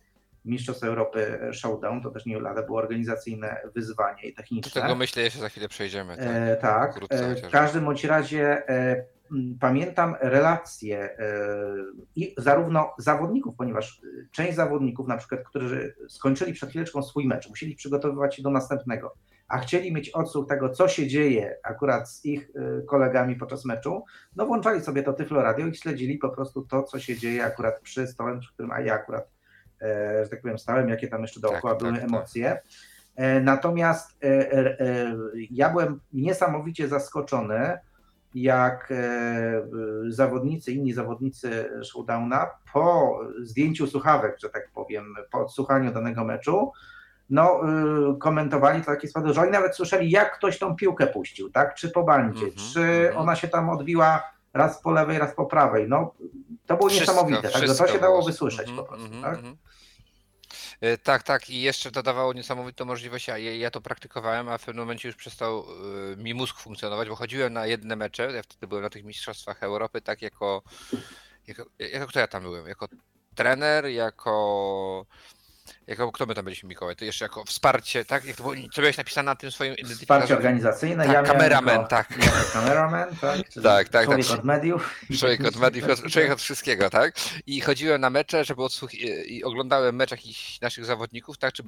Mistrzostw 0.44 0.84
Europy 0.84 1.38
Showdown, 1.52 2.02
to 2.02 2.10
też 2.10 2.26
nie 2.26 2.40
lada 2.40 2.62
było 2.62 2.78
organizacyjne 2.78 3.60
wyzwanie 3.74 4.22
i 4.22 4.34
Do 4.34 4.36
techniczne. 4.36 4.82
tego 4.82 4.94
myślę, 4.94 5.22
jeszcze 5.22 5.38
za 5.38 5.48
chwilę 5.48 5.68
przejdziemy. 5.68 6.16
Tak? 6.16 6.26
E, 6.26 6.56
tak. 6.56 6.90
Wkrótce 6.92 7.26
E, 7.26 7.34
w 7.36 7.50
każdym 7.50 7.84
bądź 7.84 8.04
razie 8.04 8.68
e, 8.68 9.04
pamiętam 9.60 10.14
relacje 10.20 11.18
e, 11.18 11.36
i 12.16 12.34
zarówno 12.38 12.94
zawodników, 12.98 13.54
ponieważ 13.56 14.00
e, 14.04 14.26
część 14.32 14.56
zawodników, 14.56 15.08
na 15.08 15.16
przykład, 15.16 15.40
którzy 15.48 15.94
skończyli 16.08 16.52
przed 16.52 16.70
chwileczką 16.70 17.02
swój 17.02 17.26
mecz, 17.26 17.48
musieli 17.48 17.74
przygotowywać 17.74 18.36
się 18.36 18.42
do 18.42 18.50
następnego, 18.50 19.14
a 19.48 19.58
chcieli 19.58 19.92
mieć 19.92 20.10
odsłuch 20.10 20.48
tego, 20.48 20.70
co 20.70 20.88
się 20.88 21.06
dzieje 21.06 21.56
akurat 21.62 22.10
z 22.10 22.24
ich 22.24 22.50
e, 22.56 22.82
kolegami 22.82 23.36
podczas 23.36 23.64
meczu, 23.64 24.04
no 24.36 24.46
włączali 24.46 24.80
sobie 24.80 25.02
to 25.02 25.12
Tyflo 25.12 25.42
Radio 25.42 25.66
i 25.66 25.74
śledzili 25.74 26.18
po 26.18 26.30
prostu 26.30 26.62
to, 26.62 26.82
co 26.82 26.98
się 26.98 27.16
dzieje 27.16 27.44
akurat 27.44 27.80
przy 27.80 28.06
stole, 28.06 28.38
przy 28.38 28.52
którym 28.52 28.70
a 28.70 28.80
ja 28.80 28.94
akurat, 28.94 29.30
e, 29.82 30.24
że 30.24 30.30
tak 30.30 30.42
powiem, 30.42 30.58
stałem, 30.58 30.88
jakie 30.88 31.08
tam 31.08 31.22
jeszcze 31.22 31.40
dookoła 31.40 31.72
Tak, 31.72 31.78
były 31.78 31.92
tak, 31.92 32.00
tak. 32.00 32.10
emocje. 32.10 32.60
E, 33.16 33.40
Natomiast 33.40 34.24
e, 34.24 34.76
ja 35.50 35.70
byłem 35.70 36.00
niesamowicie 36.12 36.88
zaskoczony, 36.88 37.78
jak 38.34 38.92
zawodnicy, 40.08 40.72
inni 40.72 40.92
zawodnicy 40.92 41.70
showdowna 41.84 42.46
po 42.72 43.18
zdjęciu 43.42 43.86
słuchawek, 43.86 44.36
że 44.40 44.48
tak 44.48 44.70
powiem, 44.74 45.14
po 45.30 45.40
odsłuchaniu 45.40 45.92
danego 45.92 46.24
meczu, 46.24 46.72
no, 47.30 47.60
komentowali 48.20 48.80
to 48.80 48.86
takie 48.86 49.08
oni 49.40 49.50
nawet 49.50 49.76
słyszeli, 49.76 50.10
jak 50.10 50.38
ktoś 50.38 50.58
tą 50.58 50.76
piłkę 50.76 51.06
puścił, 51.06 51.50
tak? 51.50 51.74
Czy 51.74 51.90
po 51.90 52.02
bandzie, 52.02 52.42
mm 52.42 52.54
-hmm, 52.54 52.72
czy 52.72 52.80
mm 52.80 53.14
-hmm. 53.14 53.18
ona 53.18 53.36
się 53.36 53.48
tam 53.48 53.70
odbiła 53.70 54.32
raz 54.54 54.82
po 54.82 54.90
lewej, 54.90 55.18
raz 55.18 55.34
po 55.34 55.46
prawej. 55.46 55.88
No, 55.88 56.14
to 56.66 56.76
było 56.76 56.88
wszystko, 56.88 57.12
niesamowite, 57.12 57.48
także 57.48 57.74
to 57.74 57.86
się 57.86 57.98
dało 57.98 58.22
wysłyszeć 58.22 58.68
mm 58.68 58.74
-hmm, 58.74 58.78
po 58.78 58.84
prostu, 58.84 59.06
mhm, 59.06 59.22
tak? 59.22 59.34
Mhm. 59.34 59.56
E, 60.80 60.98
tak, 60.98 61.22
tak. 61.22 61.50
I 61.50 61.60
jeszcze 61.60 61.90
to 61.90 62.02
dawało 62.02 62.32
niesamowitą 62.32 62.84
możliwość. 62.84 63.28
Ja, 63.28 63.38
ja 63.38 63.70
to 63.70 63.80
praktykowałem, 63.80 64.48
a 64.48 64.58
w 64.58 64.64
pewnym 64.64 64.84
momencie 64.84 65.08
już 65.08 65.16
przestał 65.16 65.64
e, 66.12 66.16
mi 66.16 66.34
mózg 66.34 66.58
funkcjonować, 66.58 67.08
bo 67.08 67.16
chodziłem 67.16 67.52
na 67.52 67.66
jedne 67.66 67.96
mecze. 67.96 68.32
Ja 68.32 68.42
wtedy 68.42 68.66
byłem 68.66 68.84
na 68.84 68.90
tych 68.90 69.04
Mistrzostwach 69.04 69.62
Europy, 69.62 70.00
tak 70.00 70.22
jako. 70.22 70.62
Jako, 71.46 71.64
jako 71.78 72.06
kto 72.06 72.20
ja 72.20 72.26
tam 72.26 72.42
byłem? 72.42 72.66
Jako 72.66 72.88
trener, 73.34 73.86
jako 73.86 75.06
jako, 75.88 76.12
kto 76.12 76.26
my 76.26 76.34
tam 76.34 76.44
byliśmy, 76.44 76.68
Mikołaj? 76.68 76.96
To 76.96 77.04
jeszcze 77.04 77.24
jako 77.24 77.44
wsparcie, 77.44 78.04
tak? 78.04 78.24
Jak 78.24 78.36
to 78.36 78.42
było, 78.42 78.54
co 78.72 78.80
miałeś 78.82 78.96
napisane 78.96 79.26
na 79.26 79.36
tym 79.36 79.50
swoim 79.50 79.74
Wsparcie 79.98 80.36
organizacyjne. 80.36 81.06
Tak, 81.06 81.14
ja 81.14 81.22
kameraman, 81.22 81.86
tak. 81.86 82.08
Kameraman, 82.52 83.16
tak? 83.16 83.36
tak, 83.62 83.88
tak. 83.88 84.04
Człowiek 84.04 84.26
tak. 84.26 84.38
od 84.38 84.44
mediów. 84.44 85.00
Człowiek 85.18 85.44
od 85.44 85.56
mediów, 85.56 85.86
człowiek 86.10 86.32
od 86.32 86.40
wszystkiego, 86.40 86.90
tak? 86.90 87.14
I 87.46 87.60
chodziłem 87.60 88.00
na 88.00 88.10
mecze, 88.10 88.44
żeby 88.44 88.62
odsłuch... 88.64 88.94
i 88.94 89.44
oglądałem 89.44 89.96
mecz 89.96 90.10
jakichś 90.10 90.60
naszych 90.60 90.84
zawodników, 90.84 91.38
tak? 91.38 91.52
Czy 91.52 91.62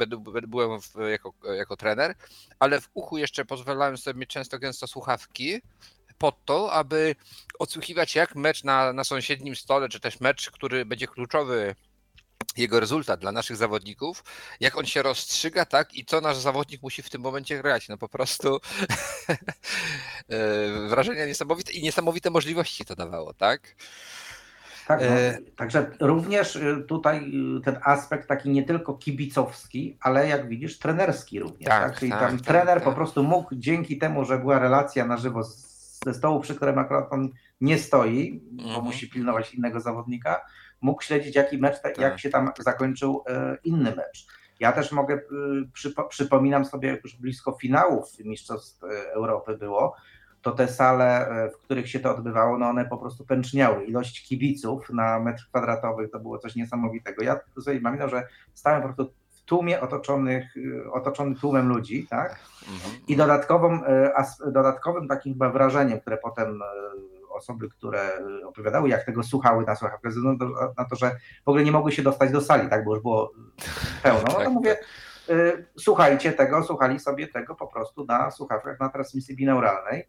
byłem 0.47 0.81
w, 0.81 0.95
jako, 1.11 1.35
jako 1.57 1.77
trener, 1.77 2.14
ale 2.59 2.81
w 2.81 2.89
uchu 2.95 3.18
jeszcze 3.18 3.45
pozwalałem 3.45 3.99
sobie 3.99 4.21
mieć 4.21 4.31
często 4.31 4.59
gęsto 4.59 4.87
słuchawki, 4.87 5.61
po 6.18 6.33
to, 6.33 6.73
aby 6.73 7.14
odsłuchiwać 7.59 8.14
jak 8.14 8.35
mecz 8.35 8.64
na, 8.64 8.93
na 8.93 9.05
sąsiednim 9.05 9.57
stole, 9.57 9.89
czy 9.89 10.01
też 10.01 10.21
mecz, 10.21 10.51
który 10.51 10.85
będzie 10.85 11.07
kluczowy 11.07 11.75
jego 12.57 12.80
rezultat 12.80 13.20
dla 13.20 13.32
naszych 13.32 13.57
zawodników, 13.57 14.24
jak 14.61 14.78
on 14.78 14.86
się 14.86 15.03
rozstrzyga, 15.03 15.64
tak, 15.64 15.94
i 15.94 16.05
co 16.05 16.20
nasz 16.20 16.36
zawodnik 16.36 16.82
musi 16.82 17.03
w 17.03 17.11
tym 17.11 17.20
momencie 17.20 17.62
grać. 17.62 17.88
No 17.88 17.98
po 17.98 18.09
prostu 18.09 18.59
e, 20.28 20.88
wrażenia 20.88 21.26
niesamowite 21.26 21.72
i 21.72 21.82
niesamowite 21.82 22.30
możliwości 22.30 22.84
to 22.84 22.96
dawało, 22.96 23.34
tak? 23.34 23.74
Tak, 24.90 25.01
no, 25.01 25.07
e... 25.07 25.38
także 25.57 25.90
również 26.01 26.57
y, 26.57 26.84
tutaj 26.88 27.32
ten 27.64 27.78
aspekt 27.82 28.28
taki 28.28 28.51
nie 28.51 28.62
tylko 28.62 28.94
kibicowski, 28.94 29.96
ale 30.01 30.28
jak 30.28 30.48
widzisz, 30.48 30.78
trenerski 30.78 31.40
również. 31.40 31.68
Tak, 31.68 31.90
tak? 31.90 31.98
Czyli 31.98 32.11
tak, 32.11 32.20
tam 32.20 32.38
tak, 32.38 32.46
trener 32.46 32.74
tak. 32.74 32.84
po 32.84 32.92
prostu 32.92 33.22
mógł 33.22 33.55
dzięki 33.55 33.98
temu, 33.98 34.24
że 34.24 34.38
była 34.38 34.59
relacja 34.59 35.07
na 35.07 35.16
żywo 35.16 35.42
ze 36.05 36.14
stołu, 36.14 36.40
przy 36.40 36.55
którym 36.55 36.78
akurat 36.78 37.12
on 37.12 37.28
nie 37.61 37.78
stoi, 37.78 38.40
bo 38.53 38.62
mhm. 38.62 38.84
musi 38.84 39.11
pilnować 39.11 39.55
innego 39.55 39.80
zawodnika, 39.80 40.40
mógł 40.81 41.03
śledzić, 41.03 41.37
jaki 41.37 41.59
mecz, 41.59 41.81
tak. 41.81 41.99
jak 41.99 42.20
się 42.20 42.31
tam 42.31 42.51
zakończył 42.59 43.24
e, 43.28 43.57
inny 43.64 43.97
mecz. 43.97 44.26
Ja 44.61 44.72
też 44.72 44.93
mogę, 44.93 45.14
e, 45.14 45.20
przypo, 45.72 46.05
przypominam 46.05 46.64
sobie, 46.64 47.01
już 47.05 47.16
blisko 47.16 47.53
finałów 47.53 48.18
Mistrzostw 48.24 48.85
e, 48.85 49.12
Europy 49.12 49.57
było, 49.59 49.97
to 50.43 50.51
te 50.53 50.68
sale, 50.68 51.28
w 51.55 51.59
których 51.59 51.91
się 51.91 52.01
to 52.01 52.16
odbywało, 52.16 52.59
no 52.59 52.68
one 52.68 52.85
po 52.85 52.99
prostu 52.99 53.24
pęczniały. 53.24 53.85
Ilość 53.85 54.28
kibiców 54.28 54.91
na 54.91 55.20
metr 55.20 55.47
kwadratowy 55.49 56.09
to 56.09 56.20
było 56.20 56.39
coś 56.39 56.57
niesamowitego. 56.57 57.22
Ja 57.22 57.41
sobie 57.64 57.81
pamiętam, 57.81 58.11
że 58.11 58.26
stałem 58.55 58.83
po 58.83 58.89
prostu 58.89 59.14
w 59.31 59.43
tłumie 59.43 59.81
otoczonych, 59.81 60.55
otoczony 60.93 61.35
tłumem 61.35 61.68
ludzi, 61.68 62.07
tak? 62.11 62.39
Mhm. 62.72 62.95
I 63.09 63.16
dodatkową, 63.16 63.81
dodatkowym 64.47 65.09
takim 65.09 65.39
wrażeniem, 65.53 66.01
które 66.01 66.16
potem 66.16 66.62
osoby, 67.41 67.68
które 67.68 68.18
y, 68.41 68.47
opowiadały, 68.47 68.88
jak 68.88 69.07
tego 69.07 69.22
słuchały 69.22 69.64
na 69.64 69.76
słuchawkach, 69.76 70.12
ze 70.12 70.18
względu 70.18 70.55
na 70.78 70.84
to, 70.84 70.97
że 70.97 71.11
w 71.45 71.49
ogóle 71.49 71.64
nie 71.64 71.72
mogły 71.72 71.93
się 71.93 72.03
dostać 72.03 72.32
do 72.32 72.41
sali, 72.41 72.68
tak, 72.68 72.84
bo 72.84 72.95
już 72.95 73.03
było 73.03 73.32
pełno. 74.03 74.22
No 74.26 74.32
to 74.34 74.38
tak, 74.38 74.49
mówię, 74.49 74.76
tak. 75.26 75.36
y, 75.36 75.66
słuchajcie 75.78 76.32
tego, 76.32 76.62
słuchali 76.62 77.01
sobie 77.01 77.28
tego 77.28 77.55
po 77.55 77.66
prostu 77.66 78.05
na 78.05 78.30
słuchawkach, 78.30 78.80
na 78.80 78.88
transmisji 78.88 79.36
binauralnej. 79.36 80.09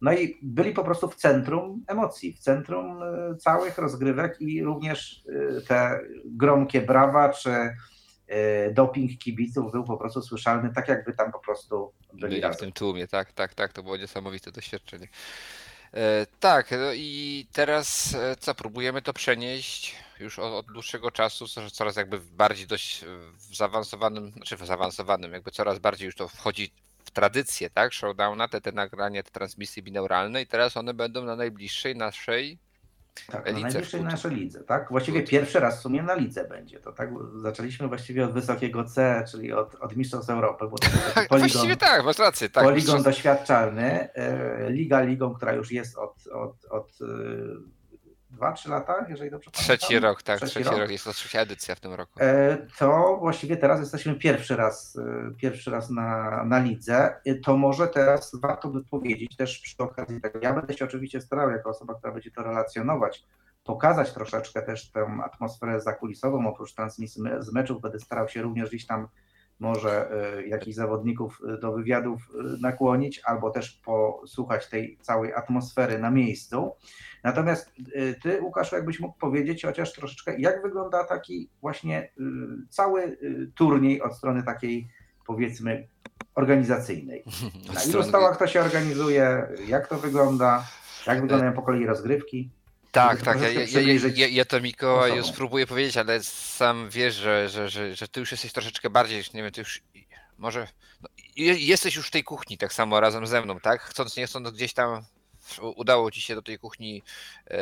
No 0.00 0.12
i 0.12 0.38
byli 0.42 0.72
po 0.72 0.84
prostu 0.84 1.08
w 1.08 1.16
centrum 1.16 1.84
emocji, 1.86 2.32
w 2.32 2.38
centrum 2.38 3.02
y, 3.02 3.36
całych 3.36 3.78
rozgrywek 3.78 4.40
i 4.40 4.64
również 4.64 5.24
te 5.68 6.00
gromkie 6.24 6.80
brawa 6.80 7.28
czy 7.28 7.50
doping 8.72 9.18
kibiców 9.18 9.72
był 9.72 9.84
po 9.84 9.96
prostu 9.96 10.22
słyszalny, 10.22 10.72
tak 10.74 10.88
jakby 10.88 11.12
tam 11.12 11.32
po 11.32 11.38
prostu 11.38 11.92
byli, 12.12 12.40
byli 12.40 12.54
w 12.54 12.56
tym 12.56 12.72
tłumie, 12.72 13.06
tak, 13.06 13.32
tak, 13.32 13.54
tak, 13.54 13.72
to 13.72 13.82
było 13.82 13.96
niesamowite 13.96 14.52
doświadczenie. 14.52 15.08
E, 15.94 16.26
tak, 16.40 16.70
no 16.70 16.92
i 16.92 17.46
teraz 17.52 18.14
e, 18.14 18.36
co, 18.36 18.54
próbujemy 18.54 19.02
to 19.02 19.12
przenieść 19.12 19.94
już 20.20 20.38
od, 20.38 20.52
od, 20.52 20.66
dłuższego 20.72 21.10
czasu, 21.10 21.46
coraz 21.72 21.96
jakby 21.96 22.20
bardziej 22.20 22.66
dość 22.66 23.04
w 23.50 23.56
zaawansowanym, 23.56 24.30
znaczy 24.30 24.56
w 24.56 24.66
zaawansowanym, 24.66 25.32
jakby 25.32 25.50
coraz 25.50 25.78
bardziej 25.78 26.06
już 26.06 26.14
to 26.14 26.28
wchodzi 26.28 26.72
w 27.04 27.10
tradycję, 27.10 27.70
tak, 27.70 27.92
showdowna, 27.92 28.48
te, 28.48 28.60
te 28.60 28.72
nagrania, 28.72 29.22
te 29.22 29.30
transmisje 29.30 29.82
binauralne 29.82 30.42
i 30.42 30.46
teraz 30.46 30.76
one 30.76 30.94
będą 30.94 31.24
na 31.24 31.36
najbliższej 31.36 31.96
naszej 31.96 32.58
tak, 33.32 33.52
na 33.52 33.60
najwyższej 33.60 34.02
naszej 34.02 34.34
lidze, 34.34 34.64
tak? 34.64 34.88
Właściwie 34.90 35.22
pierwszy 35.22 35.60
raz 35.60 35.78
w 35.78 35.82
sumie 35.82 36.02
na 36.02 36.14
lidze 36.14 36.48
będzie 36.48 36.80
to, 36.80 36.92
tak? 36.92 37.10
Zaczęliśmy 37.42 37.88
właściwie 37.88 38.24
od 38.24 38.32
wysokiego 38.32 38.84
C, 38.84 39.24
czyli 39.30 39.52
od, 39.52 39.74
od 39.74 39.96
Mistrzostw 39.96 40.30
Europy, 40.30 40.64
bo 40.68 40.78
to 40.78 40.86
taki 41.14 41.28
poligon, 41.28 41.48
właściwie 41.50 41.76
tak, 41.76 42.04
masz 42.04 42.18
rację. 42.18 42.48
Tak, 42.48 42.64
poligon 42.64 43.02
doświadczalny, 43.02 44.12
e, 44.14 44.70
liga 44.70 45.00
ligą, 45.00 45.34
która 45.34 45.52
już 45.52 45.72
jest 45.72 45.98
od, 45.98 46.26
od, 46.26 46.64
od 46.64 46.98
e, 47.02 47.06
dwa, 48.36 48.52
trzy 48.52 48.70
lata, 48.70 49.06
jeżeli 49.08 49.30
dobrze 49.30 49.50
pamiętam. 49.50 49.76
Trzeci 49.76 49.98
rok, 49.98 50.22
tak, 50.22 50.36
trzeci, 50.36 50.50
trzeci 50.50 50.70
rok. 50.70 50.78
rok. 50.78 50.90
jest 50.90 51.04
to 51.04 51.12
trzecia 51.12 51.40
edycja 51.40 51.74
w 51.74 51.80
tym 51.80 51.94
roku. 51.94 52.12
E, 52.20 52.56
to 52.78 53.16
właściwie 53.20 53.56
teraz 53.56 53.80
jesteśmy 53.80 54.14
pierwszy 54.14 54.56
raz, 54.56 54.96
e, 54.96 55.30
pierwszy 55.36 55.70
raz 55.70 55.90
na, 55.90 56.44
na 56.44 56.58
lidze. 56.58 57.20
E, 57.24 57.34
to 57.34 57.56
może 57.56 57.88
teraz 57.88 58.32
warto 58.34 58.68
by 58.68 58.84
powiedzieć 58.84 59.36
też 59.36 59.58
przy 59.58 59.76
okazji 59.78 60.20
tego, 60.20 60.38
ja 60.42 60.52
będę 60.52 60.74
się 60.74 60.84
oczywiście 60.84 61.20
starał 61.20 61.50
jako 61.50 61.70
osoba, 61.70 61.94
która 61.94 62.12
będzie 62.12 62.30
to 62.30 62.42
relacjonować, 62.42 63.24
pokazać 63.64 64.12
troszeczkę 64.12 64.62
też 64.62 64.90
tę 64.90 65.18
atmosferę 65.24 65.80
zakulisową, 65.80 66.48
oprócz 66.48 66.74
transmisji 66.74 67.22
z 67.38 67.52
meczów 67.52 67.80
będę 67.80 68.00
starał 68.00 68.28
się 68.28 68.42
również 68.42 68.68
gdzieś 68.68 68.86
tam 68.86 69.08
może 69.58 70.10
jakichś 70.46 70.76
zawodników 70.76 71.40
do 71.60 71.72
wywiadów 71.72 72.22
nakłonić, 72.60 73.20
albo 73.24 73.50
też 73.50 73.72
posłuchać 73.72 74.68
tej 74.68 74.98
całej 75.00 75.34
atmosfery 75.34 75.98
na 75.98 76.10
miejscu. 76.10 76.72
Natomiast 77.24 77.72
ty, 78.22 78.42
Łukasz, 78.42 78.72
jakbyś 78.72 79.00
mógł 79.00 79.18
powiedzieć 79.18 79.62
chociaż 79.62 79.92
troszeczkę, 79.92 80.38
jak 80.38 80.62
wygląda 80.62 81.04
taki 81.04 81.50
właśnie 81.60 82.12
cały 82.70 83.18
turniej 83.54 84.02
od 84.02 84.16
strony 84.16 84.42
takiej, 84.42 84.88
powiedzmy, 85.26 85.88
organizacyjnej. 86.34 87.24
Na 87.74 87.82
ilu 87.82 88.02
stołach 88.02 88.38
to 88.38 88.46
się 88.46 88.60
organizuje, 88.60 89.48
jak 89.68 89.88
to 89.88 89.98
wygląda, 89.98 90.64
jak 91.06 91.20
wyglądają 91.20 91.52
po 91.52 91.62
kolei 91.62 91.86
rozgrywki? 91.86 92.50
Tak, 92.96 93.22
tak, 93.22 93.40
ja, 93.40 93.50
ja, 93.50 94.10
ja, 94.14 94.26
ja, 94.26 94.44
to 94.44 94.60
Mikołaj 94.60 95.16
już 95.16 95.26
spróbuję 95.26 95.66
powiedzieć, 95.66 95.96
ale 95.96 96.22
sam 96.22 96.90
wiesz, 96.90 97.14
że, 97.14 97.48
że, 97.48 97.68
że, 97.68 97.94
że 97.94 98.08
ty 98.08 98.20
już 98.20 98.30
jesteś 98.32 98.52
troszeczkę 98.52 98.90
bardziej, 98.90 99.24
nie 99.34 99.42
wiem, 99.42 99.52
ty 99.52 99.60
już 99.60 99.82
może 100.38 100.68
no, 101.00 101.08
jesteś 101.36 101.96
już 101.96 102.06
w 102.06 102.10
tej 102.10 102.24
kuchni 102.24 102.58
tak 102.58 102.72
samo 102.72 103.00
razem 103.00 103.26
ze 103.26 103.42
mną, 103.42 103.60
tak? 103.60 103.82
Chcąc 103.82 104.16
nie 104.16 104.26
chcąc 104.26 104.50
gdzieś 104.50 104.72
tam 104.72 105.04
udało 105.76 106.10
ci 106.10 106.20
się 106.20 106.34
do 106.34 106.42
tej 106.42 106.58
kuchni 106.58 107.02
e, 107.50 107.58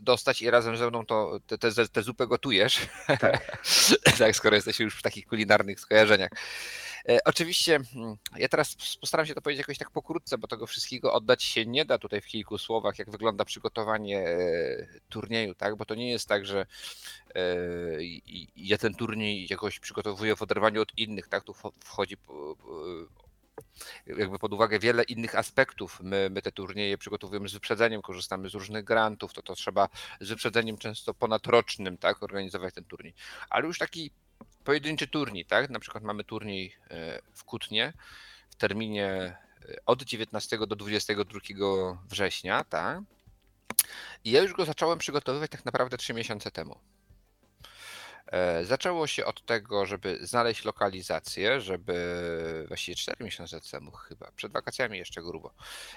dostać 0.00 0.42
i 0.42 0.50
razem 0.50 0.76
ze 0.76 0.88
mną 0.90 1.06
to 1.06 1.40
tę 1.92 2.02
zupę 2.02 2.26
gotujesz. 2.26 2.80
Tak. 3.20 3.58
tak, 4.18 4.36
skoro 4.36 4.56
jesteśmy 4.56 4.84
już 4.84 4.98
w 4.98 5.02
takich 5.02 5.26
kulinarnych 5.26 5.80
skojarzeniach. 5.80 6.30
E, 7.08 7.18
oczywiście 7.24 7.80
mm, 7.94 8.16
ja 8.36 8.48
teraz 8.48 8.76
postaram 9.00 9.26
się 9.26 9.34
to 9.34 9.42
powiedzieć 9.42 9.58
jakoś 9.58 9.78
tak 9.78 9.90
pokrótce, 9.90 10.38
bo 10.38 10.48
tego 10.48 10.66
wszystkiego 10.66 11.12
oddać 11.12 11.42
się 11.42 11.66
nie 11.66 11.84
da 11.84 11.98
tutaj 11.98 12.20
w 12.20 12.26
kilku 12.26 12.58
słowach, 12.58 12.98
jak 12.98 13.10
wygląda 13.10 13.44
przygotowanie 13.44 14.28
e, 14.28 14.86
turnieju, 15.08 15.54
tak? 15.54 15.76
Bo 15.76 15.84
to 15.84 15.94
nie 15.94 16.10
jest 16.10 16.28
tak, 16.28 16.46
że 16.46 16.66
ja 18.56 18.78
ten 18.78 18.94
turniej 18.94 19.46
jakoś 19.50 19.80
przygotowuję 19.80 20.36
w 20.36 20.42
oderwaniu 20.42 20.82
od 20.82 20.98
innych, 20.98 21.28
tak? 21.28 21.44
Tu 21.44 21.54
wchodzi 21.84 22.16
jakby 24.06 24.38
pod 24.38 24.52
uwagę 24.52 24.78
wiele 24.78 25.02
innych 25.02 25.34
aspektów. 25.34 26.00
My, 26.02 26.28
my 26.30 26.42
te 26.42 26.52
turnieje 26.52 26.98
przygotowujemy 26.98 27.48
z 27.48 27.52
wyprzedzeniem, 27.52 28.02
korzystamy 28.02 28.48
z 28.50 28.54
różnych 28.54 28.84
grantów, 28.84 29.32
to 29.32 29.42
to 29.42 29.54
trzeba 29.54 29.88
z 30.20 30.28
wyprzedzeniem 30.28 30.78
często 30.78 31.14
ponadrocznym, 31.14 31.98
tak, 31.98 32.22
organizować 32.22 32.74
ten 32.74 32.84
turniej. 32.84 33.14
Ale 33.50 33.66
już 33.66 33.78
taki 33.78 34.10
pojedynczy 34.64 35.08
turniej, 35.08 35.44
tak, 35.44 35.70
na 35.70 35.78
przykład 35.78 36.04
mamy 36.04 36.24
turniej 36.24 36.76
e, 36.90 37.22
w 37.32 37.44
Kutnie 37.44 37.92
w 38.50 38.56
terminie 38.56 39.06
e, 39.06 39.76
od 39.86 40.02
19 40.02 40.58
do 40.58 40.76
22 40.76 41.40
września, 42.08 42.64
tak, 42.64 43.00
i 44.24 44.30
ja 44.30 44.42
już 44.42 44.52
go 44.52 44.64
zacząłem 44.64 44.98
przygotowywać 44.98 45.50
tak 45.50 45.64
naprawdę 45.64 45.96
trzy 45.96 46.14
miesiące 46.14 46.50
temu. 46.50 46.78
E, 48.26 48.64
zaczęło 48.64 49.06
się 49.06 49.24
od 49.24 49.44
tego, 49.46 49.86
żeby 49.86 50.18
znaleźć 50.22 50.64
lokalizację, 50.64 51.60
żeby 51.60 52.64
właściwie 52.68 52.96
4 52.96 53.24
miesiące 53.24 53.60
temu 53.60 53.90
chyba, 53.90 54.30
przed 54.36 54.52
wakacjami 54.52 54.98
jeszcze 54.98 55.22
grubo, 55.22 55.54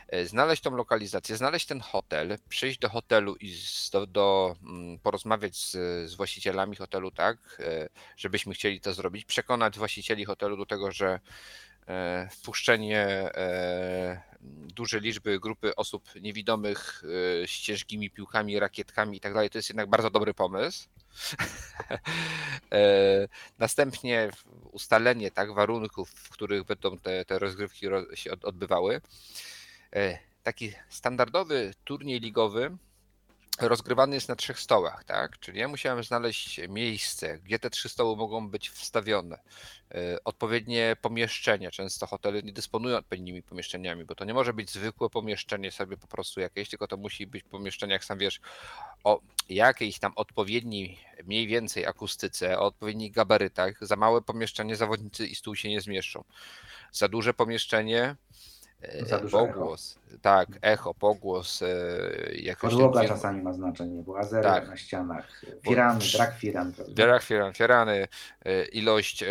e, 0.07 0.25
znaleźć 0.25 0.63
tą 0.63 0.75
lokalizację, 0.75 1.37
znaleźć 1.37 1.65
ten 1.65 1.79
hotel, 1.79 2.37
przyjść 2.49 2.79
do 2.79 2.89
hotelu 2.89 3.35
i 3.35 3.55
do, 3.91 4.07
do 4.07 4.55
mm, 4.63 4.99
porozmawiać 4.99 5.57
z, 5.57 5.71
z 6.09 6.15
właścicielami 6.15 6.75
hotelu 6.75 7.11
tak, 7.11 7.37
e, 7.59 7.89
żebyśmy 8.17 8.53
chcieli 8.53 8.81
to 8.81 8.93
zrobić, 8.93 9.25
przekonać 9.25 9.77
właścicieli 9.77 10.25
hotelu 10.25 10.57
do 10.57 10.65
tego, 10.65 10.91
że 10.91 11.19
wpuszczenie 12.31 13.31
dużej 14.75 15.01
liczby 15.01 15.39
grupy 15.39 15.75
osób 15.75 16.15
niewidomych 16.21 17.03
z 17.47 17.49
ciężkimi 17.49 18.09
piłkami, 18.09 18.59
rakietkami 18.59 19.17
i 19.17 19.19
tak 19.19 19.33
dalej, 19.33 19.49
to 19.49 19.57
jest 19.57 19.69
jednak 19.69 19.89
bardzo 19.89 20.09
dobry 20.09 20.33
pomysł. 20.33 20.87
E, 22.71 23.27
następnie 23.59 24.29
ustalenie 24.71 25.31
tak, 25.31 25.53
warunków, 25.53 26.09
w 26.09 26.29
których 26.29 26.63
będą 26.63 26.97
te, 26.97 27.25
te 27.25 27.39
rozgrywki 27.39 27.85
się 28.13 28.31
odbywały. 28.41 29.01
E, 29.95 30.19
taki 30.43 30.71
standardowy 30.89 31.73
turniej 31.83 32.19
ligowy 32.19 32.77
rozgrywany 33.67 34.15
jest 34.15 34.29
na 34.29 34.35
trzech 34.35 34.59
stołach, 34.59 35.03
tak? 35.03 35.39
Czyli 35.39 35.59
ja 35.59 35.67
musiałem 35.67 36.03
znaleźć 36.03 36.61
miejsce, 36.69 37.39
gdzie 37.39 37.59
te 37.59 37.69
trzy 37.69 37.89
stoły 37.89 38.15
mogą 38.15 38.49
być 38.49 38.69
wstawione, 38.69 39.39
e, 39.91 40.23
odpowiednie 40.23 40.95
pomieszczenie. 41.01 41.71
Często 41.71 42.07
hotele 42.07 42.43
nie 42.43 42.53
dysponują 42.53 42.97
odpowiednimi 42.97 43.43
pomieszczeniami, 43.43 44.05
bo 44.05 44.15
to 44.15 44.25
nie 44.25 44.33
może 44.33 44.53
być 44.53 44.71
zwykłe 44.71 45.09
pomieszczenie 45.09 45.71
sobie 45.71 45.97
po 45.97 46.07
prostu 46.07 46.39
jakieś, 46.39 46.69
tylko 46.69 46.87
to 46.87 46.97
musi 46.97 47.27
być 47.27 47.43
pomieszczenie, 47.43 47.93
jak 47.93 48.05
sam 48.05 48.17
wiesz, 48.17 48.39
o 49.03 49.21
jakiejś 49.49 49.99
tam 49.99 50.11
odpowiedniej, 50.15 50.99
mniej 51.25 51.47
więcej 51.47 51.85
akustyce, 51.85 52.59
o 52.59 52.65
odpowiednich 52.65 53.11
gabarytach. 53.11 53.73
Za 53.81 53.95
małe 53.95 54.21
pomieszczenie 54.21 54.75
zawodnicy 54.75 55.27
i 55.27 55.35
stół 55.35 55.55
się 55.55 55.69
nie 55.69 55.81
zmieszczą. 55.81 56.23
Za 56.91 57.07
duże 57.07 57.33
pomieszczenie 57.33 58.15
pogłos, 59.31 59.97
echo. 60.07 60.19
tak, 60.21 60.49
echo, 60.61 60.93
pogłos. 60.93 61.61
E, 61.61 61.67
jakoś 62.33 62.71
Podłoga 62.71 63.07
czasami 63.07 63.41
ma 63.41 63.53
znaczenie, 63.53 64.03
bo 64.03 64.19
azery 64.19 64.43
tak. 64.43 64.67
na 64.67 64.77
ścianach, 64.77 65.41
firany, 65.63 65.99
brak 66.17 66.35
firan. 66.35 66.73
Brak 66.95 67.23
firan, 67.23 67.53
firany, 67.53 68.07
e, 68.45 68.65
ilość 68.65 69.23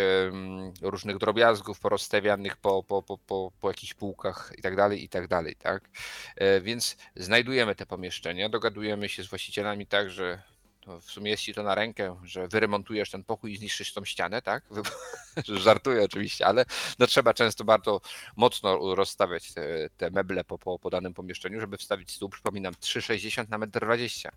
różnych 0.82 1.18
drobiazgów 1.18 1.80
porozstawianych 1.80 2.56
po, 2.56 2.82
po, 2.82 3.02
po, 3.02 3.18
po, 3.18 3.52
po 3.60 3.68
jakichś 3.68 3.94
półkach 3.94 4.52
i 4.58 4.62
tak 4.62 4.76
dalej, 4.76 5.04
i 5.04 5.08
tak 5.08 5.28
dalej, 5.28 5.56
tak. 5.56 5.90
E, 6.36 6.60
więc 6.60 6.96
znajdujemy 7.16 7.74
te 7.74 7.86
pomieszczenia, 7.86 8.48
dogadujemy 8.48 9.08
się 9.08 9.22
z 9.22 9.26
właścicielami 9.26 9.86
tak, 9.86 10.10
że 10.10 10.42
to 10.88 11.00
w 11.00 11.10
sumie 11.10 11.30
jest 11.30 11.42
ci 11.42 11.54
to 11.54 11.62
na 11.62 11.74
rękę, 11.74 12.20
że 12.24 12.48
wyremontujesz 12.48 13.10
ten 13.10 13.24
pokój 13.24 13.52
i 13.52 13.56
zniszczysz 13.56 13.92
tą 13.92 14.04
ścianę, 14.04 14.42
tak? 14.42 14.64
Żartuję 15.64 16.04
oczywiście, 16.04 16.46
ale 16.46 16.64
no 16.98 17.06
trzeba 17.06 17.34
często 17.34 17.64
bardzo 17.64 18.00
mocno 18.36 18.94
rozstawiać 18.94 19.52
te, 19.52 19.90
te 19.96 20.10
meble 20.10 20.44
po, 20.44 20.58
po, 20.58 20.78
po 20.78 20.90
danym 20.90 21.14
pomieszczeniu, 21.14 21.60
żeby 21.60 21.76
wstawić 21.76 22.10
stół, 22.10 22.28
przypominam, 22.28 22.74
3,60 22.74 23.48
na 23.48 23.58
1,20 23.58 24.28
m. 24.28 24.32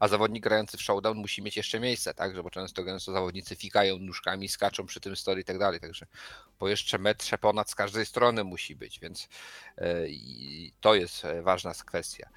A 0.00 0.08
zawodnik 0.08 0.42
grający 0.42 0.76
w 0.76 0.82
showdown 0.82 1.18
musi 1.18 1.42
mieć 1.42 1.56
jeszcze 1.56 1.80
miejsce, 1.80 2.14
tak? 2.14 2.42
Bo 2.42 2.50
często 2.50 2.84
gęsto 2.84 3.12
zawodnicy 3.12 3.56
fikają 3.56 3.98
nóżkami, 3.98 4.48
skaczą 4.48 4.86
przy 4.86 5.00
tym 5.00 5.16
story 5.16 5.40
i 5.40 5.44
tak 5.44 5.58
dalej. 5.58 5.80
Także 5.80 6.06
po 6.58 6.68
jeszcze 6.68 6.98
metrze 6.98 7.38
ponad 7.38 7.70
z 7.70 7.74
każdej 7.74 8.06
strony 8.06 8.44
musi 8.44 8.76
być, 8.76 9.00
więc 9.00 9.28
yy, 9.78 9.86
to 10.80 10.94
jest 10.94 11.22
ważna 11.42 11.74
kwestia. 11.74 12.28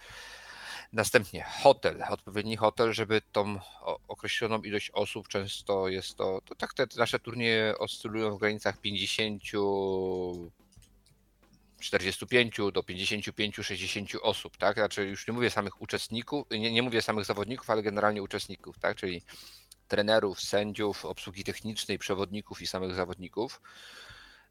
Następnie 0.93 1.43
hotel, 1.43 2.03
odpowiedni 2.09 2.55
hotel, 2.55 2.93
żeby 2.93 3.21
tą 3.31 3.59
określoną 4.07 4.61
ilość 4.61 4.91
osób, 4.91 5.27
często 5.27 5.87
jest 5.87 6.15
to, 6.15 6.41
to 6.45 6.55
tak 6.55 6.73
te 6.73 6.87
nasze 6.97 7.19
turnieje 7.19 7.77
oscylują 7.77 8.35
w 8.35 8.39
granicach 8.39 8.77
50, 8.77 9.43
45 11.79 12.57
do 12.73 12.83
55, 12.83 13.55
60 13.55 14.09
osób, 14.21 14.57
tak? 14.57 14.75
Znaczy 14.77 15.05
już 15.05 15.27
nie 15.27 15.33
mówię 15.33 15.49
samych 15.49 15.81
uczestników, 15.81 16.47
nie, 16.51 16.71
nie 16.71 16.81
mówię 16.81 17.01
samych 17.01 17.25
zawodników, 17.25 17.69
ale 17.69 17.83
generalnie 17.83 18.23
uczestników, 18.23 18.79
tak? 18.79 18.97
Czyli 18.97 19.21
trenerów, 19.87 20.41
sędziów, 20.41 21.05
obsługi 21.05 21.43
technicznej, 21.43 21.99
przewodników 21.99 22.61
i 22.61 22.67
samych 22.67 22.95
zawodników. 22.95 23.61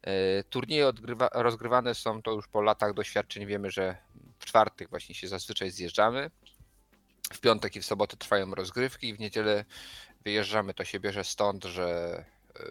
E, 0.01 0.43
turnieje 0.43 0.87
odgrywa, 0.87 1.29
rozgrywane 1.33 1.95
są 1.95 2.21
to 2.21 2.31
już 2.31 2.47
po 2.47 2.61
latach 2.61 2.93
doświadczeń. 2.93 3.45
Wiemy, 3.45 3.71
że 3.71 3.97
w 4.39 4.45
czwartek 4.45 4.89
właśnie 4.89 5.15
się 5.15 5.27
zazwyczaj 5.27 5.71
zjeżdżamy. 5.71 6.31
W 7.33 7.39
piątek 7.39 7.75
i 7.75 7.81
w 7.81 7.85
sobotę 7.85 8.17
trwają 8.17 8.55
rozgrywki 8.55 9.13
w 9.13 9.19
niedzielę 9.19 9.65
wyjeżdżamy. 10.23 10.73
To 10.73 10.85
się 10.85 10.99
bierze 10.99 11.23
stąd, 11.23 11.63
że 11.63 12.17
e, 12.59 12.63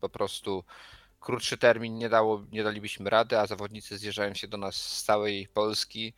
po 0.00 0.08
prostu 0.08 0.64
krótszy 1.20 1.58
termin 1.58 1.98
nie, 1.98 2.08
dało, 2.08 2.44
nie 2.52 2.64
dalibyśmy 2.64 3.10
rady, 3.10 3.38
a 3.38 3.46
zawodnicy 3.46 3.98
zjeżdżają 3.98 4.34
się 4.34 4.48
do 4.48 4.56
nas 4.56 4.76
z 4.76 5.04
całej 5.04 5.48
Polski 5.48 6.14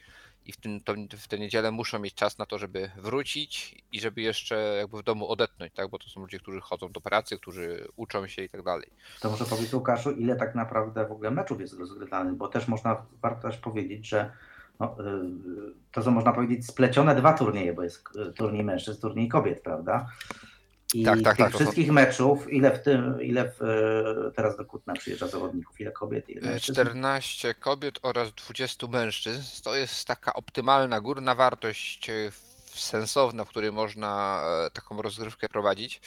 i 0.47 0.53
w, 0.53 0.57
tym, 0.57 0.81
to, 0.81 0.95
w 1.19 1.29
tę 1.29 1.39
niedzielę 1.39 1.71
muszą 1.71 1.99
mieć 1.99 2.15
czas 2.15 2.39
na 2.39 2.47
to, 2.47 2.59
żeby 2.59 2.91
wrócić 2.97 3.83
i 3.93 4.01
żeby 4.01 4.21
jeszcze 4.21 4.75
jakby 4.79 4.99
w 4.99 5.03
domu 5.03 5.29
odetchnąć, 5.29 5.73
tak? 5.75 5.89
bo 5.89 5.99
to 5.99 6.09
są 6.09 6.21
ludzie, 6.21 6.39
którzy 6.39 6.61
chodzą 6.61 6.93
do 6.93 7.01
pracy, 7.01 7.39
którzy 7.39 7.89
uczą 7.97 8.27
się 8.27 8.43
i 8.43 8.49
tak 8.49 8.63
dalej. 8.63 8.91
To 9.21 9.31
może 9.31 9.45
powiedz 9.45 9.73
Łukaszu, 9.73 10.11
ile 10.11 10.37
tak 10.37 10.55
naprawdę 10.55 11.07
w 11.07 11.13
ogóle 11.13 11.31
meczów 11.31 11.61
jest 11.61 11.79
rozgrywanych, 11.79 12.35
bo 12.35 12.49
też 12.49 12.69
można, 12.69 13.07
warto 13.23 13.49
też 13.49 13.59
powiedzieć, 13.59 14.09
że 14.09 14.33
no, 14.99 15.05
y, 15.05 15.75
to 15.93 16.03
są 16.03 16.11
można 16.11 16.33
powiedzieć 16.33 16.67
splecione 16.67 17.15
dwa 17.15 17.33
turnieje, 17.33 17.73
bo 17.73 17.83
jest 17.83 18.05
turniej 18.37 18.65
mężczyzn, 18.65 19.01
turniej 19.01 19.29
kobiet, 19.29 19.63
prawda? 19.63 20.07
I 20.95 21.05
tak, 21.05 21.23
tak, 21.23 21.37
tych 21.37 21.47
tak, 21.47 21.55
wszystkich 21.55 21.87
to... 21.87 21.93
meczów, 21.93 22.53
ile 22.53 22.79
w 22.79 22.83
tym, 22.83 23.23
ile 23.23 23.53
w, 23.53 23.63
e, 23.63 24.31
teraz 24.37 24.57
do 24.57 24.65
Kutna 24.65 24.95
przyjeżdża 24.95 25.29
zawodników, 25.29 25.81
ile 25.81 25.93
kobiet, 25.93 26.31
ile 26.31 26.41
mężczyzn? 26.41 26.73
14 26.73 27.55
kobiet 27.55 27.99
oraz 28.03 28.35
20 28.35 28.87
mężczyzn. 28.87 29.63
To 29.65 29.77
jest 29.77 30.07
taka 30.07 30.33
optymalna, 30.33 31.01
górna 31.01 31.35
wartość 31.35 32.11
sensowna, 32.67 33.45
w 33.45 33.49
której 33.49 33.73
można 33.73 34.43
taką 34.73 35.03
rozgrywkę 35.03 35.49
prowadzić. 35.49 36.01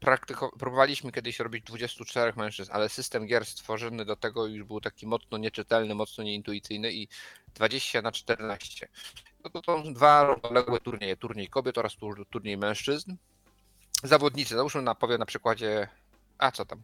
Praktyko, 0.00 0.52
próbowaliśmy 0.58 1.12
kiedyś 1.12 1.40
robić 1.40 1.64
24 1.64 2.32
mężczyzn, 2.36 2.70
ale 2.74 2.88
system 2.88 3.26
gier 3.26 3.46
stworzony 3.46 4.04
do 4.04 4.16
tego 4.16 4.46
już 4.46 4.64
był 4.64 4.80
taki 4.80 5.06
mocno 5.06 5.38
nieczytelny, 5.38 5.94
mocno 5.94 6.24
nieintuicyjny 6.24 6.92
i 6.92 7.08
20 7.56 8.02
na 8.02 8.12
14. 8.12 8.88
No 9.44 9.50
to, 9.50 9.62
to 9.62 9.82
są 9.82 9.94
dwa 9.94 10.24
równoległe 10.24 10.80
turnieje, 10.80 11.16
turniej 11.16 11.48
kobiet 11.48 11.78
oraz 11.78 11.96
turniej 12.30 12.56
mężczyzn 12.56 13.16
zawodnicy, 14.02 14.54
załóżmy 14.54 14.82
na, 14.82 14.94
powiem 14.94 15.18
na 15.18 15.26
przykładzie, 15.26 15.88
a 16.38 16.50
co 16.50 16.64
tam, 16.64 16.82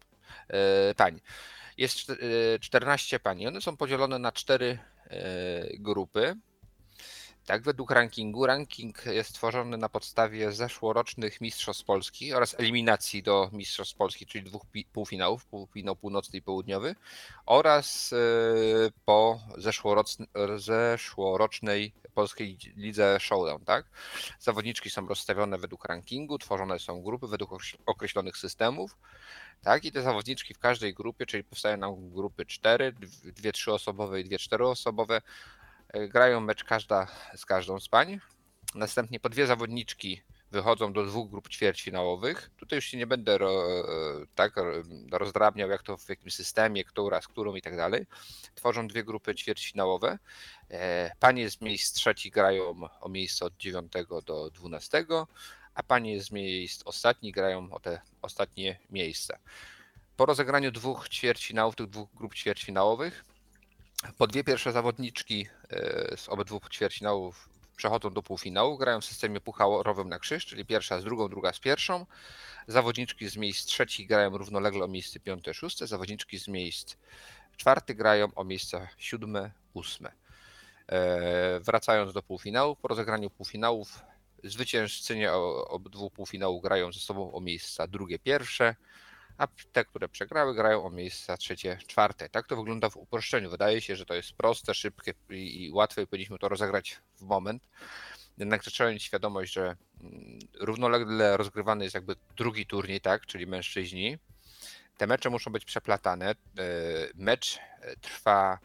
e, 0.49 0.95
pań. 0.95 1.21
Jest 1.77 2.13
14 2.61 3.17
e, 3.17 3.21
pań. 3.21 3.47
One 3.47 3.61
są 3.61 3.77
podzielone 3.77 4.19
na 4.19 4.33
cztery 4.33 4.79
e, 5.05 5.79
grupy. 5.79 6.37
Tak, 7.47 7.63
według 7.63 7.91
rankingu. 7.91 8.47
Ranking 8.47 9.07
jest 9.07 9.35
tworzony 9.35 9.77
na 9.77 9.89
podstawie 9.89 10.53
zeszłorocznych 10.53 11.41
Mistrzostw 11.41 11.85
Polski 11.85 12.35
oraz 12.35 12.61
eliminacji 12.61 13.23
do 13.23 13.51
Mistrzostw 13.53 13.97
Polski, 13.97 14.27
czyli 14.27 14.45
dwóch 14.45 14.63
półfinałów, 14.93 15.47
półfinał 15.47 15.97
północny 15.97 16.39
i 16.39 16.43
południowy, 16.43 16.95
oraz 17.47 18.15
po 19.05 19.41
zeszłorocznej 20.57 21.93
polskiej 22.15 22.59
lidze 22.77 23.19
Showdown, 23.21 23.65
tak? 23.65 23.87
Zawodniczki 24.41 24.91
są 24.91 25.07
rozstawione 25.07 25.59
według 25.59 25.85
rankingu, 25.85 26.39
tworzone 26.39 26.79
są 26.79 27.03
grupy 27.03 27.27
według 27.27 27.51
określonych 27.87 28.37
systemów, 28.37 28.97
tak? 29.63 29.85
I 29.85 29.93
te 29.93 30.03
zawodniczki 30.03 30.55
w 30.55 30.59
każdej 30.59 30.95
grupie, 30.95 31.27
czyli 31.27 31.45
powstają 31.45 31.77
nam 31.77 32.11
grupy 32.11 32.47
cztery, 32.47 32.93
dwie 33.25 33.53
trzyosobowe 33.53 34.21
i 34.21 34.25
dwie 34.25 34.39
czteroosobowe, 34.39 35.23
grają 35.93 36.41
mecz 36.41 36.65
każda 36.65 37.07
z 37.37 37.47
każdą 37.47 37.81
z 37.81 37.89
pań. 37.89 38.21
Następnie 38.75 39.21
po 39.21 39.29
dwie 39.29 39.47
zawodniczki 39.47 40.23
wychodzą 40.51 40.93
do 40.93 41.07
dwóch 41.07 41.31
grup 41.31 41.49
ćwierćfinałowych. 41.49 42.51
Tutaj 42.57 42.77
już 42.77 42.85
się 42.85 42.97
nie 42.97 43.07
będę 43.07 43.39
ro, 43.39 43.81
e, 43.81 43.85
tak 44.35 44.55
rozdrabniał, 45.13 45.71
jak 45.71 45.83
to 45.83 45.97
w 45.97 46.09
jakim 46.09 46.31
systemie, 46.31 46.85
która 46.85 47.21
z 47.21 47.29
którą 47.29 47.55
i 47.55 47.63
tak 47.63 47.77
dalej. 47.77 48.07
Tworzą 48.55 48.89
dwie 48.89 49.05
grupy 49.05 49.35
ćwierćfinałowe. 49.35 50.19
E, 50.71 51.13
panie 51.21 51.51
z 51.51 51.61
miejsc 51.61 51.93
trzecich 51.93 52.33
grają 52.33 52.81
o 53.01 53.09
miejsce 53.09 53.45
od 53.45 53.57
9 53.57 53.93
do 54.27 54.51
12, 54.51 55.07
a 55.75 55.83
panie 55.83 56.23
z 56.23 56.31
miejsc 56.31 56.83
ostatnich 56.85 57.35
grają 57.35 57.73
o 57.73 57.81
te 57.81 58.01
ostatnie 58.23 58.79
miejsca. 58.91 59.39
Po 60.17 60.27
rozegraniu 60.27 60.71
dwóch 60.71 61.09
ćwierćfinałów, 61.09 61.77
tych 61.77 61.87
dwóch 61.87 62.09
grup 62.15 62.35
ćwierćfinałowych, 62.35 63.25
po 64.19 64.27
dwie 64.27 64.45
pierwsze 64.45 64.73
zawodniczki 64.73 65.47
e, 65.71 66.17
z 66.17 66.29
obydwu 66.29 66.61
ćwierćfinałów 66.71 67.49
przechodzą 67.77 68.11
do 68.11 68.23
półfinału, 68.23 68.79
grają 68.79 69.01
w 69.01 69.05
systemie 69.05 69.41
pucharowym 69.41 70.09
na 70.09 70.19
krzyż, 70.19 70.47
czyli 70.47 70.67
pierwsza 70.67 71.01
z 71.01 71.05
drugą, 71.05 71.29
druga 71.29 71.53
z 71.53 71.61
pierwszą. 71.61 72.07
Zawodniczki 72.67 73.29
z 73.29 73.37
miejsc 73.37 73.67
trzecich 73.67 74.09
grają 74.09 74.39
równolegle 74.39 74.85
o 74.85 74.89
miejsce 74.89 75.21
piąte, 75.21 75.55
szóste, 75.55 75.87
zawodniczki 75.87 76.39
z 76.39 76.49
miejsc 76.49 76.97
czwartych 77.57 77.97
grają 77.97 78.35
o 78.35 78.45
miejsca 78.45 78.89
siódme, 78.99 79.51
ósme. 79.75 80.13
E, 80.89 81.61
wracając 81.61 82.13
do 82.13 82.23
półfinału, 82.23 82.77
po 82.77 82.89
rozegraniu 82.89 83.31
półfinałów 83.31 84.01
zwycięzczynie 84.45 85.33
obydwu 85.33 86.11
półfinałów 86.11 86.63
grają 86.63 86.93
ze 86.93 87.01
sobą 87.01 87.33
o 87.33 87.41
miejsca 87.41 87.87
drugie, 87.87 88.19
pierwsze, 88.19 88.77
a 89.39 89.47
te, 89.73 89.85
które 89.85 90.09
przegrały, 90.09 90.55
grają 90.55 90.85
o 90.85 90.91
miejsca 90.91 91.37
trzecie, 91.37 91.79
czwarte. 91.87 92.29
Tak 92.29 92.47
to 92.47 92.57
wygląda 92.57 92.91
w 92.91 92.97
uproszczeniu. 92.97 93.51
Wydaje 93.51 93.81
się, 93.81 93.97
że 93.97 94.07
to 94.07 94.15
jest 94.15 94.33
proste, 94.33 94.75
szybkie 94.75 95.15
i 95.31 95.71
łatwe 95.73 96.03
i 96.03 96.07
powinniśmy 96.07 96.39
to 96.39 96.49
rozegrać 96.49 97.01
w 97.17 97.23
moment. 97.23 97.69
Jednak 98.39 98.63
trzeba 98.63 98.91
mieć 98.91 99.03
świadomość, 99.03 99.53
że 99.53 99.77
mm, 100.01 100.39
równolegle 100.61 101.37
rozgrywany 101.37 101.85
jest 101.85 101.95
jakby 101.95 102.17
drugi 102.37 102.67
turniej, 102.67 103.01
tak, 103.01 103.27
czyli 103.27 103.47
mężczyźni. 103.47 104.19
Te 104.97 105.07
mecze 105.07 105.31
muszą 105.31 105.53
być 105.53 105.65
przeplatane. 105.65 106.31
E, 106.31 106.35
mecz 107.15 107.59
e, 107.81 107.97
trwa 107.97 108.59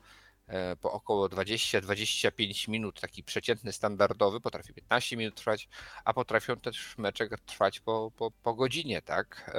e, 0.47 0.75
po 0.75 0.91
około 0.91 1.27
20-25 1.29 2.69
minut, 2.69 3.01
taki 3.01 3.23
przeciętny, 3.23 3.73
standardowy, 3.73 4.41
potrafi 4.41 4.73
15 4.73 5.17
minut 5.17 5.35
trwać, 5.35 5.69
a 6.05 6.13
potrafią 6.13 6.55
też 6.55 6.97
mecze 6.97 7.27
trwać 7.45 7.79
po, 7.79 8.11
po, 8.17 8.31
po 8.31 8.53
godzinie, 8.53 9.01
tak? 9.01 9.51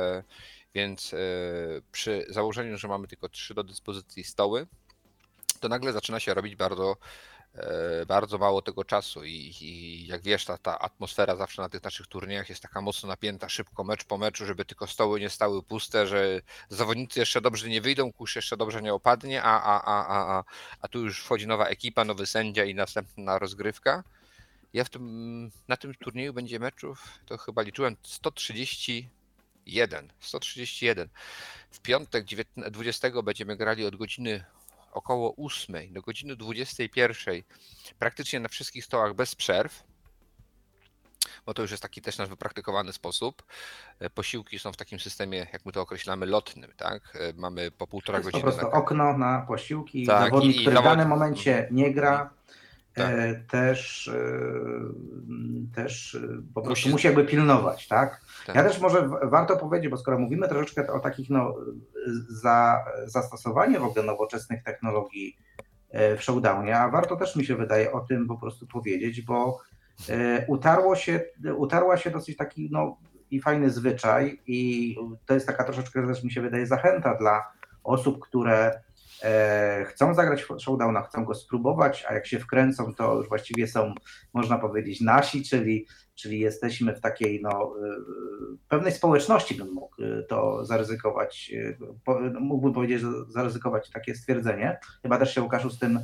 Więc 0.75 1.15
przy 1.93 2.27
założeniu, 2.29 2.79
że 2.79 2.89
mamy 2.89 3.09
tylko 3.09 3.29
trzy 3.29 3.55
do 3.55 3.65
dyspozycji 3.65 4.25
stoły, 4.25 4.67
to 5.61 5.69
nagle 5.69 5.93
zaczyna 5.93 6.21
się 6.21 6.35
robić 6.35 6.57
bardzo 6.57 6.97
E, 7.55 8.07
bardzo 8.07 8.39
mało 8.39 8.63
tego 8.63 8.85
czasu 8.85 9.25
i, 9.25 9.55
i, 9.61 10.07
jak 10.07 10.23
wiesz, 10.23 10.45
ta, 10.45 10.59
ta 10.59 10.79
atmosfera 10.79 11.37
zawsze 11.37 11.63
na 11.63 11.69
tych 11.69 11.83
naszych 11.83 12.07
turniejach 12.07 12.49
jest 12.49 12.63
taka 12.63 12.81
mocno 12.81 13.09
napięta, 13.09 13.49
szybko 13.49 13.85
mecz 13.85 14.05
po 14.05 14.19
meczu, 14.19 14.47
żeby 14.47 14.65
tylko 14.65 14.87
stoły 14.87 15.21
nie 15.21 15.31
stały 15.31 15.63
puste, 15.63 16.07
że 16.07 16.41
zawodnicy 16.69 17.21
jeszcze 17.21 17.41
dobrze 17.41 17.69
nie 17.69 17.81
wyjdą, 17.81 18.13
kurz 18.13 18.37
jeszcze 18.37 18.57
dobrze 18.57 18.83
nie 18.83 18.95
opadnie, 18.95 19.43
a, 19.43 19.63
a, 19.63 19.85
a, 19.85 20.07
a, 20.07 20.39
a, 20.39 20.45
a 20.81 20.89
tu 20.89 21.05
już 21.05 21.21
wchodzi 21.21 21.47
nowa 21.47 21.67
ekipa, 21.67 22.05
nowy 22.05 22.27
sędzia 22.27 22.65
i 22.65 22.75
następna 22.75 23.39
rozgrywka. 23.39 24.05
Ja 24.73 24.85
w 24.85 24.91
tym, 24.91 25.51
na 25.69 25.77
tym 25.77 25.95
turnieju 25.95 26.33
będzie 26.33 26.59
meczów, 26.59 27.05
to 27.27 27.39
chyba 27.39 27.63
liczyłem 27.63 27.97
131. 29.69 30.13
131. 30.21 31.09
W 31.71 31.81
piątek 31.81 32.27
20 32.71 33.23
będziemy 33.23 33.57
grali 33.57 33.87
od 33.87 33.97
godziny 33.97 34.45
około 34.93 35.35
8 35.37 35.93
do 35.93 36.03
godziny 36.03 36.37
21, 36.37 37.43
praktycznie 37.99 38.41
na 38.41 38.49
wszystkich 38.49 38.85
stołach 38.85 39.15
bez 39.15 39.35
przerw, 39.35 39.85
bo 41.47 41.55
to 41.55 41.63
już 41.63 41.71
jest 41.71 41.83
taki 41.83 42.03
też 42.03 42.19
nasz 42.19 42.29
wypraktykowany 42.29 42.93
sposób. 42.93 43.43
E, 44.01 44.11
posiłki 44.11 44.59
są 44.59 44.73
w 44.73 44.77
takim 44.77 45.01
systemie, 45.01 45.47
jak 45.53 45.67
my 45.67 45.73
to 45.73 45.81
określamy, 45.81 46.27
lotnym, 46.27 46.71
tak? 46.77 47.17
E, 47.21 47.33
mamy 47.37 47.71
po 47.71 47.87
półtora 47.87 48.21
godziny. 48.21 48.43
Po 48.43 48.47
prostu 48.47 48.63
na... 48.63 48.73
okno 48.73 49.19
na 49.19 49.45
posiłki, 49.49 50.07
tak, 50.07 50.25
zawodnik, 50.31 50.57
i, 50.57 50.61
który 50.61 50.77
w 50.77 50.83
danym 50.83 51.09
momencie 51.09 51.69
nie 51.71 51.95
gra, 51.95 52.31
tak. 52.99 53.15
E, 53.15 53.35
też, 53.35 54.11
też 55.75 56.19
po 56.55 56.63
prostu 56.63 56.89
musi... 56.89 56.91
musi 56.91 57.07
jakby 57.07 57.25
pilnować, 57.25 57.89
tak? 57.89 58.21
tak? 58.47 58.57
Ja 58.57 58.65
też 58.65 58.81
może 58.81 59.09
warto 59.23 59.57
powiedzieć, 59.57 59.91
bo 59.91 59.97
skoro 59.97 60.19
mówimy 60.19 60.49
troszeczkę 60.49 60.93
o 60.93 61.01
takich 61.01 61.31
no, 61.31 61.55
za, 62.29 62.85
zastosowanie 63.07 63.81
w 63.81 63.85
ogóle 63.85 64.05
nowoczesnych 64.05 64.63
technologii 64.63 65.37
e, 65.91 66.17
w 66.17 66.23
showdownie, 66.23 66.79
a 66.79 66.89
warto 66.89 67.17
też 67.17 67.37
mi 67.37 67.45
się 67.45 67.57
wydaje 67.57 67.93
o 67.93 68.01
tym 68.01 68.29
po 68.29 68.37
prostu 68.37 68.67
powiedzieć, 68.67 69.23
bo 69.23 69.61
e, 70.09 70.47
utarło 70.47 70.97
się, 70.97 71.21
utarła 71.57 71.97
się 71.97 72.11
dosyć 72.11 72.37
taki 72.37 72.69
no, 72.73 72.97
i 73.31 73.41
fajny 73.41 73.71
zwyczaj 73.71 74.41
i 74.47 74.97
to 75.27 75.35
jest 75.35 75.47
taka 75.47 75.65
troszeczkę 75.65 76.07
też 76.07 76.25
mi 76.25 76.31
się 76.31 76.41
wydaje 76.41 76.67
zachęta 76.67 77.15
dla 77.15 77.53
osób, 77.85 78.19
które 78.21 78.81
e, 79.23 79.85
chcą 79.85 80.15
zagrać 80.15 80.47
showdowna, 80.59 81.03
chcą 81.03 81.25
go 81.25 81.35
spróbować, 81.35 82.07
a 82.09 82.15
jak 82.15 82.27
się 82.27 82.39
wkręcą, 82.39 82.95
to 82.95 83.15
już 83.15 83.29
właściwie 83.29 83.69
są, 83.69 83.95
można 84.35 84.59
powiedzieć, 84.59 85.01
nasi, 85.01 85.45
czyli 85.45 85.87
czyli 86.19 86.41
jesteśmy 86.41 86.95
w 86.95 87.01
takiej 87.01 87.43
no, 87.43 87.75
y, 87.77 88.59
pewnej 88.69 88.93
społeczności, 88.93 89.55
bym 89.55 89.73
mógł 89.73 90.03
y, 90.03 90.25
to 90.29 90.65
zaryzykować, 90.65 91.51
y, 91.55 91.77
mógłbym 92.41 92.73
powiedzieć, 92.73 93.03
zaryzykować 93.29 93.91
takie 93.91 94.15
stwierdzenie. 94.15 94.79
Chyba 95.03 95.19
też 95.19 95.35
się 95.35 95.43
Łukaszu 95.43 95.71
z 95.71 95.79
tym, 95.79 96.01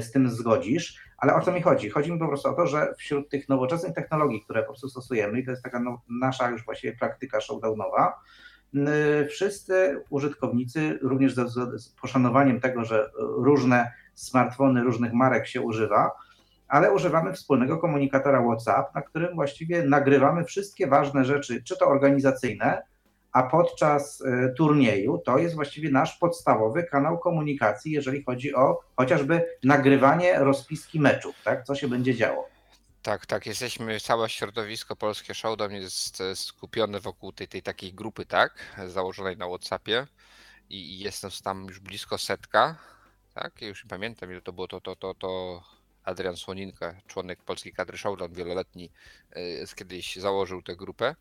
z 0.00 0.10
tym 0.12 0.30
zgodzisz, 0.30 0.98
ale 1.16 1.34
o 1.34 1.40
co 1.40 1.52
mi 1.52 1.62
chodzi? 1.62 1.90
Chodzi 1.90 2.12
mi 2.12 2.18
po 2.18 2.28
prostu 2.28 2.48
o 2.48 2.52
to, 2.52 2.66
że 2.66 2.94
wśród 2.98 3.28
tych 3.28 3.48
nowoczesnych 3.48 3.94
technologii, 3.94 4.42
które 4.44 4.60
po 4.60 4.66
prostu 4.66 4.88
stosujemy, 4.88 5.40
i 5.40 5.44
to 5.44 5.50
jest 5.50 5.62
taka 5.62 5.80
no, 5.80 6.02
nasza 6.08 6.50
już 6.50 6.64
właściwie 6.64 6.96
praktyka 6.96 7.40
showdownowa, 7.40 8.14
wszyscy 9.28 10.04
użytkownicy, 10.10 10.98
również 11.02 11.34
z, 11.34 11.82
z 11.82 11.88
poszanowaniem 11.88 12.60
tego, 12.60 12.84
że 12.84 13.10
różne 13.18 13.92
smartfony 14.14 14.82
różnych 14.82 15.12
marek 15.12 15.46
się 15.46 15.60
używa, 15.60 16.10
ale 16.68 16.92
używamy 16.92 17.32
wspólnego 17.32 17.78
komunikatora 17.78 18.42
WhatsApp, 18.42 18.94
na 18.94 19.02
którym 19.02 19.34
właściwie 19.34 19.82
nagrywamy 19.82 20.44
wszystkie 20.44 20.86
ważne 20.86 21.24
rzeczy, 21.24 21.62
czy 21.62 21.76
to 21.78 21.88
organizacyjne, 21.88 22.82
a 23.32 23.42
podczas 23.42 24.22
e, 24.26 24.48
turnieju 24.48 25.18
to 25.18 25.38
jest 25.38 25.54
właściwie 25.54 25.90
nasz 25.90 26.18
podstawowy 26.18 26.84
kanał 26.84 27.18
komunikacji, 27.18 27.92
jeżeli 27.92 28.24
chodzi 28.24 28.54
o 28.54 28.80
chociażby 28.96 29.44
nagrywanie 29.64 30.38
rozpiski 30.38 31.00
meczów, 31.00 31.34
tak? 31.44 31.64
Co 31.64 31.74
się 31.74 31.88
będzie 31.88 32.14
działo. 32.14 32.51
Tak, 33.02 33.26
tak, 33.26 33.46
jesteśmy, 33.46 34.00
całe 34.00 34.28
środowisko 34.28 34.96
polskie 34.96 35.34
Showdown 35.34 35.72
jest 35.72 36.22
skupione 36.34 37.00
wokół 37.00 37.32
tej, 37.32 37.48
tej 37.48 37.62
takiej 37.62 37.94
grupy, 37.94 38.26
tak, 38.26 38.76
założonej 38.86 39.36
na 39.36 39.46
Whatsappie 39.46 40.06
i 40.70 40.98
jestem 40.98 41.30
tam 41.44 41.64
już 41.64 41.80
blisko 41.80 42.18
setka, 42.18 42.76
tak, 43.34 43.62
ja 43.62 43.68
już 43.68 43.84
nie 43.84 43.90
pamiętam 43.90 44.30
ile 44.30 44.40
to 44.40 44.52
było, 44.52 44.68
to, 44.68 44.80
to, 44.80 44.96
to, 44.96 45.14
to 45.14 45.62
Adrian 46.04 46.36
Słoninka, 46.36 46.94
członek 47.06 47.42
polskiej 47.42 47.72
kadry 47.72 47.98
Showdown 47.98 48.32
wieloletni, 48.32 48.90
e, 49.30 49.66
kiedyś 49.76 50.16
założył 50.16 50.62
tę 50.62 50.76
grupę. 50.76 51.16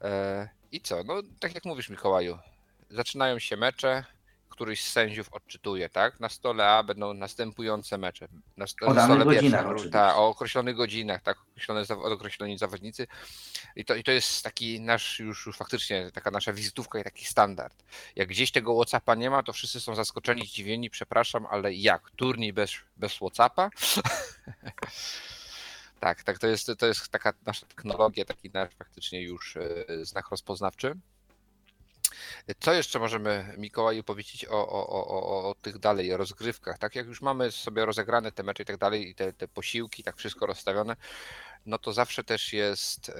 E, 0.00 0.48
I 0.72 0.80
co? 0.80 1.04
No, 1.04 1.14
tak 1.40 1.54
jak 1.54 1.64
mówisz, 1.64 1.88
Mikołaju, 1.88 2.38
zaczynają 2.90 3.38
się 3.38 3.56
mecze, 3.56 4.04
któryś 4.48 4.84
z 4.84 4.92
sędziów 4.92 5.32
odczytuje, 5.32 5.88
tak? 5.88 6.20
Na 6.20 6.28
stole 6.28 6.68
A 6.68 6.82
będą 6.82 7.14
następujące 7.14 7.98
mecze. 7.98 8.28
Na 8.56 8.66
stole, 8.66 8.92
o 8.92 8.94
danych 8.94 9.24
godzinach 9.24 9.66
ta, 9.92 10.16
O 10.16 10.28
określonych 10.28 10.76
godzinach, 10.76 11.22
tak? 11.22 11.38
Określone, 11.50 11.82
określeni 11.88 12.58
zawodnicy. 12.58 13.06
I 13.76 13.84
to, 13.84 13.94
I 13.94 14.04
to 14.04 14.10
jest 14.10 14.44
taki 14.44 14.80
nasz 14.80 15.18
już, 15.18 15.46
już 15.46 15.56
faktycznie 15.56 16.10
taka 16.12 16.30
nasza 16.30 16.52
wizytówka 16.52 16.98
i 16.98 17.04
taki 17.04 17.24
standard. 17.24 17.84
Jak 18.16 18.28
gdzieś 18.28 18.52
tego 18.52 18.74
Whatsappa 18.74 19.14
nie 19.14 19.30
ma, 19.30 19.42
to 19.42 19.52
wszyscy 19.52 19.80
są 19.80 19.94
zaskoczeni, 19.94 20.46
zdziwieni, 20.46 20.90
przepraszam, 20.90 21.46
ale 21.50 21.74
jak? 21.74 22.10
Turniej 22.10 22.52
bez, 22.52 22.72
bez 22.96 23.16
Whatsappa? 23.16 23.70
tak, 26.00 26.22
tak, 26.22 26.38
to 26.38 26.46
jest, 26.46 26.70
to 26.78 26.86
jest 26.86 27.08
taka 27.08 27.32
nasza 27.46 27.66
technologia, 27.66 28.24
taki 28.24 28.50
nasz 28.50 28.74
faktycznie 28.78 29.22
już 29.22 29.56
e, 29.56 29.84
znak 30.04 30.30
rozpoznawczy. 30.30 30.96
Co 32.60 32.72
jeszcze 32.72 32.98
możemy 32.98 33.54
Mikołaju 33.58 34.04
powiedzieć 34.04 34.44
o, 34.44 34.68
o, 34.68 34.88
o, 34.88 35.50
o 35.50 35.54
tych 35.54 35.78
dalej 35.78 36.16
rozgrywkach? 36.16 36.78
Tak 36.78 36.94
jak 36.96 37.06
już 37.06 37.22
mamy 37.22 37.52
sobie 37.52 37.84
rozegrane 37.84 38.32
te 38.32 38.42
mecze 38.42 38.62
i 38.62 38.66
tak 38.66 38.76
dalej, 38.76 39.10
i 39.10 39.14
te, 39.14 39.32
te 39.32 39.48
posiłki, 39.48 40.02
tak 40.02 40.16
wszystko 40.16 40.46
rozstawione, 40.46 40.96
no 41.66 41.78
to 41.78 41.92
zawsze 41.92 42.24
też 42.24 42.52
jest 42.52 43.12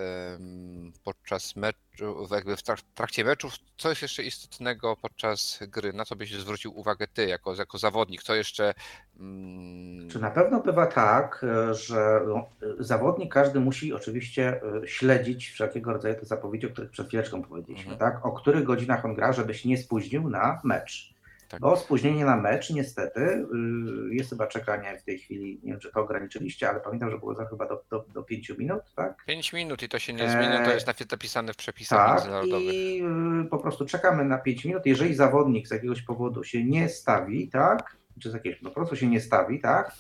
podczas 1.05 1.57
meczu, 1.57 2.29
jakby 2.31 2.57
w 2.57 2.63
trakcie 2.95 3.25
meczów, 3.25 3.55
co 3.77 3.89
jest 3.89 4.03
jeszcze 4.03 4.23
istotnego 4.23 4.97
podczas 4.97 5.59
gry, 5.69 5.93
na 5.93 6.05
co 6.05 6.17
byś 6.17 6.35
zwrócił 6.35 6.79
uwagę 6.79 7.07
ty 7.07 7.27
jako, 7.27 7.55
jako 7.55 7.79
zawodnik, 7.79 8.23
co 8.23 8.35
jeszcze... 8.35 8.75
Mm, 9.21 10.11
Czy 10.11 10.19
na 10.19 10.31
pewno 10.31 10.61
bywa 10.61 10.87
tak, 10.87 11.47
że 11.71 12.21
no, 12.27 12.49
zawodnik 12.79 13.33
każdy 13.33 13.61
musi 13.61 13.93
oczywiście 13.93 14.61
e, 14.83 14.89
śledzić 14.89 15.49
wszelkiego 15.49 15.93
rodzaju 15.93 16.15
te 16.15 16.27
zapowiedzi, 16.27 16.67
o 16.67 16.71
których 16.71 16.91
przed 16.91 17.09
chwileczką 17.09 17.43
powiedzieliśmy, 17.43 17.93
mhm. 17.93 18.13
tak? 18.13 18.27
O 18.27 18.33
których 18.33 18.65
godzinach 18.65 19.05
on 19.05 19.15
gra, 19.15 19.33
żeby 19.33 19.55
się 19.55 19.69
nie 19.69 19.79
spóźnił 19.79 20.31
na 20.31 20.61
mecz. 20.65 21.16
Tak. 21.49 21.61
Bo 21.61 21.77
spóźnienie 21.77 22.25
na 22.25 22.37
mecz 22.37 22.71
niestety 22.71 23.21
y, 23.21 24.15
jest 24.15 24.31
chyba 24.31 24.47
czekanie 24.47 24.99
w 24.99 25.05
tej 25.05 25.19
chwili, 25.19 25.61
nie 25.63 25.73
wiem 25.73 25.81
czy 25.81 25.93
to 25.93 26.01
ograniczyliście, 26.01 26.71
ale 26.71 26.81
pamiętam, 26.81 27.11
że 27.11 27.19
było 27.19 27.35
za 27.35 27.47
chyba 27.47 27.69
do, 27.69 27.85
do, 27.91 28.05
do 28.15 28.23
5 28.23 28.49
minut, 28.59 28.83
tak? 28.97 29.25
5 29.27 29.53
minut 29.53 29.83
i 29.83 29.89
to 29.89 29.99
się 29.99 30.13
nie 30.13 30.31
zmienia, 30.31 30.65
to 30.65 30.71
jest 30.71 30.87
napisane 31.11 31.53
w 31.53 31.57
przepisach 31.57 32.07
tak, 32.07 32.15
międzynarodowych. 32.15 32.75
I 32.75 33.03
y, 33.45 33.49
po 33.51 33.59
prostu 33.59 33.87
czekamy 33.87 34.25
na 34.25 34.39
5 34.39 34.65
minut. 34.65 34.87
Jeżeli 34.87 35.15
zawodnik 35.15 35.69
z 35.69 35.71
jakiegoś 35.71 36.03
powodu 36.03 36.45
się 36.45 36.65
nie 36.65 36.89
stawi, 36.89 37.49
tak? 37.49 37.97
Czy 38.23 38.31
z 38.31 38.35
jakiegoś 38.35 38.61
po 38.61 38.71
prostu 38.71 38.97
się 38.97 39.07
nie 39.07 39.21
stawi, 39.21 39.61
tak? 39.61 39.93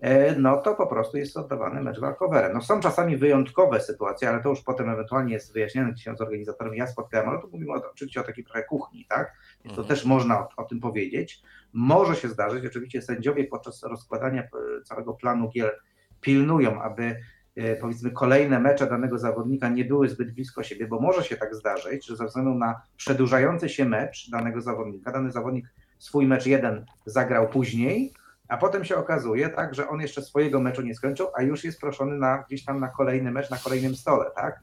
E, 0.00 0.36
no 0.36 0.56
to 0.56 0.74
po 0.74 0.86
prostu 0.86 1.16
jest 1.16 1.36
oddawany 1.36 1.82
mecz 1.82 2.00
walkowerem. 2.00 2.52
No 2.52 2.62
są 2.62 2.80
czasami 2.80 3.16
wyjątkowe 3.16 3.80
sytuacje, 3.80 4.28
ale 4.28 4.42
to 4.42 4.48
już 4.48 4.62
potem 4.62 4.90
ewentualnie 4.90 5.32
jest 5.32 5.52
wyjaśniane 5.52 5.94
dzisiaj 5.94 6.16
z 6.16 6.20
organizatorem. 6.20 6.74
Ja 6.74 6.86
spotkałem, 6.86 7.28
ale 7.28 7.40
tu 7.40 7.48
mówimy 7.52 7.72
o, 7.72 7.90
oczywiście 7.92 8.20
o 8.20 8.24
takiej 8.24 8.44
trochę 8.44 8.62
kuchni, 8.62 9.06
tak? 9.08 9.34
Więc 9.64 9.76
to 9.76 9.82
mhm. 9.82 9.88
też 9.88 10.04
można 10.04 10.38
o, 10.38 10.48
o, 10.56 10.64
tym 10.64 10.80
powiedzieć. 10.80 11.42
Może 11.72 12.16
się 12.16 12.28
zdarzyć, 12.28 12.66
oczywiście 12.66 13.02
sędziowie 13.02 13.44
podczas 13.44 13.82
rozkładania 13.82 14.42
e, 14.42 14.48
całego 14.84 15.14
planu 15.14 15.48
gier 15.48 15.80
pilnują, 16.20 16.82
aby 16.82 17.16
e, 17.56 17.76
powiedzmy 17.76 18.10
kolejne 18.10 18.60
mecze 18.60 18.86
danego 18.86 19.18
zawodnika 19.18 19.68
nie 19.68 19.84
były 19.84 20.08
zbyt 20.08 20.34
blisko 20.34 20.62
siebie, 20.62 20.86
bo 20.86 21.00
może 21.00 21.24
się 21.24 21.36
tak 21.36 21.54
zdarzyć, 21.54 22.06
że 22.06 22.16
ze 22.16 22.26
względu 22.26 22.54
na 22.54 22.82
przedłużający 22.96 23.68
się 23.68 23.84
mecz 23.84 24.30
danego 24.30 24.60
zawodnika, 24.60 25.12
dany 25.12 25.30
zawodnik 25.30 25.66
swój 25.98 26.26
mecz 26.26 26.46
jeden 26.46 26.86
zagrał 27.06 27.48
później, 27.48 28.12
a 28.48 28.56
potem 28.56 28.84
się 28.84 28.96
okazuje, 28.96 29.48
tak, 29.48 29.74
że 29.74 29.88
on 29.88 30.00
jeszcze 30.00 30.22
swojego 30.22 30.60
meczu 30.60 30.82
nie 30.82 30.94
skończył, 30.94 31.26
a 31.36 31.42
już 31.42 31.64
jest 31.64 31.80
proszony 31.80 32.18
na, 32.18 32.44
gdzieś 32.46 32.64
tam 32.64 32.80
na 32.80 32.88
kolejny 32.88 33.30
mecz, 33.30 33.50
na 33.50 33.56
kolejnym 33.56 33.96
stole, 33.96 34.30
tak? 34.36 34.60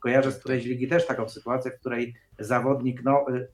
Kojarzę 0.00 0.32
z 0.32 0.38
którejś 0.38 0.64
ligi 0.64 0.88
też 0.88 1.06
taką 1.06 1.28
sytuację, 1.28 1.70
w 1.70 1.80
której 1.80 2.14
zawodnik, 2.38 3.02
no, 3.04 3.26
y, 3.30 3.48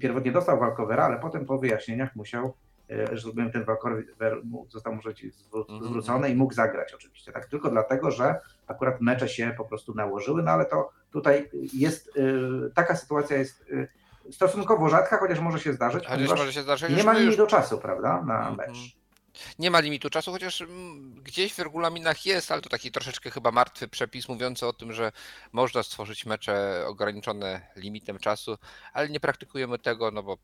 pierwotnie 0.00 0.32
dostał 0.32 0.58
walkowera, 0.58 1.04
ale 1.04 1.18
potem 1.18 1.46
po 1.46 1.58
wyjaśnieniach 1.58 2.16
musiał, 2.16 2.54
y, 2.90 3.16
że 3.16 3.30
powiem, 3.30 3.52
ten 3.52 3.64
walkover 3.64 4.04
został 4.68 4.94
mu 4.94 5.00
mhm. 5.54 5.84
zwrócony 5.84 6.30
i 6.30 6.34
mógł 6.34 6.54
zagrać 6.54 6.94
oczywiście, 6.94 7.32
tak? 7.32 7.46
Tylko 7.46 7.70
dlatego, 7.70 8.10
że 8.10 8.40
akurat 8.66 9.00
mecze 9.00 9.28
się 9.28 9.54
po 9.56 9.64
prostu 9.64 9.94
nałożyły, 9.94 10.42
no 10.42 10.50
ale 10.50 10.64
to 10.64 10.90
tutaj 11.10 11.50
jest, 11.72 12.18
taka 12.74 12.96
sytuacja 12.96 13.36
jest 13.36 13.64
stosunkowo 14.32 14.88
rzadka, 14.88 15.18
chociaż 15.18 15.40
może 15.40 15.60
się 15.60 15.72
zdarzyć. 15.72 16.06
Chociaż 16.06 16.28
może 16.28 16.52
się 16.52 16.62
zdarzyć. 16.62 16.96
Nie 16.96 17.04
ma 17.04 17.12
limitu 17.12 17.42
już... 17.42 17.50
czasu, 17.50 17.78
prawda, 17.78 18.22
na 18.22 18.48
mhm. 18.48 18.56
mecz. 18.56 18.98
Nie 19.58 19.70
ma 19.70 19.80
limitu 19.80 20.10
czasu, 20.10 20.32
chociaż 20.32 20.60
mm, 20.60 21.14
gdzieś 21.22 21.54
w 21.54 21.58
regulaminach 21.58 22.26
jest, 22.26 22.52
ale 22.52 22.62
to 22.62 22.68
taki 22.68 22.92
troszeczkę 22.92 23.30
chyba 23.30 23.50
martwy 23.50 23.88
przepis 23.88 24.28
mówiący 24.28 24.66
o 24.66 24.72
tym, 24.72 24.92
że 24.92 25.12
można 25.52 25.82
stworzyć 25.82 26.26
mecze 26.26 26.84
ograniczone 26.86 27.70
limitem 27.76 28.18
czasu, 28.18 28.58
ale 28.92 29.08
nie 29.08 29.20
praktykujemy 29.20 29.78
tego, 29.78 30.10
no 30.10 30.22
bo 30.22 30.38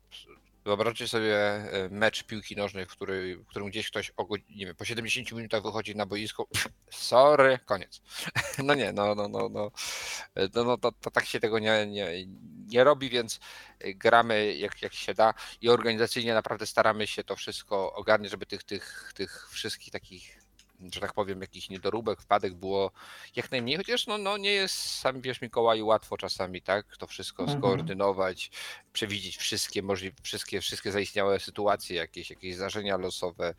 Wyobraźcie 0.65 1.07
sobie 1.07 1.35
e, 1.35 1.89
mecz 1.91 2.23
piłki 2.23 2.55
nożnej, 2.55 2.85
w, 2.85 2.89
w 2.89 3.47
którym 3.47 3.69
gdzieś 3.69 3.89
ktoś 3.89 4.11
o, 4.17 4.27
nie 4.49 4.65
wiem, 4.65 4.75
po 4.75 4.85
70 4.85 5.31
minutach 5.31 5.63
wychodzi 5.63 5.95
na 5.95 6.05
boisko. 6.05 6.47
Sorry, 6.89 7.59
koniec. 7.65 8.01
No 8.63 8.73
nie, 8.73 8.93
no, 8.93 9.15
no, 9.15 9.27
no, 9.27 9.49
no, 9.49 9.71
no, 10.53 10.63
no 10.63 10.77
to, 10.77 10.91
to 10.91 11.11
tak 11.11 11.25
się 11.25 11.39
tego 11.39 11.59
nie, 11.59 11.87
nie, 11.87 12.07
nie 12.67 12.83
robi, 12.83 13.09
więc 13.09 13.39
e, 13.79 13.93
gramy 13.93 14.55
jak, 14.55 14.81
jak 14.81 14.93
się 14.93 15.13
da 15.13 15.33
i 15.61 15.69
organizacyjnie 15.69 16.33
naprawdę 16.33 16.65
staramy 16.65 17.07
się 17.07 17.23
to 17.23 17.35
wszystko 17.35 17.93
ogarniać, 17.93 18.31
żeby 18.31 18.45
tych, 18.45 18.63
tych, 18.63 19.11
tych 19.15 19.49
wszystkich 19.51 19.93
takich 19.93 20.44
że 20.93 21.01
tak 21.01 21.13
powiem, 21.13 21.41
jakiś 21.41 21.69
niedoróbek, 21.69 22.21
wpadek 22.21 22.53
było 22.53 22.91
jak 23.35 23.51
najmniej, 23.51 23.77
chociaż 23.77 24.07
no, 24.07 24.17
no 24.17 24.37
nie 24.37 24.51
jest, 24.51 24.75
sam 24.75 25.21
wiesz 25.21 25.41
Mikołaju, 25.41 25.87
łatwo 25.87 26.17
czasami, 26.17 26.61
tak, 26.61 26.97
to 26.97 27.07
wszystko 27.07 27.43
mhm. 27.43 27.59
skoordynować, 27.59 28.51
przewidzieć 28.93 29.37
wszystkie 29.37 29.81
możliwe, 29.83 30.15
wszystkie, 30.23 30.61
wszystkie 30.61 30.91
zaistniałe 30.91 31.39
sytuacje, 31.39 31.95
jakieś, 31.95 32.29
jakieś 32.29 32.55
zdarzenia 32.55 32.97
losowe. 32.97 33.53